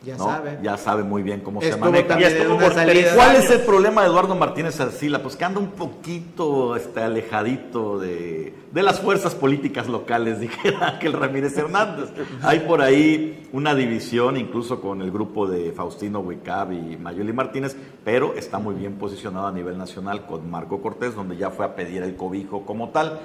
Ya 0.05 0.17
¿no? 0.17 0.25
sabe. 0.25 0.59
Ya 0.63 0.77
sabe 0.77 1.03
muy 1.05 1.23
bien 1.23 1.41
cómo 1.41 1.61
se 1.61 1.77
maneja. 1.77 2.15
en 2.15 2.23
estuvo 2.23 2.59
por 2.59 2.73
tres 2.73 3.13
¿Cuál 3.15 3.37
es 3.37 3.51
el 3.51 3.61
problema 3.61 4.03
de 4.03 4.09
Eduardo 4.09 4.35
Martínez 4.35 4.81
Arcila? 4.81 5.23
Pues 5.23 5.37
que 5.37 5.45
anda 5.45 5.61
un 5.61 5.71
poquito 5.71 6.75
este, 6.75 7.01
alejadito 7.01 7.99
de, 7.99 8.53
de 8.73 8.83
las 8.83 9.01
fuerzas 9.01 9.35
políticas 9.35 9.89
locales, 9.89 10.41
dijera 10.41 10.89
Ángel 10.89 11.13
Ramírez 11.13 11.57
Hernández. 11.57 12.11
Hay 12.43 12.61
por 12.61 12.83
ahí 12.83 13.49
una 13.53 13.75
división 13.75 14.37
incluso 14.37 14.81
con 14.81 15.03
el 15.03 15.11
grupo 15.11 15.47
de 15.47 15.73
Faustino 15.73 16.21
Huicab 16.21 16.73
y 16.73 16.97
Mayuli 16.97 17.33
Martínez, 17.33 17.77
pero 18.05 18.35
está 18.35 18.59
muy 18.59 18.75
bien 18.75 18.95
posicionado 18.95 19.47
a 19.47 19.53
nivel 19.53 19.79
nacional 19.79 20.27
con 20.27 20.51
Marco 20.51 20.83
Cortés, 20.83 21.15
donde 21.15 21.37
ya 21.37 21.51
fue 21.51 21.65
a 21.65 21.75
pedir 21.77 22.03
el 22.03 22.17
cobijo 22.17 22.65
como 22.67 22.91
tal. 22.91 23.21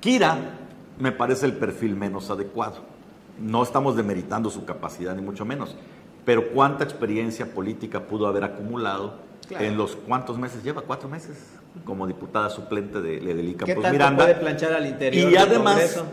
Kira 0.00 0.38
me 0.98 1.12
parece 1.12 1.46
el 1.46 1.52
perfil 1.52 1.94
menos 1.94 2.30
adecuado. 2.30 2.76
No 3.38 3.62
estamos 3.62 3.96
demeritando 3.96 4.48
su 4.50 4.64
capacidad, 4.64 5.14
ni 5.14 5.22
mucho 5.22 5.44
menos. 5.44 5.76
Pero 6.26 6.50
cuánta 6.50 6.84
experiencia 6.84 7.46
política 7.54 8.00
pudo 8.00 8.26
haber 8.26 8.44
acumulado 8.44 9.24
Claro. 9.48 9.64
en 9.64 9.76
los 9.76 9.94
cuántos 9.94 10.36
meses 10.38 10.64
lleva, 10.64 10.82
cuatro 10.82 11.08
meses, 11.08 11.38
como 11.84 12.04
diputada 12.08 12.50
suplente 12.50 13.00
de 13.00 13.20
Ledeli 13.20 13.54
¿Qué 13.54 13.74
tanto 13.74 13.90
Miranda. 13.92 14.24
puede 14.24 14.34
planchar 14.34 14.72
al 14.72 14.86
interior 14.86 15.28
Y 15.28 15.32
del 15.34 15.38
además, 15.40 15.74
Congreso? 15.74 16.06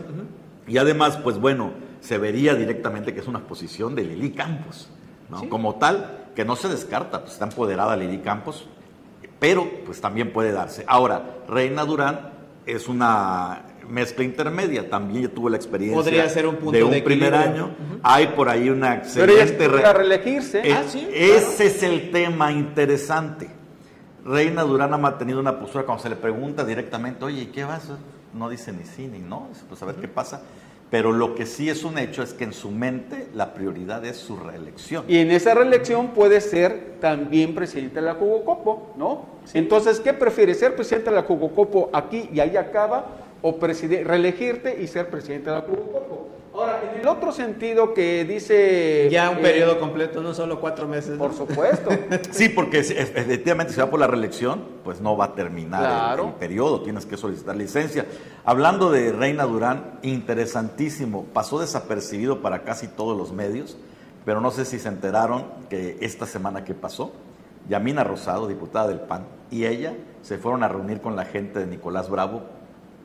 Y 0.68 0.78
además, 0.78 1.16
pues 1.16 1.38
bueno, 1.40 1.72
se 2.00 2.16
vería 2.18 2.54
directamente 2.54 3.12
que 3.12 3.18
es 3.18 3.26
una 3.26 3.40
posición 3.40 3.96
de 3.96 4.04
Lili 4.04 4.30
Campos, 4.30 4.88
¿no? 5.28 5.40
Sí. 5.40 5.48
Como 5.48 5.74
tal, 5.76 6.26
que 6.36 6.44
no 6.44 6.54
se 6.54 6.68
descarta, 6.68 7.22
pues 7.22 7.32
está 7.32 7.46
empoderada 7.46 7.96
Lili 7.96 8.18
Campos, 8.18 8.68
pero 9.40 9.68
pues 9.84 10.00
también 10.00 10.32
puede 10.32 10.52
darse. 10.52 10.84
Ahora, 10.86 11.38
Reina 11.48 11.84
Durán 11.84 12.30
es 12.66 12.86
una 12.88 13.62
mezcla 13.88 14.24
intermedia, 14.24 14.88
también 14.88 15.22
ya 15.22 15.28
tuvo 15.34 15.48
la 15.48 15.56
experiencia 15.56 15.96
Podría 16.02 16.28
ser 16.28 16.46
un 16.46 16.56
punto 16.56 16.72
de 16.72 16.84
un 16.84 16.90
de 16.90 17.02
primer 17.02 17.34
año. 17.34 17.70
Hay 18.02 18.28
por 18.28 18.48
ahí 18.48 18.68
una 18.68 19.02
Pero 19.14 19.32
ella 19.32 19.42
excelente... 19.44 19.92
reelegirse. 19.92 20.60
es- 20.68 20.74
Ah, 20.76 20.82
sí, 20.88 21.08
ese 21.12 21.66
es 21.66 21.82
el 21.82 22.10
tema 22.10 22.52
interesante. 22.52 23.48
Reina 24.24 24.62
Durán 24.62 24.92
ha 24.94 24.98
mantenido 24.98 25.38
una 25.40 25.58
postura 25.58 25.84
cuando 25.84 26.02
se 26.02 26.08
le 26.08 26.16
pregunta 26.16 26.64
directamente, 26.64 27.24
oye, 27.24 27.42
¿y 27.42 27.46
¿qué 27.46 27.64
vas? 27.64 27.90
No 28.32 28.48
dice 28.48 28.72
ni 28.72 28.84
sí 28.84 29.06
ni 29.06 29.18
no, 29.18 29.46
dice, 29.50 29.64
pues 29.68 29.82
a 29.82 29.86
ver 29.86 29.96
qué 29.96 30.08
pasa. 30.08 30.40
Pero 30.90 31.12
lo 31.12 31.34
que 31.34 31.44
sí 31.44 31.68
es 31.68 31.82
un 31.82 31.98
hecho 31.98 32.22
es 32.22 32.34
que 32.34 32.44
en 32.44 32.52
su 32.52 32.70
mente 32.70 33.26
la 33.34 33.52
prioridad 33.52 34.04
es 34.04 34.16
su 34.16 34.36
reelección. 34.36 35.04
Y 35.08 35.18
en 35.18 35.30
esa 35.30 35.52
reelección 35.54 36.08
puede 36.08 36.40
ser 36.40 36.98
también 37.00 37.54
presidente 37.54 37.96
de 37.96 38.02
la 38.02 38.14
Jugocopo, 38.14 38.92
¿no? 38.96 39.26
Entonces, 39.54 39.98
¿qué 40.00 40.12
prefiere? 40.12 40.54
¿Ser 40.54 40.76
presidente 40.76 41.10
de 41.10 41.16
la 41.16 41.22
Jugocopo 41.22 41.90
aquí 41.92 42.28
y 42.32 42.38
ahí 42.40 42.56
acaba? 42.56 43.06
¿O 43.46 43.58
preside- 43.58 44.04
reelegirte 44.04 44.80
y 44.82 44.86
ser 44.86 45.10
presidente 45.10 45.50
de 45.50 45.56
la 45.56 45.62
Jugocopo? 45.62 46.28
Ahora, 46.54 46.80
en 46.94 47.00
el 47.02 47.06
otro 47.08 47.30
sentido 47.30 47.92
que 47.92 48.24
dice... 48.24 49.08
Ya 49.10 49.28
un 49.28 49.38
eh, 49.38 49.42
periodo 49.42 49.78
completo, 49.78 50.22
no 50.22 50.32
solo 50.32 50.60
cuatro 50.60 50.88
meses. 50.88 51.18
Por 51.18 51.32
¿no? 51.32 51.36
supuesto. 51.36 51.90
Sí, 52.30 52.48
porque 52.48 52.78
efectivamente 52.78 53.74
si 53.74 53.80
va 53.80 53.90
por 53.90 54.00
la 54.00 54.06
reelección, 54.06 54.62
pues 54.82 55.00
no 55.02 55.14
va 55.14 55.26
a 55.26 55.34
terminar 55.34 56.18
el- 56.18 56.24
el, 56.26 56.32
periodo, 56.34 56.80
tienes 56.80 57.04
que 57.04 57.18
solicitar 57.18 57.54
licencia. 57.54 58.06
Hablando 58.46 58.90
de 58.90 59.12
Reina 59.12 59.44
Durán, 59.44 59.98
interesantísimo, 60.02 61.24
pasó 61.34 61.58
desapercibido 61.60 62.40
para 62.40 62.62
casi 62.62 62.88
todos 62.88 63.14
los 63.18 63.32
medios, 63.32 63.76
pero 64.24 64.40
no 64.40 64.50
sé 64.52 64.64
si 64.64 64.78
se 64.78 64.88
enteraron 64.88 65.44
que 65.68 65.98
esta 66.00 66.24
semana 66.24 66.64
que 66.64 66.72
pasó, 66.72 67.12
Yamina 67.68 68.04
Rosado, 68.04 68.46
diputada 68.48 68.88
del 68.88 69.00
PAN, 69.00 69.24
y 69.50 69.66
ella 69.66 69.92
se 70.22 70.38
fueron 70.38 70.62
a 70.62 70.68
reunir 70.68 71.00
con 71.00 71.14
la 71.14 71.24
gente 71.26 71.58
de 71.58 71.66
Nicolás 71.66 72.08
Bravo 72.08 72.42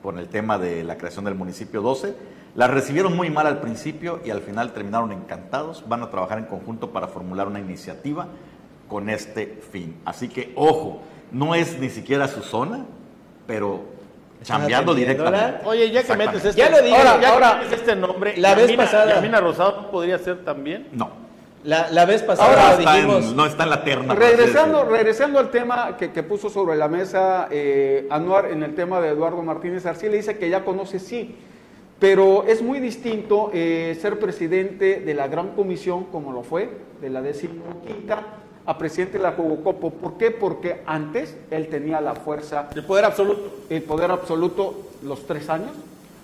por 0.01 0.17
el 0.17 0.27
tema 0.27 0.57
de 0.57 0.83
la 0.83 0.97
creación 0.97 1.25
del 1.25 1.35
municipio 1.35 1.81
12. 1.81 2.15
La 2.55 2.67
recibieron 2.67 3.15
muy 3.15 3.29
mal 3.29 3.45
al 3.47 3.59
principio 3.61 4.19
y 4.25 4.29
al 4.31 4.41
final 4.41 4.71
terminaron 4.73 5.11
encantados. 5.11 5.83
Van 5.87 6.01
a 6.03 6.09
trabajar 6.09 6.37
en 6.39 6.45
conjunto 6.45 6.91
para 6.91 7.07
formular 7.07 7.47
una 7.47 7.59
iniciativa 7.59 8.27
con 8.87 9.09
este 9.09 9.59
fin. 9.71 9.97
Así 10.05 10.29
que, 10.29 10.51
ojo, 10.55 11.01
no 11.31 11.53
es 11.53 11.77
ni 11.79 11.89
siquiera 11.89 12.27
su 12.27 12.41
zona, 12.41 12.85
pero 13.45 13.81
¿Están 14.41 14.61
chambeando 14.61 14.95
directamente. 14.95 15.59
Oye, 15.65 15.91
ya 15.91 16.01
que 16.03 16.15
metes 16.15 16.43
este, 16.45 16.59
Ya 16.61 16.69
lo 16.69 16.81
dije. 16.81 16.95
ahora, 16.95 17.11
Ahora- 17.11 17.29
ahora, 17.33 17.55
metes 17.57 17.73
este 17.79 17.95
nombre, 17.95 18.37
La 18.37 18.55
vez 18.55 18.65
Yamina- 18.67 18.83
pasada. 18.85 19.15
Yamina 19.15 19.39
Rosado 19.41 19.91
podría 19.91 20.17
ser 20.17 20.43
también. 20.45 20.87
No, 20.93 21.11
La, 21.63 21.91
la 21.91 22.05
vez 22.05 22.23
pasada 22.23 22.79
está, 22.79 22.93
dijimos... 22.93 23.25
en, 23.25 23.35
no 23.35 23.45
está 23.45 23.63
en 23.63 23.69
la 23.69 23.83
terna. 23.83 24.15
Regresando, 24.15 24.85
regresando 24.85 25.39
al 25.39 25.51
tema 25.51 25.97
que, 25.97 26.11
que 26.11 26.23
puso 26.23 26.49
sobre 26.49 26.77
la 26.77 26.87
mesa 26.87 27.47
eh, 27.51 28.07
Anuar 28.09 28.45
en 28.45 28.63
el 28.63 28.75
tema 28.75 29.01
de 29.01 29.09
Eduardo 29.09 29.41
Martínez 29.43 29.85
Arcila, 29.85 30.15
dice 30.15 30.37
que 30.37 30.49
ya 30.49 30.63
conoce 30.63 30.99
sí, 30.99 31.35
pero 31.99 32.45
es 32.47 32.61
muy 32.61 32.79
distinto 32.79 33.51
eh, 33.53 33.97
ser 34.01 34.19
presidente 34.19 35.01
de 35.01 35.13
la 35.13 35.27
gran 35.27 35.49
comisión, 35.49 36.05
como 36.05 36.31
lo 36.31 36.43
fue, 36.43 36.69
de 37.01 37.09
la 37.09 37.21
decimoquinta, 37.21 38.23
a 38.65 38.77
presidente 38.77 39.17
de 39.17 39.23
la 39.23 39.33
Jugocopo. 39.33 39.91
¿Por 39.91 40.17
qué? 40.17 40.31
Porque 40.31 40.81
antes 40.85 41.35
él 41.51 41.67
tenía 41.67 41.99
la 41.99 42.15
fuerza, 42.15 42.69
El 42.73 42.85
poder 42.85 43.03
absoluto. 43.03 43.51
el 43.69 43.83
poder 43.83 44.11
absoluto 44.11 44.75
los 45.03 45.25
tres 45.27 45.49
años, 45.49 45.71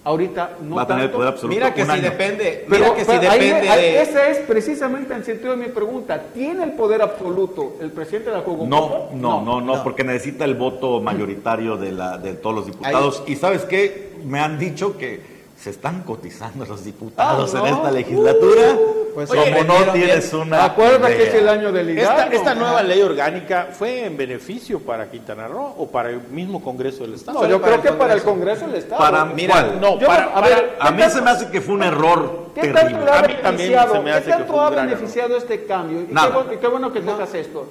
ahorita 0.06 0.52
no 0.62 0.76
Va 0.76 0.84
a 0.84 0.88
tener 0.88 1.02
el 1.04 1.08
tanto. 1.10 1.18
poder 1.18 1.34
absoluto. 1.34 1.56
Mira 1.56 1.74
que 1.74 1.82
un 1.82 1.88
si 1.88 1.94
año. 1.94 2.02
depende, 2.04 2.66
Pero, 2.70 2.84
mira 2.86 2.96
que 2.96 3.02
si 3.06 3.12
pero 3.12 3.32
ahí- 3.32 3.40
depende 3.40 3.70
ahí- 3.70 3.82
de... 3.82 4.02
ese 4.04 4.32
es 4.32 4.38
precisamente 4.40 5.14
el 5.14 5.24
sentido 5.26 5.52
de 5.52 5.58
mi 5.58 5.68
pregunta. 5.74 6.22
¿Tiene 6.34 6.64
el 6.64 6.72
poder 6.74 7.02
absoluto 7.02 7.74
el 7.82 7.92
presidente 7.92 8.30
de 8.30 8.38
la 8.38 8.44
Jugocopo? 8.44 8.68
No, 8.70 9.10
no, 9.14 9.42
no, 9.44 9.62
no, 9.62 9.84
porque 9.84 10.04
necesita 10.04 10.46
el 10.46 10.54
voto 10.56 11.02
mayoritario 11.02 11.76
de, 11.76 11.92
la, 11.92 12.18
de 12.18 12.36
todos 12.36 12.56
los 12.56 12.66
diputados. 12.68 13.24
Y 13.28 13.36
sabes 13.36 13.64
qué, 13.66 14.14
me 14.24 14.40
han 14.40 14.58
dicho 14.60 14.98
que 14.98 15.35
se 15.66 15.72
están 15.72 16.04
cotizando 16.04 16.64
los 16.64 16.84
diputados 16.86 17.56
Ah, 17.56 17.58
en 17.58 17.72
¿no? 17.72 17.78
esta 17.78 17.92
legislatura. 17.92 18.78
Pues 19.16 19.30
como 19.30 19.64
no 19.64 19.94
tienes 19.94 20.32
una. 20.34 20.64
Acuérdate 20.66 21.18
que 21.18 21.28
es 21.30 21.34
el 21.34 21.50
año 21.50 21.72
del 21.72 21.90
Esta, 21.98 22.14
Hidalgo. 22.18 22.36
esta 22.36 22.54
nueva 22.54 22.84
ley 22.84 23.02
orgánica 23.02 23.70
fue 23.72 24.06
en 24.06 24.16
beneficio 24.16 24.80
para 24.80 25.10
Quintana 25.10 25.48
Roo 25.48 25.74
o 25.80 25.88
para 25.88 26.12
el 26.12 26.22
mismo 26.30 26.62
Congreso 26.64 27.04
del 27.04 27.16
Estado. 27.16 27.42
No, 27.42 27.48
yo 27.50 27.60
creo 27.60 27.82
que 27.82 27.94
para 27.94 28.14
el 28.14 28.22
Congreso. 28.22 28.68
Del 28.68 28.76
Estado. 28.76 29.02
Para 29.02 29.26
Mira, 29.26 29.54
¿cuál? 29.56 29.82
No, 29.82 29.98
Yo, 30.00 30.06
para, 30.06 30.26
a 30.26 30.42
ver, 30.42 30.76
A 30.80 30.92
mí 30.92 31.02
se 31.10 31.22
me 31.24 31.32
hace 31.32 31.50
que 31.50 31.62
fue 31.62 31.74
un 31.74 31.82
error 31.84 32.50
¿Qué 32.54 32.62
tanto 32.68 32.80
terrible. 32.82 33.06
le 33.06 33.12
ha 33.12 33.18
A 33.20 33.22
mí 33.24 33.34
también 33.42 33.70
beneficiado, 33.72 33.94
se 33.96 34.00
me 34.02 34.12
hace 34.12 34.20
¿qué 34.20 34.26
que 34.26 34.32
tanto 34.38 34.54
fue 34.54 34.62
un 34.62 34.66
ha 34.66 34.70
beneficiado 34.84 35.38
este 35.38 35.66
cambio? 35.66 36.02
Y 36.02 36.06
qué, 36.06 36.14
Nada. 36.14 36.28
bueno, 36.36 36.54
y 36.54 36.58
qué 36.58 36.68
bueno 36.68 36.94
que 36.94 37.02
tocas 37.02 37.34
esto. 37.34 37.66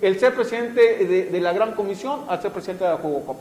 El 0.00 0.20
ser 0.20 0.34
presidente 0.36 1.04
de, 1.04 1.24
de 1.24 1.40
la 1.40 1.52
gran 1.52 1.72
comisión 1.72 2.20
al 2.28 2.40
ser 2.40 2.52
presidente 2.52 2.84
de 2.84 2.90
la 2.90 2.96
Jugocopo. 2.98 3.40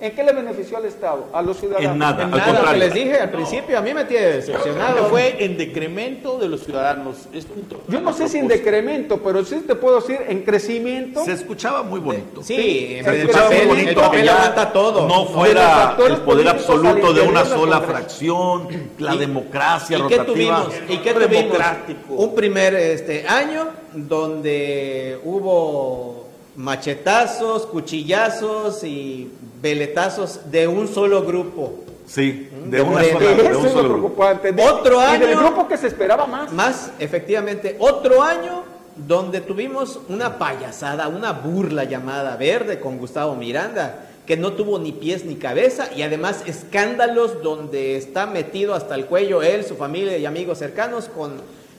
¿En 0.00 0.12
qué 0.12 0.22
le 0.22 0.32
benefició 0.32 0.76
al 0.76 0.84
Estado, 0.84 1.26
a 1.32 1.42
los 1.42 1.56
ciudadanos? 1.58 1.90
En 1.92 1.98
nada. 1.98 2.22
En 2.22 2.32
al 2.32 2.38
nada, 2.38 2.46
lo 2.46 2.52
que 2.52 2.56
contrario. 2.58 2.84
les 2.84 2.94
dije 2.94 3.18
al 3.18 3.30
principio, 3.30 3.78
a 3.78 3.80
mí 3.80 3.92
me 3.92 4.04
tiene 4.04 4.26
decepcionado. 4.26 5.06
fue 5.06 5.44
en 5.44 5.56
decremento 5.58 6.38
de 6.38 6.48
los 6.48 6.62
ciudadanos. 6.62 7.16
Es 7.32 7.46
un- 7.46 7.66
Yo 7.92 8.00
no 8.00 8.12
sé 8.12 8.28
si 8.28 8.38
en 8.38 8.46
decremento, 8.46 9.18
pero 9.20 9.44
sí 9.44 9.56
te 9.66 9.74
puedo 9.74 9.96
decir 10.00 10.20
en 10.28 10.42
crecimiento. 10.44 11.24
Se 11.24 11.32
escuchaba 11.32 11.82
muy 11.82 11.98
bonito. 11.98 12.44
Sí, 12.44 13.00
Se 13.02 13.10
el 13.10 13.14
escuchaba 13.22 13.50
muy 13.50 13.66
bonito 13.66 13.88
el 13.88 13.94
que 13.96 14.00
papel 14.00 14.28
aguanta 14.28 14.72
todo. 14.72 15.08
No 15.08 15.26
fuera 15.26 15.96
el 16.06 16.16
poder 16.18 16.48
absoluto 16.48 17.12
de 17.12 17.22
una 17.22 17.44
sola 17.44 17.80
fracción, 17.80 18.68
la 18.98 19.16
¿Y- 19.16 19.18
democracia 19.18 19.98
¿Y 19.98 20.02
qué 20.06 20.16
rotativa. 20.18 20.24
tuvimos? 20.64 20.74
¿Y 20.90 20.96
qué 20.98 21.12
tuvimos? 21.12 21.30
democrático. 21.32 22.14
Un 22.14 22.34
primer 22.36 22.74
este, 22.76 23.26
año 23.26 23.66
donde 23.94 25.18
hubo 25.24 26.27
machetazos, 26.58 27.66
cuchillazos 27.66 28.82
y 28.82 29.30
veletazos 29.62 30.50
de 30.50 30.66
un 30.66 30.88
solo 30.88 31.22
grupo. 31.24 31.80
Sí, 32.06 32.48
de, 32.66 32.76
de 32.78 32.82
una 32.82 32.92
Morena. 32.92 33.18
sola, 33.20 33.34
de 33.42 33.48
Eso 33.50 33.58
un 33.60 33.68
solo 33.68 33.88
grupo. 33.94 34.24
Otro 34.72 35.00
Y 35.14 35.18
del 35.18 35.28
año- 35.30 35.38
grupo 35.40 35.68
que 35.68 35.76
se 35.76 35.86
esperaba 35.86 36.26
más. 36.26 36.52
Más, 36.52 36.90
efectivamente, 36.98 37.76
otro 37.78 38.22
año 38.22 38.64
donde 38.96 39.40
tuvimos 39.40 40.00
una 40.08 40.36
payasada, 40.38 41.06
una 41.08 41.32
burla 41.32 41.84
llamada 41.84 42.36
Verde 42.36 42.80
con 42.80 42.98
Gustavo 42.98 43.36
Miranda, 43.36 44.06
que 44.26 44.36
no 44.36 44.52
tuvo 44.54 44.78
ni 44.80 44.90
pies 44.92 45.24
ni 45.24 45.36
cabeza 45.36 45.88
y 45.94 46.02
además 46.02 46.42
escándalos 46.46 47.40
donde 47.42 47.96
está 47.96 48.26
metido 48.26 48.74
hasta 48.74 48.96
el 48.96 49.06
cuello 49.06 49.42
él, 49.42 49.64
su 49.64 49.76
familia 49.76 50.18
y 50.18 50.26
amigos 50.26 50.58
cercanos 50.58 51.04
con 51.08 51.34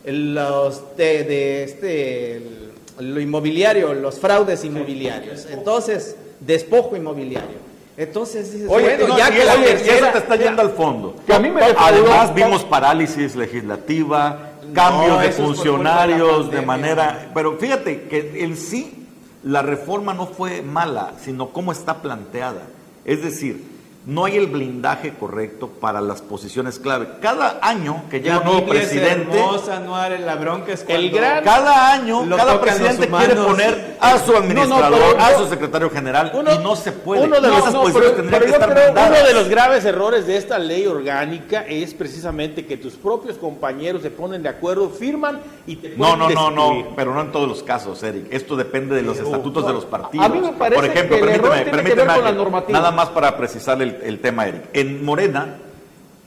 los 0.05 0.95
de, 0.95 1.23
de 1.25 1.63
este 1.63 2.37
el- 2.37 2.69
lo 2.99 3.19
inmobiliario, 3.19 3.93
los 3.93 4.19
fraudes 4.19 4.63
inmobiliarios. 4.65 5.45
Entonces, 5.49 6.15
despojo 6.39 6.95
inmobiliario. 6.95 7.57
Entonces 7.97 8.53
dices, 8.53 8.67
Oye, 8.71 8.95
bueno, 8.95 9.07
no, 9.09 9.17
ya 9.17 9.29
que 9.31 9.43
la 9.43 9.53
eso 9.55 9.63
tercera- 9.63 10.11
te 10.13 10.17
está 10.19 10.35
yendo 10.37 10.61
al 10.61 10.69
fondo. 10.71 11.15
Que 11.25 11.33
a 11.33 11.39
mí 11.39 11.49
me 11.49 11.61
Además 11.77 12.33
vimos 12.33 12.63
parálisis 12.63 13.35
legislativa, 13.35 14.51
cambios 14.73 15.19
de 15.19 15.27
de 15.27 15.31
funcionarios 15.33 16.45
de 16.51 16.61
pandemia. 16.61 16.65
manera... 16.65 17.31
Pero 17.33 17.57
fíjate 17.57 18.03
que 18.03 18.43
en 18.43 18.55
sí 18.55 19.05
la 19.43 19.61
reforma 19.61 20.13
no 20.13 20.27
fue 20.27 20.61
mala, 20.61 21.13
sino 21.21 21.49
cómo 21.49 21.71
está 21.73 22.01
planteada. 22.01 22.61
Es 23.03 23.21
decir, 23.21 23.65
no 24.09 24.25
hay 24.25 24.37
el 24.37 24.47
blindaje 24.47 25.13
correcto 25.13 25.67
para 25.67 26.01
las 26.01 26.23
posiciones 26.23 26.79
clave. 26.79 27.07
Cada 27.21 27.59
año 27.61 28.05
que 28.09 28.19
llega 28.19 28.39
un 28.39 28.43
nuevo 28.45 28.65
presidente... 28.65 29.37
hermosa, 29.39 29.79
no 29.79 29.99
la 30.09 30.35
bronca 30.35 30.71
es 30.73 30.83
El 30.87 31.11
gran- 31.11 31.43
Cada 31.43 31.93
año, 31.93 32.27
cada 32.35 32.59
presidente 32.59 33.07
quiere 33.07 33.35
poner 33.35 33.97
a 33.99 34.17
su 34.17 34.35
administrador, 34.35 34.97
pero 35.15 35.21
a 35.23 35.31
yo- 35.33 35.39
su 35.43 35.47
secretario 35.49 35.89
general 35.91 36.31
Uno- 36.33 36.55
y 36.55 36.57
no 36.57 36.75
se 36.75 36.91
puede. 36.91 37.23
uno 37.23 37.39
de 37.39 37.55
esas 37.55 37.71
no, 37.73 37.83
pero- 37.83 38.15
pero 38.15 38.39
que 38.45 38.51
estar 38.51 38.73
creo-. 38.73 38.91
Uno 38.93 39.27
de 39.27 39.33
los 39.35 39.47
graves 39.47 39.85
errores 39.85 40.25
de 40.25 40.37
esta 40.37 40.57
ley 40.57 40.87
orgánica 40.87 41.65
es 41.67 41.93
precisamente 41.93 42.65
que 42.65 42.77
tus 42.77 42.93
propios 42.95 43.37
compañeros 43.37 44.01
se 44.01 44.09
ponen 44.09 44.41
de 44.41 44.49
acuerdo, 44.49 44.89
firman 44.89 45.39
y 45.67 45.75
te 45.75 45.93
No, 45.95 46.15
no, 46.15 46.29
no, 46.31 46.49
no, 46.49 46.87
pero 46.95 47.13
no 47.13 47.21
en 47.21 47.31
todos 47.31 47.47
los 47.47 47.61
casos, 47.61 48.01
Eric. 48.01 48.25
Esto 48.31 48.55
depende 48.55 48.95
de 48.95 49.03
los 49.03 49.19
estatutos 49.19 49.67
de 49.67 49.73
los 49.73 49.85
partidos. 49.85 50.25
A 50.25 50.29
mí 50.29 50.39
me 50.39 50.53
parece 50.53 50.81
Por 50.81 50.85
ejemplo, 50.89 51.17
que 51.17 51.21
el 51.23 51.29
error 51.29 51.49
permíteme, 51.49 51.63
tiene 51.63 51.65
que 51.65 51.71
permíteme, 51.95 52.07
ver 52.07 52.15
con 52.15 52.23
la 52.25 52.31
normativa. 52.31 52.79
Nada 52.79 52.91
más 52.91 53.09
para 53.09 53.37
precisar 53.37 53.79
el, 53.81 53.98
el 54.03 54.19
tema, 54.19 54.47
Eric. 54.47 54.63
En 54.73 55.03
Morena, 55.03 55.57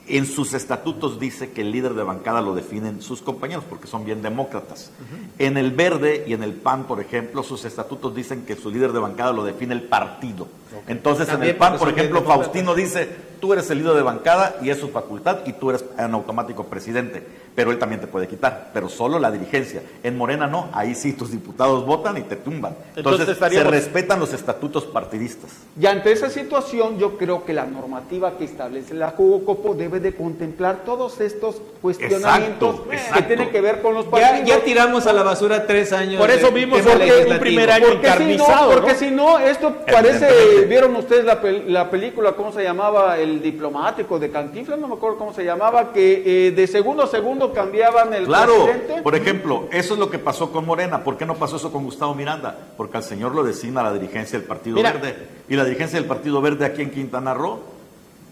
en 0.07 0.25
sus 0.25 0.53
estatutos 0.53 1.19
dice 1.19 1.51
que 1.51 1.61
el 1.61 1.71
líder 1.71 1.93
de 1.93 2.03
bancada 2.03 2.41
lo 2.41 2.53
definen 2.53 3.01
sus 3.01 3.21
compañeros, 3.21 3.63
porque 3.69 3.87
son 3.87 4.03
bien 4.03 4.21
demócratas. 4.21 4.91
En 5.39 5.57
el 5.57 5.71
Verde 5.71 6.25
y 6.27 6.33
en 6.33 6.43
el 6.43 6.53
PAN, 6.53 6.85
por 6.85 6.99
ejemplo, 6.99 7.41
sus 7.43 7.63
estatutos 7.63 8.13
dicen 8.13 8.45
que 8.45 8.55
su 8.55 8.69
líder 8.69 8.91
de 8.91 8.99
bancada 8.99 9.31
lo 9.31 9.43
define 9.43 9.73
el 9.73 9.83
partido. 9.83 10.47
Entonces, 10.87 11.27
También 11.27 11.51
en 11.51 11.55
el 11.55 11.59
PAN, 11.59 11.77
por 11.77 11.89
ejemplo. 11.89 12.21
Faustino 12.23 12.75
dice, 12.75 13.07
tú 13.39 13.53
eres 13.53 13.69
el 13.69 13.77
líder 13.79 13.93
de 13.93 14.01
bancada 14.01 14.57
y 14.61 14.69
es 14.69 14.79
su 14.79 14.89
facultad 14.89 15.39
y 15.45 15.53
tú 15.53 15.69
eres 15.69 15.85
en 15.97 16.13
automático 16.13 16.65
presidente, 16.65 17.25
pero 17.55 17.71
él 17.71 17.77
también 17.79 18.01
te 18.01 18.07
puede 18.07 18.27
quitar, 18.27 18.71
pero 18.73 18.89
solo 18.89 19.19
la 19.19 19.31
dirigencia. 19.31 19.81
En 20.03 20.17
Morena 20.17 20.47
no, 20.47 20.69
ahí 20.73 20.95
sí 20.95 21.13
tus 21.13 21.31
diputados 21.31 21.85
votan 21.85 22.17
y 22.17 22.21
te 22.21 22.35
tumban. 22.35 22.75
Entonces 22.95 23.27
Entonces, 23.27 23.53
se 23.57 23.63
respetan 23.63 24.19
los 24.19 24.33
estatutos 24.33 24.85
partidistas. 24.85 25.51
Y 25.79 25.85
ante 25.85 26.11
esa 26.11 26.29
situación, 26.29 26.97
yo 26.99 27.17
creo 27.17 27.45
que 27.45 27.53
la 27.53 27.65
normativa 27.65 28.37
que 28.37 28.45
establece 28.45 28.93
la 28.93 29.11
Jugocopo 29.11 29.73
debe 29.75 29.99
de 29.99 30.15
contemplar 30.15 30.83
todos 30.85 31.19
estos 31.21 31.61
cuestionamientos 31.81 32.81
Exacto, 32.91 33.15
que 33.17 33.21
tienen 33.23 33.49
que 33.51 33.61
ver 33.61 33.81
con 33.81 33.93
los 33.93 34.05
partidos. 34.05 34.47
ya 34.47 34.59
tiramos 34.63 35.07
a 35.07 35.13
la 35.13 35.23
basura 35.23 35.65
tres 35.67 35.93
años. 35.93 36.19
Por 36.19 36.29
eso 36.31 36.51
vimos 36.51 36.81
tema 36.81 36.93
un- 37.33 37.39
primer 37.39 37.69
año 37.71 37.87
porque 37.89 38.07
si 38.07 38.13
no, 38.13 38.13
encarnizado, 38.43 38.71
porque 38.71 38.93
¿no? 38.93 38.99
si 38.99 39.11
no, 39.11 39.39
esto 39.39 39.75
parece, 39.91 40.65
vieron 40.67 40.95
ustedes 40.95 41.25
la, 41.25 41.41
pel- 41.41 41.65
la 41.67 41.89
película, 41.89 42.33
¿cómo 42.33 42.51
se 42.51 42.63
llamaba? 42.63 43.17
El 43.19 43.41
diplomático 43.41 44.19
de 44.19 44.29
Cantinflas, 44.31 44.79
no 44.79 44.87
me 44.87 44.95
acuerdo 44.95 45.17
cómo 45.17 45.33
se 45.33 45.43
llamaba, 45.43 45.91
que 45.93 46.47
eh, 46.47 46.51
de 46.51 46.67
segundo 46.67 47.03
a 47.03 47.07
segundo 47.07 47.42
cambiaban 47.51 48.13
el 48.13 48.25
Claro, 48.25 48.65
presidente. 48.65 49.01
por 49.01 49.15
ejemplo, 49.15 49.67
eso 49.71 49.95
es 49.95 49.99
lo 49.99 50.09
que 50.09 50.19
pasó 50.19 50.51
con 50.51 50.65
Morena. 50.65 51.03
¿Por 51.03 51.17
qué 51.17 51.25
no 51.25 51.35
pasó 51.35 51.57
eso 51.57 51.71
con 51.71 51.83
Gustavo 51.83 52.13
Miranda? 52.15 52.55
Porque 52.77 52.97
al 52.97 53.03
señor 53.03 53.33
lo 53.35 53.43
designa 53.43 53.83
la 53.83 53.91
dirigencia 53.91 54.37
del 54.39 54.47
Partido 54.47 54.75
Mira. 54.77 54.93
Verde. 54.93 55.15
Y 55.49 55.55
la 55.55 55.65
dirigencia 55.65 55.99
del 55.99 56.07
Partido 56.07 56.39
Verde 56.41 56.65
aquí 56.65 56.83
en 56.83 56.91
Quintana 56.91 57.33
Roo, 57.33 57.59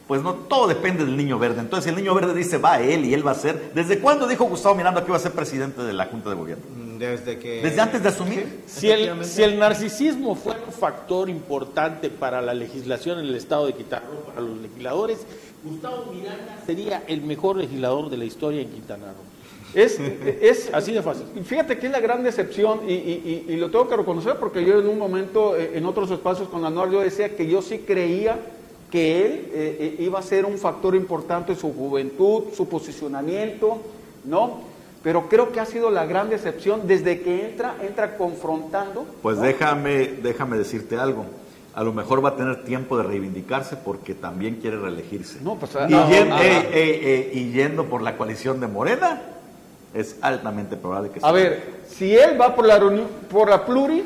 pues 0.08 0.22
no, 0.24 0.34
todo 0.34 0.68
depende 0.68 1.06
del 1.06 1.16
niño 1.16 1.40
verde. 1.40 1.62
Entonces 1.62 1.90
el 1.90 1.96
niño 1.96 2.14
verde 2.14 2.34
dice, 2.34 2.58
va 2.58 2.82
él 2.82 3.06
y 3.06 3.14
él 3.14 3.26
va 3.26 3.32
a 3.32 3.36
ser. 3.36 3.72
¿Desde 3.74 4.00
cuándo 4.00 4.28
dijo 4.28 4.44
Gustavo 4.46 4.76
Miranda 4.76 5.02
que 5.02 5.08
iba 5.08 5.16
a 5.18 5.22
ser 5.22 5.32
presidente 5.32 5.82
de 5.84 5.94
la 5.94 6.06
Junta 6.08 6.30
de 6.30 6.36
Gobierno? 6.36 6.64
Desde 7.00 7.40
que. 7.40 7.62
Desde 7.62 7.80
antes 7.80 8.04
de 8.04 8.10
asumir. 8.10 8.62
Si 8.68 8.90
el, 8.92 9.24
si 9.26 9.42
el 9.42 9.58
narcisismo 9.58 10.36
fue 10.36 10.54
un 10.68 10.74
factor 10.74 11.30
importante 11.30 12.10
para 12.10 12.42
la 12.42 12.54
legislación 12.54 13.20
en 13.20 13.26
el 13.26 13.36
estado 13.36 13.68
de 13.68 13.74
Quintana 13.74 14.04
Roo, 14.12 14.20
para 14.26 14.42
los 14.42 14.58
legisladores, 14.58 15.20
Gustavo 15.64 16.12
Miranda 16.14 16.58
sería 16.66 17.04
el 17.08 17.22
mejor 17.22 17.58
legislador 17.58 18.10
de 18.10 18.18
la 18.18 18.26
historia 18.26 18.62
en 18.62 18.70
Quintana 18.70 19.08
Roo. 19.08 19.32
Es, 19.74 20.00
es 20.00 20.70
Así 20.74 20.92
de 20.92 21.02
fácil. 21.02 21.26
Fíjate 21.46 21.78
que 21.78 21.86
es 21.88 21.92
la 21.92 22.00
gran 22.00 22.24
decepción 22.24 22.82
y, 22.88 22.94
y- 22.94 23.46
y- 23.48 23.54
y 23.54 23.58
lo 23.58 23.70
tengo 23.72 23.88
que 23.88 23.96
reconocer 23.96 24.36
porque 24.38 24.66
yo 24.66 24.80
en 24.80 24.88
un 24.88 24.98
momento, 25.00 25.56
eh, 25.56 25.72
en 25.76 25.86
otros 25.86 26.10
espacios 26.12 26.50
con 26.50 26.66
Anuar, 26.66 26.90
yo 26.92 27.00
decía 27.02 27.36
que 27.36 27.48
yo 27.48 27.62
sí 27.62 27.80
creía 27.80 28.38
que 28.92 29.26
él 29.26 29.32
eh, 29.54 29.96
eh, 30.00 30.04
iba 30.04 30.20
a 30.20 30.22
ser 30.22 30.46
un 30.46 30.58
factor 30.58 30.96
importante 30.96 31.54
en 31.54 31.58
su 31.58 31.74
juventud, 31.74 32.46
su 32.54 32.68
posicionamiento, 32.68 33.78
¿no? 34.26 34.60
Pero 35.04 35.30
creo 35.30 35.52
que 35.52 35.60
ha 35.60 35.66
sido 35.66 35.90
la 35.90 36.06
gran 36.06 36.30
decepción 36.30 36.86
desde 36.88 37.22
que 37.22 37.46
entra, 37.50 37.76
entra 37.82 38.18
confrontando. 38.18 39.06
Pues 39.24 39.38
¿no? 39.38 39.44
déjame, 39.44 40.08
déjame 40.22 40.58
decirte 40.58 40.98
algo. 40.98 41.26
A 41.74 41.84
lo 41.84 41.94
mejor 41.94 42.24
va 42.24 42.30
a 42.30 42.36
tener 42.36 42.64
tiempo 42.66 42.98
de 42.98 43.04
reivindicarse 43.04 43.78
porque 43.78 44.14
también 44.14 44.56
quiere 44.56 44.78
reelegirse. 44.78 45.40
No, 45.42 45.56
pues, 45.56 45.72
y, 45.74 45.94
ah, 45.94 46.08
eh, 46.12 46.30
eh, 46.42 46.70
eh, 46.74 47.32
y 47.34 47.52
yendo 47.52 47.86
por 47.86 48.02
la 48.02 48.18
coalición 48.18 48.60
de 48.60 48.68
Morena, 48.68 49.22
es 49.94 50.18
altamente 50.22 50.76
probable 50.76 51.12
que 51.12 51.20
A 51.24 51.28
se 51.30 51.34
ver, 51.34 51.64
si 51.88 52.16
él 52.16 52.40
va 52.40 52.54
por 52.56 52.66
la, 52.66 52.78
por 53.30 53.50
la 53.50 53.66
pluri, 53.66 54.04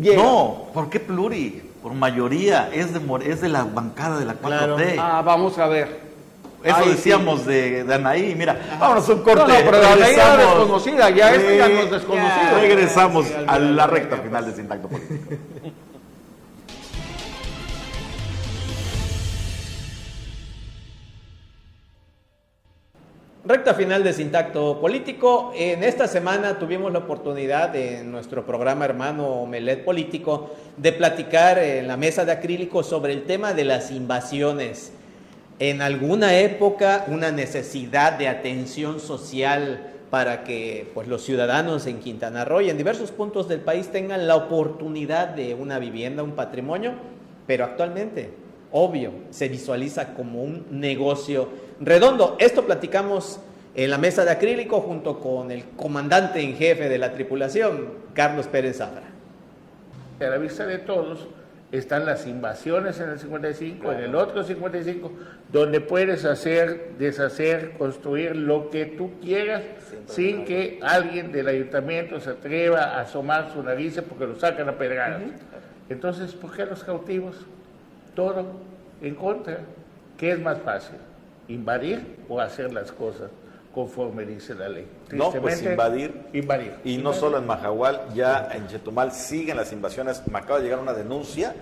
llega. 0.00 0.20
No, 0.22 0.66
¿por 0.74 0.90
qué 0.90 0.98
pluri? 0.98 1.62
Por 1.82 1.94
mayoría, 1.94 2.68
es 2.72 2.92
de, 2.92 2.98
More- 3.00 3.30
es 3.30 3.40
de 3.40 3.48
la 3.48 3.62
bancada 3.64 4.18
de 4.18 4.24
la 4.26 4.34
4T. 4.34 4.96
Ah, 4.98 5.22
vamos 5.24 5.56
a 5.58 5.66
ver. 5.68 6.10
Eso 6.62 6.82
sí. 6.82 6.90
decíamos 6.90 7.46
de, 7.46 7.84
de 7.84 7.94
Anaí. 7.94 8.34
Mira, 8.34 8.76
vámonos 8.78 9.08
a 9.08 9.12
un 9.14 9.22
corte. 9.22 9.38
No, 9.40 9.48
no, 9.48 9.54
pero 9.54 9.80
la 9.80 9.96
ley 9.96 10.14
era 10.14 10.36
Regresamos. 10.36 10.58
desconocida, 10.58 11.10
ya 11.10 11.34
esto 11.34 11.50
ya 11.54 11.68
no 11.68 11.80
es 11.80 11.90
desconocido. 11.90 12.60
Regresamos 12.60 13.26
Sí, 13.26 13.34
a 13.46 13.58
la 13.58 13.86
recta 13.86 14.16
final 14.18 14.44
de 14.46 14.52
Sintacto 14.56 14.88
Político. 14.88 15.36
Recta 23.42 23.72
final 23.72 24.04
de 24.04 24.12
Sintacto 24.12 24.78
Político. 24.82 25.52
En 25.56 25.82
esta 25.82 26.06
semana 26.06 26.58
tuvimos 26.58 26.92
la 26.92 26.98
oportunidad 26.98 27.74
en 27.74 28.12
nuestro 28.12 28.44
programa 28.44 28.84
hermano 28.84 29.26
Omelet 29.28 29.82
Político 29.82 30.50
de 30.76 30.92
platicar 30.92 31.58
en 31.58 31.88
la 31.88 31.96
mesa 31.96 32.26
de 32.26 32.32
acrílico 32.32 32.82
sobre 32.82 33.14
el 33.14 33.24
tema 33.24 33.54
de 33.54 33.64
las 33.64 33.92
invasiones. 33.92 34.92
En 35.58 35.80
alguna 35.80 36.36
época 36.36 37.06
una 37.08 37.30
necesidad 37.30 38.12
de 38.12 38.28
atención 38.28 39.00
social 39.00 39.90
para 40.10 40.44
que 40.44 40.90
pues, 40.92 41.08
los 41.08 41.24
ciudadanos 41.24 41.86
en 41.86 42.00
Quintana 42.00 42.44
Roo 42.44 42.60
y 42.60 42.68
en 42.68 42.76
diversos 42.76 43.10
puntos 43.10 43.48
del 43.48 43.60
país 43.60 43.88
tengan 43.88 44.26
la 44.26 44.36
oportunidad 44.36 45.28
de 45.28 45.54
una 45.54 45.78
vivienda, 45.78 46.22
un 46.22 46.32
patrimonio, 46.32 46.92
pero 47.46 47.64
actualmente, 47.64 48.34
obvio, 48.72 49.12
se 49.30 49.48
visualiza 49.48 50.14
como 50.14 50.42
un 50.42 50.66
negocio 50.70 51.48
redondo. 51.80 52.36
Esto 52.38 52.64
platicamos 52.64 53.40
en 53.74 53.90
la 53.90 53.98
mesa 53.98 54.24
de 54.24 54.30
acrílico 54.30 54.80
junto 54.80 55.20
con 55.20 55.50
el 55.50 55.64
comandante 55.76 56.40
en 56.40 56.56
jefe 56.56 56.88
de 56.88 56.98
la 56.98 57.12
tripulación, 57.12 57.88
Carlos 58.14 58.46
Pérez 58.46 58.78
Zafra. 58.78 59.08
A 60.20 60.24
la 60.24 60.38
vista 60.38 60.66
de 60.66 60.78
todos 60.78 61.28
están 61.72 62.04
las 62.04 62.26
invasiones 62.26 62.98
en 63.00 63.10
el 63.10 63.18
55, 63.18 63.92
en 63.92 64.00
el 64.00 64.14
otro 64.16 64.42
55, 64.42 65.12
donde 65.52 65.80
puedes 65.80 66.24
hacer, 66.24 66.94
deshacer, 66.98 67.72
construir 67.78 68.34
lo 68.34 68.70
que 68.70 68.86
tú 68.86 69.12
quieras 69.20 69.62
sin 70.06 70.44
que 70.44 70.80
alguien 70.82 71.30
del 71.30 71.46
ayuntamiento 71.46 72.18
se 72.18 72.30
atreva 72.30 72.82
a 72.82 73.02
asomar 73.02 73.52
su 73.52 73.62
nariz 73.62 74.00
porque 74.08 74.26
lo 74.26 74.38
sacan 74.38 74.68
a 74.68 74.76
pedradas. 74.76 75.22
Entonces, 75.88 76.34
¿por 76.34 76.54
qué 76.54 76.66
los 76.66 76.82
cautivos? 76.82 77.36
Todo 78.14 78.44
en 79.02 79.14
contra. 79.14 79.60
¿Qué 80.16 80.32
es 80.32 80.40
más 80.40 80.58
fácil? 80.60 80.96
¿Invadir 81.48 82.24
o 82.28 82.40
hacer 82.40 82.72
las 82.72 82.92
cosas 82.92 83.30
conforme 83.74 84.26
dice 84.26 84.54
la 84.54 84.68
ley? 84.68 84.86
No, 85.12 85.32
pues 85.32 85.62
invadir. 85.62 86.26
Invadir. 86.32 86.74
Y 86.84 86.98
no 86.98 87.12
solo 87.12 87.38
en 87.38 87.46
Majahual, 87.46 88.12
ya 88.14 88.50
en 88.52 88.66
Chetumal 88.68 89.12
siguen 89.12 89.56
las 89.56 89.72
invasiones. 89.72 90.22
Me 90.30 90.38
acaba 90.38 90.58
de 90.58 90.64
llegar 90.64 90.80
una 90.80 90.92
denuncia 90.92 91.54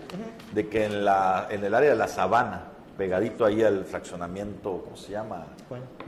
de 0.53 0.68
que 0.68 0.86
en, 0.86 1.05
la, 1.05 1.46
en 1.51 1.64
el 1.64 1.74
área 1.74 1.90
de 1.90 1.96
la 1.96 2.09
sabana, 2.09 2.64
pegadito 2.96 3.44
ahí 3.44 3.62
al 3.62 3.84
fraccionamiento, 3.84 4.82
¿cómo 4.84 4.96
se 4.96 5.12
llama? 5.12 5.46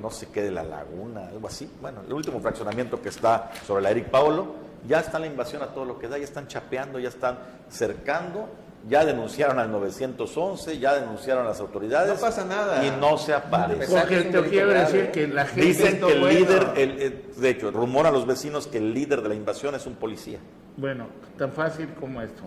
No 0.03 0.11
sé 0.11 0.29
qué 0.33 0.43
de 0.43 0.51
la 0.51 0.65
laguna, 0.65 1.29
algo 1.29 1.47
así. 1.47 1.71
Bueno, 1.81 2.01
el 2.07 2.13
último 2.13 2.41
fraccionamiento 2.41 3.01
que 3.01 3.11
está 3.11 3.53
sobre 3.65 3.83
la 3.83 3.93
Eric 3.93 4.07
Paulo, 4.07 4.57
ya 4.89 4.99
está 4.99 5.19
la 5.19 5.27
invasión 5.27 5.63
a 5.63 5.67
todo 5.69 5.85
lo 5.85 5.99
que 5.99 6.09
da, 6.09 6.19
ya 6.19 6.25
están 6.25 6.49
chapeando, 6.49 6.99
ya 6.99 7.11
están 7.11 7.39
cercando 7.69 8.49
ya 8.89 9.05
denunciaron 9.05 9.59
al 9.59 9.71
911, 9.71 10.79
ya 10.79 10.95
denunciaron 10.95 11.45
a 11.45 11.49
las 11.51 11.61
autoridades. 11.61 12.15
No 12.15 12.21
pasa 12.21 12.45
nada. 12.45 12.85
Y 12.85 12.91
no 12.99 13.19
se 13.19 13.35
aparece. 13.35 13.95
Porque 13.95 14.23
te 14.23 14.43
quiero 14.49 14.71
decir 14.71 15.11
que 15.11 15.29
la 15.29 15.47
gente. 15.47 15.67
Dicen 15.67 16.01
que 16.01 16.13
el 16.13 16.29
líder, 16.29 16.73
el, 16.77 17.25
de 17.37 17.51
hecho, 17.51 17.71
rumora 17.71 18.09
a 18.09 18.13
los 18.13 18.27
vecinos 18.27 18.67
que 18.67 18.79
el 18.79 18.95
líder 18.95 19.23
de 19.23 19.29
la 19.29 19.35
invasión 19.35 19.75
es 19.75 19.87
un 19.87 19.95
policía. 19.95 20.39
Bueno, 20.77 21.09
tan 21.37 21.53
fácil 21.53 21.89
como 21.99 22.23
esto. 22.23 22.43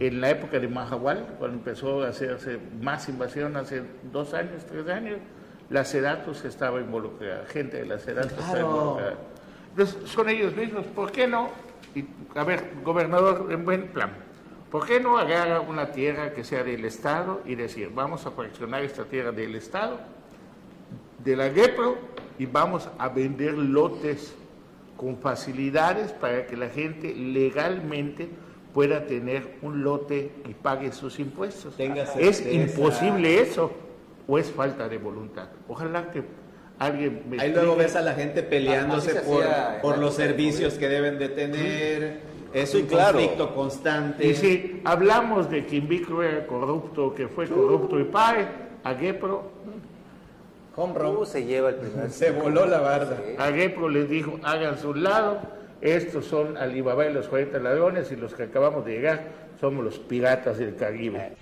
En 0.00 0.20
la 0.20 0.30
época 0.30 0.58
de 0.58 0.68
Mahahual, 0.68 1.34
cuando 1.38 1.56
empezó 1.58 2.02
a 2.04 2.08
hacerse 2.08 2.58
más 2.80 3.08
invasión, 3.08 3.56
hace 3.56 3.82
dos 4.12 4.32
años, 4.32 4.64
tres 4.64 4.88
años, 4.88 5.18
la 5.70 5.84
Sedatus 5.84 6.44
estaba 6.44 6.80
involucrada, 6.80 7.44
gente 7.46 7.78
de 7.78 7.86
la 7.86 7.98
Sedatus 7.98 8.32
estaba 8.32 8.60
involucrada. 8.60 9.14
Entonces, 9.70 10.08
son 10.08 10.28
ellos 10.28 10.54
mismos, 10.54 10.86
¿por 10.86 11.10
qué 11.10 11.26
no? 11.26 11.50
Y, 11.96 12.04
a 12.36 12.44
ver, 12.44 12.70
gobernador, 12.84 13.48
en 13.50 13.64
buen 13.64 13.88
plan 13.88 14.27
¿Por 14.70 14.86
qué 14.86 15.00
no 15.00 15.16
agarrar 15.16 15.60
una 15.60 15.92
tierra 15.92 16.34
que 16.34 16.44
sea 16.44 16.62
del 16.62 16.84
Estado 16.84 17.40
y 17.46 17.54
decir, 17.54 17.90
vamos 17.94 18.26
a 18.26 18.30
fraccionar 18.30 18.82
esta 18.82 19.04
tierra 19.04 19.32
del 19.32 19.54
Estado, 19.54 19.98
de 21.24 21.36
la 21.36 21.50
GEPRO, 21.50 21.96
y 22.38 22.46
vamos 22.46 22.88
a 22.98 23.08
vender 23.08 23.54
lotes 23.54 24.34
con 24.96 25.16
facilidades 25.16 26.12
para 26.12 26.46
que 26.46 26.56
la 26.56 26.68
gente 26.68 27.14
legalmente 27.14 28.28
pueda 28.74 29.06
tener 29.06 29.56
un 29.62 29.82
lote 29.82 30.32
y 30.46 30.52
pague 30.52 30.92
sus 30.92 31.18
impuestos? 31.18 31.74
¿Es 32.18 32.46
imposible 32.46 33.40
eso 33.40 33.72
o 34.26 34.38
es 34.38 34.50
falta 34.50 34.86
de 34.86 34.98
voluntad? 34.98 35.48
Ojalá 35.66 36.10
que 36.10 36.22
alguien 36.78 37.22
me 37.30 37.40
Ahí 37.40 37.52
luego 37.54 37.74
ves 37.74 37.96
a 37.96 38.02
la 38.02 38.12
gente 38.12 38.42
peleándose 38.42 39.14
por, 39.22 39.44
por 39.80 39.96
los 39.96 40.14
servicios 40.14 40.74
que 40.74 40.88
deben 40.88 41.18
de 41.18 41.30
tener 41.30 42.37
es 42.52 42.74
un 42.74 42.86
conflicto 42.86 43.54
constante. 43.54 44.26
Y 44.26 44.34
si 44.34 44.80
hablamos 44.84 45.50
de 45.50 45.66
que 45.66 45.76
Invicro 45.76 46.22
era 46.22 46.46
corrupto, 46.46 47.14
que 47.14 47.28
fue 47.28 47.46
corrupto 47.46 47.98
y 47.98 48.04
pague, 48.04 48.46
a 48.84 48.94
Gepro. 48.94 49.58
Home 50.76 51.26
se 51.26 51.44
lleva 51.44 51.70
el 51.70 51.74
primer. 51.76 52.10
Se 52.10 52.30
voló 52.30 52.64
la 52.64 52.80
barda. 52.80 53.20
A 53.38 53.50
Gepro 53.50 53.88
les 53.88 54.08
dijo: 54.08 54.38
hagan 54.42 54.78
su 54.78 54.94
lado. 54.94 55.40
Estos 55.80 56.24
son 56.24 56.56
Alibaba 56.56 57.06
y 57.06 57.12
los 57.12 57.28
40 57.28 57.58
ladrones, 57.60 58.10
y 58.10 58.16
los 58.16 58.34
que 58.34 58.44
acabamos 58.44 58.84
de 58.84 58.92
llegar 58.92 59.22
somos 59.60 59.84
los 59.84 59.98
piratas 59.98 60.58
del 60.58 60.74
Caribe. 60.74 61.32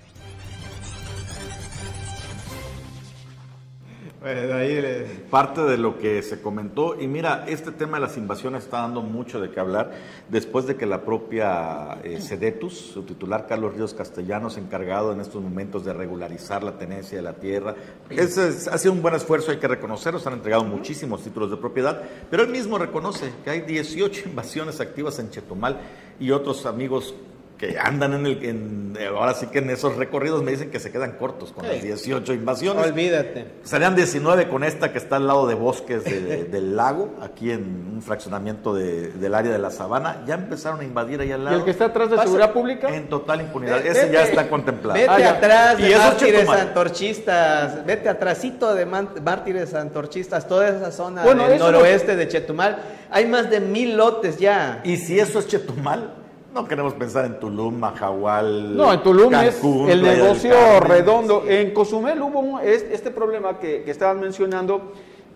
Parte 5.29 5.61
de 5.61 5.77
lo 5.77 5.97
que 5.97 6.21
se 6.21 6.41
comentó, 6.41 6.99
y 6.99 7.07
mira, 7.07 7.45
este 7.47 7.71
tema 7.71 7.97
de 7.97 8.01
las 8.05 8.17
invasiones 8.17 8.63
está 8.63 8.81
dando 8.81 9.01
mucho 9.01 9.39
de 9.39 9.49
qué 9.49 9.59
hablar, 9.59 9.91
después 10.29 10.65
de 10.65 10.75
que 10.75 10.85
la 10.85 11.03
propia 11.03 11.99
eh, 12.03 12.19
Sedetus, 12.19 12.73
su 12.77 13.03
titular 13.03 13.47
Carlos 13.47 13.75
Ríos 13.75 13.93
Castellanos, 13.93 14.57
encargado 14.57 15.11
en 15.13 15.21
estos 15.21 15.41
momentos 15.41 15.85
de 15.85 15.93
regularizar 15.93 16.63
la 16.63 16.77
tenencia 16.77 17.17
de 17.17 17.23
la 17.23 17.33
tierra, 17.33 17.75
ha 18.11 18.77
sido 18.77 18.93
un 18.93 19.01
buen 19.01 19.15
esfuerzo, 19.15 19.51
hay 19.51 19.57
que 19.57 19.67
reconocerlo, 19.67 20.19
se 20.19 20.29
han 20.29 20.35
entregado 20.35 20.63
muchísimos 20.63 21.23
títulos 21.23 21.51
de 21.51 21.57
propiedad, 21.57 22.01
pero 22.29 22.43
él 22.43 22.49
mismo 22.49 22.77
reconoce 22.77 23.31
que 23.43 23.49
hay 23.49 23.61
18 23.61 24.23
invasiones 24.29 24.79
activas 24.79 25.19
en 25.19 25.29
Chetumal 25.29 25.79
y 26.19 26.31
otros 26.31 26.65
amigos 26.65 27.15
que 27.57 27.77
andan 27.79 28.13
en 28.13 28.25
el, 28.25 28.45
en, 28.45 28.97
ahora 29.07 29.33
sí 29.33 29.47
que 29.47 29.59
en 29.59 29.69
esos 29.69 29.95
recorridos 29.95 30.43
me 30.43 30.51
dicen 30.51 30.69
que 30.69 30.79
se 30.79 30.91
quedan 30.91 31.13
cortos 31.13 31.51
con 31.51 31.67
las 31.67 31.81
18 31.81 32.33
invasiones. 32.33 32.85
Olvídate. 32.85 33.47
Serían 33.63 33.95
19 33.95 34.47
con 34.47 34.63
esta 34.63 34.91
que 34.91 34.99
está 34.99 35.15
al 35.15 35.27
lado 35.27 35.47
de 35.47 35.55
bosques 35.55 36.03
del 36.03 36.75
lago, 36.75 37.15
aquí 37.21 37.51
en 37.51 37.93
un 37.95 38.01
fraccionamiento 38.01 38.75
del 38.75 39.33
área 39.33 39.51
de 39.51 39.57
la 39.57 39.71
sabana. 39.71 40.23
Ya 40.27 40.35
empezaron 40.35 40.81
a 40.81 40.83
invadir 40.83 41.19
ahí 41.21 41.31
al 41.31 41.45
lado. 41.45 41.55
¿Y 41.55 41.59
el 41.59 41.65
que 41.65 41.71
está 41.71 41.85
atrás 41.85 42.11
de 42.11 42.17
seguridad 42.19 42.53
pública? 42.53 42.93
En 42.93 43.09
total 43.09 43.41
impunidad. 43.41 43.85
Ese 43.85 44.11
ya 44.11 44.23
está 44.23 44.49
contemplado. 44.49 44.99
Vete 44.99 45.23
ah, 45.25 45.31
atrás 45.31 45.77
de 45.77 45.97
mártires 45.97 46.49
antorchistas. 46.49 47.85
Vete 47.85 48.09
atrásito 48.09 48.75
de 48.75 48.85
mártires 48.85 49.73
antorchistas. 49.73 50.47
Toda 50.47 50.69
esa 50.69 50.91
zona 50.91 51.23
del 51.23 51.57
noroeste 51.57 52.15
de 52.15 52.27
Chetumal. 52.27 52.77
Hay 53.09 53.25
más 53.25 53.49
de 53.49 53.61
mil 53.61 53.97
lotes 53.97 54.37
ya. 54.37 54.81
Y 54.83 54.97
si 54.97 55.19
eso 55.19 55.39
es 55.39 55.47
Chetumal 55.47 56.26
no 56.57 56.67
queremos 56.67 56.93
pensar 56.95 57.25
en 57.25 57.39
Tulum, 57.39 57.77
Mahahual. 57.77 58.75
No, 58.75 58.91
en 58.91 59.03
Tulum 59.03 59.33
es 59.35 59.61
el 59.63 60.01
negocio 60.01 60.79
redondo. 60.79 61.43
En 61.47 61.71
Cozumel 61.71 62.19
hubo 62.19 62.59
este 62.59 63.11
problema 63.11 63.59
que, 63.59 63.83
estaban 63.85 64.19
mencionando 64.19 64.93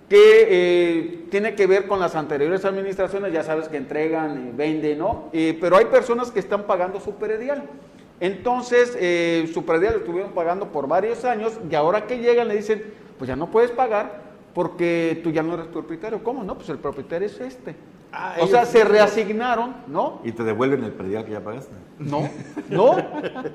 que 0.09 0.47
eh, 0.49 1.25
tiene 1.29 1.53
que 1.53 1.67
ver 1.67 1.87
con 1.87 1.99
las 1.99 2.15
anteriores 2.15 2.65
administraciones, 2.65 3.31
ya 3.31 3.43
sabes 3.43 3.69
que 3.69 3.77
entregan, 3.77 4.57
venden, 4.57 4.97
¿no? 4.97 5.29
Eh, 5.31 5.57
pero 5.61 5.77
hay 5.77 5.85
personas 5.85 6.31
que 6.31 6.39
están 6.39 6.63
pagando 6.63 6.99
su 6.99 7.13
predial. 7.13 7.63
Entonces, 8.19 8.97
eh, 8.99 9.49
su 9.53 9.63
predial 9.63 9.93
lo 9.93 9.99
estuvieron 9.99 10.31
pagando 10.31 10.69
por 10.69 10.87
varios 10.87 11.23
años 11.23 11.53
y 11.69 11.75
ahora 11.75 12.07
que 12.07 12.17
llegan 12.17 12.47
le 12.47 12.55
dicen, 12.55 12.83
pues 13.19 13.27
ya 13.27 13.35
no 13.35 13.51
puedes 13.51 13.69
pagar 13.69 14.20
porque 14.53 15.19
tú 15.23 15.31
ya 15.31 15.43
no 15.43 15.53
eres 15.53 15.67
propietario. 15.67 16.23
¿Cómo 16.23 16.43
no? 16.43 16.55
Pues 16.55 16.69
el 16.69 16.77
propietario 16.77 17.27
es 17.27 17.39
este. 17.39 17.75
Ah, 18.13 18.35
o 18.41 18.47
sea, 18.47 18.65
se 18.65 18.83
reasignaron, 18.83 19.73
¿no? 19.87 20.19
Y 20.23 20.33
te 20.33 20.43
devuelven 20.43 20.83
el 20.83 20.91
predial 20.91 21.23
que 21.23 21.31
ya 21.31 21.39
pagaste. 21.39 21.73
No, 21.97 22.29
no. 22.69 22.97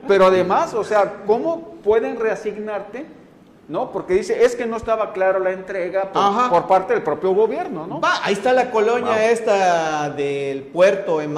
Pero 0.08 0.26
además, 0.26 0.72
o 0.72 0.82
sea, 0.82 1.24
¿cómo 1.26 1.74
pueden 1.84 2.18
reasignarte? 2.18 3.06
¿No? 3.68 3.90
Porque 3.90 4.14
dice, 4.14 4.44
es 4.44 4.54
que 4.54 4.64
no 4.64 4.76
estaba 4.76 5.12
claro 5.12 5.40
la 5.40 5.50
entrega 5.50 6.12
por, 6.12 6.66
parte 6.66 6.94
del 6.94 7.02
propio 7.02 7.34
gobierno, 7.34 7.86
¿no? 7.86 8.00
Va, 8.00 8.24
ahí 8.24 8.32
está 8.32 8.52
la 8.52 8.70
colonia 8.70 9.30
esta 9.30 10.08
del 10.10 10.62
puerto 10.62 11.20
en 11.20 11.34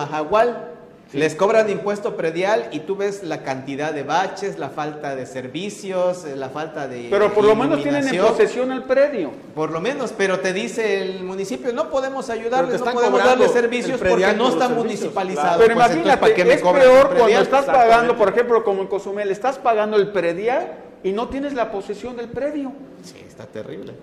Les 1.13 1.35
cobran 1.35 1.71
impuesto 1.71 2.17
predial 2.17 2.69
y 2.71 2.81
tú 2.81 2.95
ves 2.95 3.23
la 3.23 3.43
cantidad 3.43 3.95
de 3.95 4.03
baches, 4.03 4.59
la 4.59 4.69
falta 4.69 5.17
de 5.17 5.25
servicios, 5.25 6.27
eh, 6.27 6.37
la 6.37 6.51
falta 6.51 6.87
de. 6.87 7.09
Pero 7.09 7.33
por 7.33 7.45
lo 7.45 7.57
menos 7.57 7.83
tienen 7.83 8.07
en 8.07 8.21
posesión 8.21 8.73
el 8.73 8.83
predio. 8.83 9.31
Por 9.55 9.71
lo 9.71 9.81
menos, 9.81 10.13
pero 10.17 10.41
te 10.41 10.53
dice 10.53 11.01
el 11.01 11.25
municipio: 11.25 11.73
no 11.73 11.89
podemos 11.89 12.29
ayudarles, 12.29 12.81
no 12.81 12.93
podemos 12.93 13.25
darle 13.25 13.49
servicios 13.49 14.01
porque 14.07 14.35
no 14.35 14.51
está 14.51 14.69
municipalizado. 14.69 15.59
Pero 15.61 15.75
pues 15.75 15.93
imagínate, 15.93 16.53
es 16.53 16.63
peor 16.63 17.17
cuando 17.17 17.39
estás 17.39 17.65
pagando, 17.65 18.17
por 18.17 18.29
ejemplo, 18.29 18.63
como 18.63 18.83
en 18.83 18.89
Cozumel, 18.89 19.31
estás 19.31 19.59
pagando 19.59 19.97
el 19.97 20.13
predial 20.13 20.73
y 21.03 21.13
no 21.13 21.29
tienes 21.29 21.55
la 21.55 21.71
posesión 21.71 22.17
del 22.17 22.29
predio. 22.29 22.73
Sí, 23.03 23.25
está 23.27 23.47
terrible. 23.47 23.95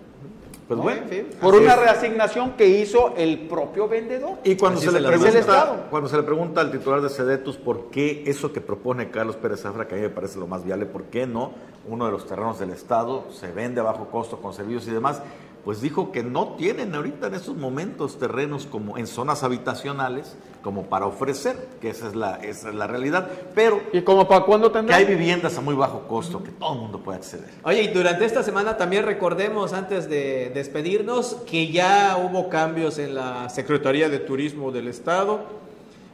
Pues 0.67 0.79
bueno, 0.79 1.01
por 1.39 1.53
una 1.53 1.75
reasignación 1.75 2.53
que 2.53 2.67
hizo 2.67 3.13
el 3.15 3.47
propio 3.47 3.87
vendedor. 3.87 4.39
Y 4.43 4.55
cuando 4.55 4.81
se, 4.81 4.91
le 4.91 5.07
pregunta, 5.07 5.87
cuando 5.91 6.09
se 6.09 6.17
le 6.17 6.23
pregunta 6.23 6.61
al 6.61 6.71
titular 6.71 7.01
de 7.01 7.09
Sedetus 7.09 7.57
por 7.57 7.91
qué 7.91 8.23
eso 8.25 8.51
que 8.51 8.61
propone 8.61 9.11
Carlos 9.11 9.35
Pérez 9.35 9.61
Zafra, 9.61 9.87
que 9.87 9.93
a 9.93 9.97
mí 9.97 10.03
me 10.03 10.09
parece 10.09 10.39
lo 10.39 10.47
más 10.47 10.65
viable, 10.65 10.87
por 10.87 11.03
qué 11.03 11.27
no 11.27 11.51
uno 11.87 12.05
de 12.07 12.11
los 12.11 12.25
terrenos 12.25 12.57
del 12.57 12.71
Estado 12.71 13.25
se 13.31 13.51
vende 13.51 13.79
a 13.79 13.83
bajo 13.83 14.07
costo 14.07 14.37
con 14.37 14.53
servicios 14.53 14.87
y 14.87 14.91
demás, 14.91 15.21
pues 15.65 15.81
dijo 15.81 16.11
que 16.11 16.21
no 16.21 16.49
tienen 16.49 16.93
ahorita 16.93 17.25
en 17.27 17.33
estos 17.33 17.57
momentos 17.57 18.19
terrenos 18.19 18.67
como 18.67 18.99
en 18.99 19.07
zonas 19.07 19.43
habitacionales 19.43 20.37
como 20.61 20.83
para 20.83 21.07
ofrecer, 21.07 21.55
que 21.81 21.89
esa 21.89 22.07
es 22.07 22.15
la, 22.15 22.35
esa 22.35 22.69
es 22.69 22.75
la 22.75 22.85
realidad, 22.87 23.27
pero 23.53 23.81
¿Y 23.91 24.01
como 24.01 24.27
para 24.27 24.45
cuándo 24.45 24.71
tendrán? 24.71 24.99
Que 24.99 25.05
hay 25.05 25.15
viviendas 25.15 25.57
a 25.57 25.61
muy 25.61 25.73
bajo 25.75 26.07
costo 26.07 26.43
que 26.43 26.51
todo 26.51 26.73
el 26.73 26.79
mundo 26.81 26.99
puede 26.99 27.17
acceder. 27.17 27.49
Oye, 27.63 27.81
y 27.83 27.87
durante 27.87 28.25
esta 28.25 28.43
semana 28.43 28.77
también 28.77 29.05
recordemos, 29.05 29.73
antes 29.73 30.07
de 30.07 30.51
despedirnos, 30.53 31.37
que 31.47 31.71
ya 31.71 32.17
hubo 32.17 32.47
cambios 32.47 32.99
en 32.99 33.15
la 33.15 33.49
Secretaría 33.49 34.07
de 34.07 34.19
Turismo 34.19 34.71
del 34.71 34.87
Estado. 34.87 35.39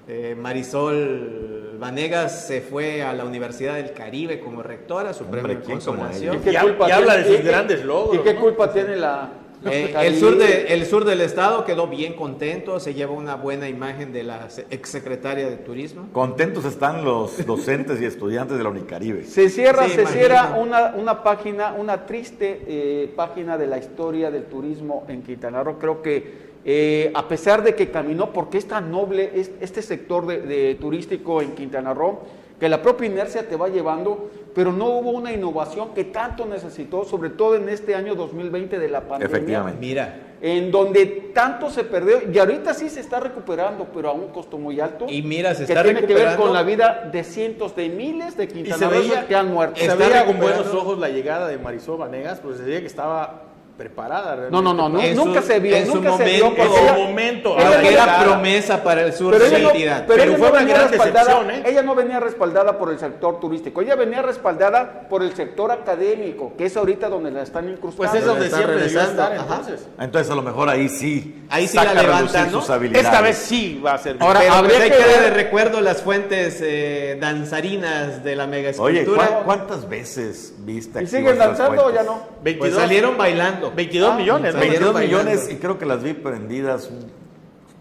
Eh, 0.08 0.36
Marisol 0.38 1.78
Vanegas 1.80 2.48
se 2.48 2.62
fue 2.62 3.04
a 3.04 3.14
la 3.14 3.24
Universidad 3.24 3.76
del 3.76 3.94
Caribe 3.94 4.40
como 4.40 4.64
rectora, 4.64 5.14
su 5.14 5.26
premio 5.26 5.56
de 5.56 5.62
consolación. 5.62 6.42
¿Y, 6.46 6.56
habla 6.56 7.18
de 7.18 7.38
sus 7.38 7.46
grandes 7.46 7.86
logros. 7.86 8.16
¿Y 8.16 8.20
qué 8.20 8.36
culpa 8.36 8.74
tiene 8.74 8.98
la, 8.98 9.30
eh, 9.66 9.94
el, 10.02 10.16
sur 10.20 10.38
de, 10.38 10.74
el 10.74 10.86
sur 10.86 11.06
del 11.06 11.22
estado 11.22 11.66
quedó 11.66 11.88
bien 11.88 12.14
contento, 12.14 12.80
se 12.80 12.94
lleva 12.94 13.14
una 13.14 13.36
buena 13.36 13.70
imagen 13.70 14.12
de 14.12 14.24
la 14.24 14.48
exsecretaria 14.70 15.50
de 15.50 15.58
Turismo. 15.58 16.10
Contentos 16.12 16.66
están 16.66 17.06
los 17.06 17.46
docentes 17.46 18.02
y 18.02 18.06
estudiantes 18.06 18.58
de 18.58 18.64
la 18.64 18.70
Unicaribe. 18.70 19.24
Se 19.24 19.50
cierra, 19.50 19.88
se 19.88 20.06
cierra 20.08 20.56
una, 20.58 20.96
una, 20.96 21.24
página, 21.24 21.74
una 21.74 22.06
triste 22.06 22.62
eh, 22.68 23.14
página 23.16 23.58
de 23.58 23.68
la 23.68 23.78
historia 23.78 24.32
del 24.32 24.46
turismo 24.46 25.06
en 25.08 25.22
Quintana 25.22 25.64
Roo. 25.64 25.78
Creo 25.78 26.02
que 26.02 26.52
eh, 26.66 27.12
a 27.14 27.28
pesar 27.28 27.64
de 27.64 27.76
que 27.76 27.90
caminó, 27.90 28.34
porque 28.34 28.58
es 28.58 28.68
tan 28.68 28.92
noble 28.92 29.32
este 29.60 29.82
sector 29.82 30.26
de 30.26 30.76
turístico 30.76 31.42
en 31.42 31.52
Quintana 31.52 31.94
Roo, 31.94 32.20
que 32.62 32.70
la 32.70 32.84
propia 32.84 33.08
inercia 33.08 33.50
te 33.50 33.56
va 33.56 33.70
llevando, 33.70 34.30
pero 34.54 34.72
no 34.72 34.88
hubo 34.88 35.12
una 35.12 35.32
innovación 35.32 35.94
que 35.94 36.06
tanto 36.06 36.46
necesitó, 36.46 37.06
sobre 37.06 37.30
todo 37.30 37.56
en 37.56 37.70
este 37.70 37.96
año 37.96 38.16
2020 38.16 38.80
de 38.80 38.90
la 38.90 39.02
pandemia. 39.02 39.26
Efectivamente. 39.26 39.80
Mira. 39.80 40.28
En 40.42 40.72
donde 40.72 41.06
tanto 41.36 41.70
se 41.70 41.84
perdió, 41.84 42.20
y 42.32 42.38
ahorita 42.40 42.74
sí 42.74 42.90
se 42.90 43.00
está 43.00 43.20
recuperando, 43.20 43.88
pero 43.94 44.10
a 44.10 44.14
un 44.14 44.30
costo 44.30 44.58
muy 44.58 44.80
alto. 44.80 45.06
Y 45.08 45.22
mira, 45.22 45.54
se 45.54 45.66
que 45.66 45.74
está 45.74 45.84
tiene 45.84 46.04
que 46.04 46.14
ver 46.16 46.36
con 46.36 46.52
la 46.52 46.64
vida 46.64 47.10
de 47.12 47.24
cientos 47.24 47.76
de 47.76 47.90
miles 47.90 48.36
de 48.38 48.48
quintanarroyos 48.48 49.26
que 49.26 49.36
han 49.36 49.54
muerto. 49.54 49.80
Se 49.80 49.96
veía 49.96 50.26
con 50.26 50.40
buenos 50.40 50.74
ojos 50.74 50.98
la 50.98 51.10
llegada 51.10 51.48
de 51.48 51.60
Marisol 51.60 52.00
Vanegas, 52.00 52.40
pues 52.40 52.58
se 52.58 52.64
veía 52.64 52.80
que 52.80 52.88
estaba 52.88 53.51
preparada. 53.78 54.50
No, 54.52 54.62
no, 54.62 54.74
no, 54.74 54.90
no, 54.90 55.00
En 55.02 55.16
nunca 55.16 55.42
su- 55.42 55.48
se 55.48 55.60
vio, 55.60 55.76
en 55.76 55.88
su 55.88 55.96
nunca 55.96 56.18
se 56.18 56.24
vio. 56.26 56.46
momento- 56.52 56.62
En 56.64 56.72
ella- 56.72 56.94
su 56.94 57.00
momento. 57.02 57.56
ella 57.58 57.82
no 57.82 57.90
era 57.90 58.20
promesa 58.24 58.84
para 58.84 59.02
el 59.04 59.14
sur 59.14 59.34
Pero 59.34 59.46
de 59.50 59.60
no, 59.60 59.70
entidad. 59.72 60.06
pero 60.08 60.20
Pero 60.20 60.24
ella 60.24 60.38
fue 60.38 60.48
no 60.48 60.52
una 60.54 60.60
venía 60.60 60.76
gran 60.76 60.90
respaldada, 60.90 61.26
decepción, 61.40 61.52
¿eh? 61.52 61.70
ella 61.70 61.82
no 61.82 61.96
venía 61.96 62.20
respaldada 62.20 62.78
por 62.78 62.92
el 62.92 63.00
sector 63.00 63.40
turístico, 63.40 63.82
ella 63.82 63.96
venía 63.96 64.22
respaldada 64.22 65.08
por 65.10 65.24
el 65.24 65.36
sector 65.36 65.72
académico, 65.72 66.54
que 66.58 66.66
es 66.66 66.78
ahorita 66.78 67.10
donde 67.10 67.32
la 67.32 67.42
están 67.44 67.70
incrustando. 67.70 68.12
Pues 68.12 68.22
es 68.22 68.26
donde 68.26 68.50
siempre 68.50 68.76
debió 68.78 69.02
estar 69.02 69.36
entonces. 69.36 69.88
Entonces 70.00 70.32
a 70.32 70.36
lo 70.36 70.42
mejor 70.42 70.70
ahí 70.70 70.88
sí. 70.90 71.44
Ahí 71.50 71.68
sí 71.68 71.76
saca 71.78 71.94
la 71.94 72.00
a 72.00 72.04
levantan, 72.04 72.52
¿no? 72.52 72.62
sus 72.62 72.70
habilidades. 72.70 73.06
Esta 73.08 73.22
vez 73.22 73.38
sí 73.38 73.82
va 73.86 73.94
a 73.94 73.98
ser. 73.98 74.16
Ahora, 74.20 74.40
Pero 74.40 74.54
habría 74.54 74.78
pues 74.78 74.92
que 74.92 74.98
dar 74.98 75.08
de 75.10 75.20
ver- 75.22 75.34
recuerdo 75.34 75.82
las 75.82 76.02
fuentes 76.02 76.60
eh, 76.62 77.18
danzarinas 77.20 78.24
de 78.24 78.36
la 78.36 78.48
mega 78.48 78.72
Oye, 78.80 79.00
escultura. 79.02 79.28
¿cuán- 79.28 79.44
¿cuántas 79.44 79.90
veces 79.90 80.54
viste 80.60 81.04
¿Y 81.04 81.08
siguen 81.08 81.38
danzando 81.38 81.86
o 81.86 81.92
ya 81.94 82.04
no? 82.04 82.22
22, 82.42 82.70
Pues 82.70 82.82
salieron 82.82 83.18
bailando. 83.18 83.61
22 83.70 84.12
Ah, 84.12 84.16
millones, 84.18 84.54
¿no? 84.56 84.62
salieron 84.62 84.94
22 84.94 85.26
millones 85.26 85.50
y 85.52 85.56
creo 85.58 85.78
que 85.78 85.86
las 85.86 86.02
vi 86.04 86.14
prendidas 86.14 86.90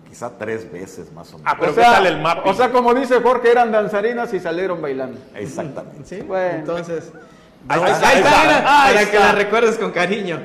quizá 0.09 0.37
tres 0.37 0.71
veces 0.71 1.13
más 1.13 1.33
o 1.33 1.39
menos. 1.39 1.53
Ah, 1.53 1.57
pero 1.59 1.73
o, 1.73 1.75
¿qué 1.75 1.81
sea, 1.81 1.93
tal 1.93 2.07
el 2.07 2.21
mapping? 2.21 2.51
o 2.51 2.55
sea, 2.55 2.71
como 2.73 2.93
dice 2.95 3.21
Jorge, 3.21 3.51
eran 3.51 3.71
danzarinas 3.73 4.33
y 4.35 4.41
salieron 4.41 4.83
bailando. 4.83 5.19
Exactamente. 5.35 6.05
Sí, 6.05 6.21
Bueno. 6.23 6.59
entonces. 6.59 7.11
Ahí 7.69 7.81
Ahí 7.83 7.93
está, 7.93 8.09
ahí 8.09 8.23
para 8.23 9.01
está. 9.03 9.11
que 9.13 9.19
la 9.19 9.33
recuerdes 9.33 9.77
con 9.79 9.91
cariño. 9.93 10.41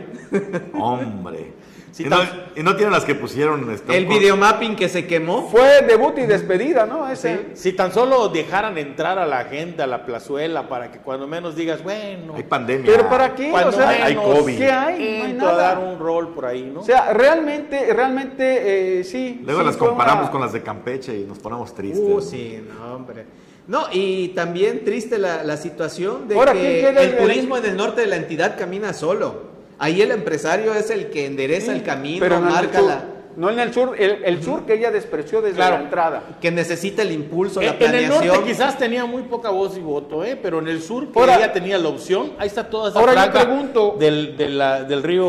Hombre. 0.74 1.54
Sí, 1.96 2.04
y, 2.06 2.10
no, 2.10 2.18
y 2.58 2.62
no 2.62 2.76
tienen 2.76 2.92
las 2.92 3.06
que 3.06 3.16
pusieron. 3.16 3.72
este, 3.72 3.96
El 3.96 4.06
videomapping 4.06 4.76
que 4.76 4.90
se 4.90 5.08
quemó. 5.08 5.48
Fue 5.50 5.82
debut 5.88 6.18
y 6.18 6.24
despedida, 6.24 6.86
¿no? 6.86 7.10
Ese. 7.10 7.52
Si 7.54 7.72
tan 7.72 7.94
solo 7.94 8.28
dejaran 8.28 8.78
entrar 8.78 9.18
a 9.18 9.26
la 9.26 9.46
gente 9.46 9.82
a 9.82 9.88
la 9.88 10.06
plazuela 10.06 10.68
para 10.68 10.92
que 10.92 11.00
cuando 11.00 11.26
menos 11.26 11.56
digas, 11.56 11.82
bueno, 11.86 12.34
Hay 12.36 12.44
pandemia. 12.44 12.92
Pero 12.92 13.08
¿para 13.08 13.34
qué? 13.34 13.50
cuando 13.50 13.70
o 13.70 13.72
sea, 13.72 13.88
hay 13.92 14.14
COVID. 14.14 14.58
¿qué 14.58 14.70
hay? 14.70 14.98
No 15.00 15.06
hay 15.24 15.32
entro 15.32 15.48
a 15.48 15.56
dar 15.56 15.78
nada. 15.78 15.90
un 15.94 15.98
rol 16.00 16.34
por 16.34 16.46
ahí, 16.48 16.70
¿no? 16.74 16.82
O 16.82 16.84
sea, 16.84 17.14
realmente, 17.14 17.94
realmente, 17.94 19.00
eh, 19.00 19.04
sí. 19.06 19.42
Luego 19.46 19.62
sí 19.62 19.66
las 19.68 19.78
comparamos 19.78 20.24
una- 20.24 20.32
con 20.32 20.42
las 20.42 20.52
de 20.52 20.62
Campeche 20.62 21.18
y 21.18 21.24
nos 21.24 21.40
ponemos 21.40 21.74
tristes. 21.74 22.02
Uh, 22.06 22.20
sí, 22.20 22.62
no, 22.78 22.94
hombre. 22.94 23.26
No, 23.68 23.86
y 23.90 24.28
también 24.36 24.84
triste 24.84 25.18
la, 25.18 25.44
la 25.44 25.56
situación 25.56 26.28
de 26.28 26.36
Ahora, 26.36 26.52
que 26.52 26.60
¿quién 26.60 26.74
queda 26.94 27.02
el 27.04 27.08
en 27.10 27.18
el- 27.20 27.24
turismo 27.24 27.56
en 27.58 27.66
el 27.66 27.78
norte 27.78 28.02
de 28.02 28.08
la 28.08 28.18
entidad 28.18 28.58
camina 28.60 28.92
solo. 28.92 29.55
Ahí 29.80 30.02
el 30.02 30.12
empresario 30.12 30.74
es 30.74 30.90
el 30.90 31.10
que 31.10 31.26
endereza 31.26 31.74
el 31.74 31.84
camino, 31.84 32.20
Pero 32.20 32.40
no 32.40 32.44
en 32.44 32.48
el 32.48 32.54
marca 32.54 32.80
sur, 32.80 32.88
la... 32.88 33.04
no 33.36 33.50
en 33.50 33.60
el 33.60 33.74
sur, 33.74 33.96
el, 34.00 34.24
el 34.24 34.42
sur 34.44 34.66
que 34.66 34.76
ella 34.76 34.90
despreció 34.92 35.42
desde 35.42 35.58
Claro. 35.58 35.78
la 35.78 35.82
entrada. 35.84 36.24
que 36.40 36.50
necesita 36.52 37.02
el 37.02 37.12
impulso, 37.12 37.60
la 37.62 37.68
En, 37.68 37.74
en 37.76 37.82
el 37.84 37.90
planeación. 37.90 38.28
norte 38.28 38.44
quizás 38.52 38.78
tenía 38.78 39.06
muy 39.06 39.24
poca 39.24 39.50
voz 39.50 39.76
y 39.78 39.82
voto, 39.82 40.24
¿eh? 40.24 40.38
pero 40.42 40.60
en 40.60 40.68
el 40.70 40.82
sur 40.82 41.12
que 41.12 41.20
Ahora- 41.20 41.36
ella 41.38 41.52
tenía 41.52 41.78
la 41.78 41.90
opción, 41.90 42.32
ahí 42.38 42.48
está 42.48 42.70
toda 42.70 42.90
esa 42.92 43.00
Ahora 43.00 43.26
yo 43.26 43.32
pregunto- 43.34 43.96
del, 44.00 44.38
de 44.38 44.50
la- 44.50 44.84
del 44.84 45.04
río 45.04 45.26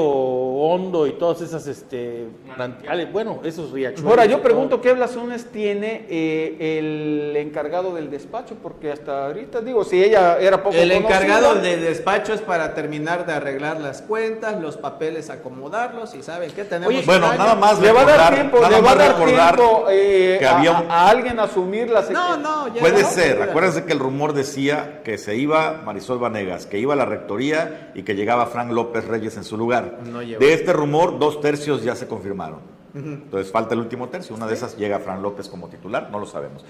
Hondo 0.57 1.07
y 1.07 1.13
todas 1.13 1.41
esas 1.43 1.67
este, 1.67 2.27
manantiales, 2.47 3.13
bueno, 3.13 3.41
esos 3.45 3.71
riachuelos. 3.73 4.11
Ahora 4.11 4.25
yo 4.27 4.41
pregunto 4.43 4.81
qué 4.81 4.93
blasones 4.93 5.47
tiene 5.53 6.07
eh, 6.09 6.79
el 6.79 7.37
encargado 7.37 7.95
del 7.95 8.11
despacho, 8.11 8.57
porque 8.63 8.91
hasta 8.93 9.27
ahorita 9.27 9.61
digo, 9.61 9.85
si 9.85 10.03
ella 10.03 10.39
era 10.39 10.63
poco 10.63 10.75
El 10.77 10.91
encargado 10.93 11.49
conocida, 11.51 11.71
de 11.71 11.77
despacho 11.79 12.33
es 12.33 12.41
para 12.41 12.75
terminar 12.75 13.27
de 13.27 13.33
arreglar 13.35 13.81
las 13.81 14.03
cuentas, 14.03 14.61
los 14.61 14.77
papeles 14.77 15.31
acomodarlos 15.31 16.15
y 16.15 16.23
saben 16.23 16.51
qué 16.53 16.65
tenemos. 16.65 16.89
Oye, 16.95 17.03
Bueno, 17.07 17.33
nada 17.35 17.55
más 17.55 17.81
le 17.81 17.93
va 17.93 18.03
a 18.03 18.05
dar 18.05 18.17
recordar- 18.17 18.35
tiempo, 18.35 18.57
nada 18.61 18.77
le 18.77 18.83
va 18.83 18.91
a 18.91 18.95
dar 18.95 19.13
recordar 19.19 19.57
tiempo 19.57 19.87
eh, 19.91 20.37
que 20.39 20.47
había 20.47 20.73
un- 20.73 20.91
a 20.91 21.09
alguien 21.09 21.39
asumir 21.41 21.91
la 21.91 22.03
No, 22.03 22.37
no, 22.37 22.69
ya 22.75 22.81
Puede 22.81 23.03
no, 23.03 23.09
ser, 23.09 23.43
acuérdense 23.43 23.85
que 23.85 23.93
el 23.93 23.99
rumor 23.99 24.33
decía 24.33 25.03
que 25.05 25.19
se 25.19 25.37
iba 25.37 25.83
Marisol 25.85 26.19
Vanegas, 26.19 26.67
que 26.67 26.79
iba 26.79 26.95
a 26.95 26.97
la 26.97 27.05
rectoría 27.05 27.91
y 27.95 28.03
que 28.03 28.15
llegaba 28.15 28.47
Frank 28.47 28.71
López 28.71 29.05
Reyes 29.07 29.37
en 29.37 29.45
su 29.45 29.57
lugar. 29.57 29.99
No 30.05 30.23
llegó. 30.23 30.41
De 30.47 30.55
este 30.55 30.73
rumor, 30.73 31.19
dos 31.19 31.41
tercios 31.41 31.83
ya 31.83 31.95
se 31.95 32.07
confirmaron. 32.07 32.61
Entonces 32.95 33.53
falta 33.53 33.75
el 33.75 33.81
último 33.81 34.09
tercio. 34.09 34.35
Una 34.35 34.47
de 34.47 34.55
esas 34.55 34.77
llega 34.77 34.99
Frank 35.01 35.21
López 35.21 35.49
como 35.49 35.69
titular, 35.69 36.09
no 36.11 36.19
lo 36.19 36.27
sabemos. 36.27 36.65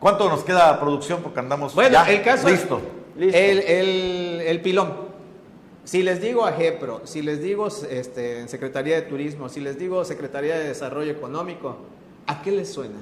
¿Cuánto 0.00 0.28
nos 0.28 0.42
queda 0.44 0.78
producción? 0.80 1.22
Porque 1.22 1.38
andamos 1.40 1.74
Bueno, 1.74 1.92
ya, 1.92 2.10
el 2.10 2.22
caso 2.22 2.48
listo. 2.48 2.80
Listo. 3.16 3.36
El, 3.38 3.58
el, 3.60 4.40
el 4.40 4.60
pilón. 4.60 4.92
Si 5.84 6.02
les 6.02 6.20
digo 6.20 6.44
a 6.44 6.52
GEPRO, 6.52 7.02
si 7.04 7.22
les 7.22 7.40
digo 7.40 7.68
este, 7.68 8.46
Secretaría 8.48 8.96
de 8.96 9.02
Turismo, 9.02 9.48
si 9.48 9.60
les 9.60 9.78
digo 9.78 10.04
Secretaría 10.04 10.58
de 10.58 10.68
Desarrollo 10.68 11.10
Económico, 11.10 11.78
¿a 12.26 12.42
qué 12.42 12.50
les 12.50 12.72
suena? 12.72 12.98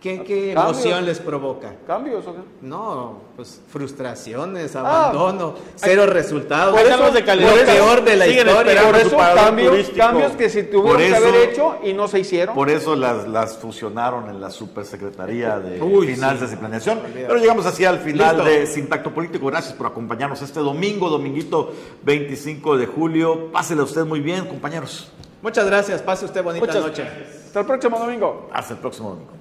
¿Qué, 0.00 0.52
emoción 0.52 1.04
les 1.04 1.18
provoca? 1.18 1.74
cambios. 1.86 2.26
¿o 2.26 2.32
qué? 2.34 2.40
No, 2.62 3.18
pues 3.36 3.60
frustraciones, 3.68 4.74
Ah. 4.74 4.80
abandono, 5.10 5.54
cero 5.76 6.06
resultados. 6.06 6.74
Por 6.74 6.86
eso- 6.90 7.10
de 7.10 7.22
calidad. 7.24 7.54
lo 7.54 7.64
peor 7.66 8.04
de 8.04 8.16
la 8.16 8.26
historia. 8.26 8.82
Por 8.84 8.96
eso 8.96 9.16
cambios, 9.18 9.90
cambios 9.90 10.32
que 10.32 10.48
si 10.48 10.62
tuvieron 10.62 10.96
que 11.02 11.14
haber 11.14 11.34
hecho 11.50 11.76
y 11.84 11.92
no 11.92 12.08
se 12.08 12.20
hicieron. 12.20 12.54
Por 12.54 12.70
eso 12.70 12.96
las, 12.96 13.28
las 13.28 13.58
fusionaron 13.58 14.30
en 14.30 14.40
la 14.40 14.50
Supersecretaría 14.50 15.58
de 15.58 15.82
Uy, 15.82 16.14
Finanzas 16.14 16.48
sí. 16.48 16.54
y 16.54 16.58
Planeación. 16.58 17.00
Pero 17.12 17.36
llegamos 17.36 17.66
así 17.66 17.84
al 17.84 17.98
final 17.98 18.36
Listo. 18.38 18.50
de 18.50 18.66
Sin 18.66 18.88
Tacto 18.88 19.12
Político. 19.12 19.46
Gracias 19.48 19.74
por 19.74 19.86
acompañarnos 19.86 20.40
este 20.40 20.60
domingo, 20.60 21.10
dominguito 21.10 21.72
25 22.04 22.78
de 22.78 22.86
julio. 22.86 23.50
Pásele 23.52 23.82
a 23.82 23.84
usted 23.84 24.04
muy 24.06 24.20
bien, 24.20 24.46
compañeros. 24.46 25.10
Muchas 25.42 25.66
gracias, 25.66 26.00
pase 26.02 26.24
usted 26.24 26.42
bonita 26.42 26.64
Muchas 26.66 26.82
noche. 26.82 27.06
Hasta 27.46 27.60
el 27.60 27.66
próximo 27.66 27.98
domingo. 27.98 28.48
Hasta 28.52 28.74
el 28.74 28.80
próximo 28.80 29.10
domingo. 29.10 29.39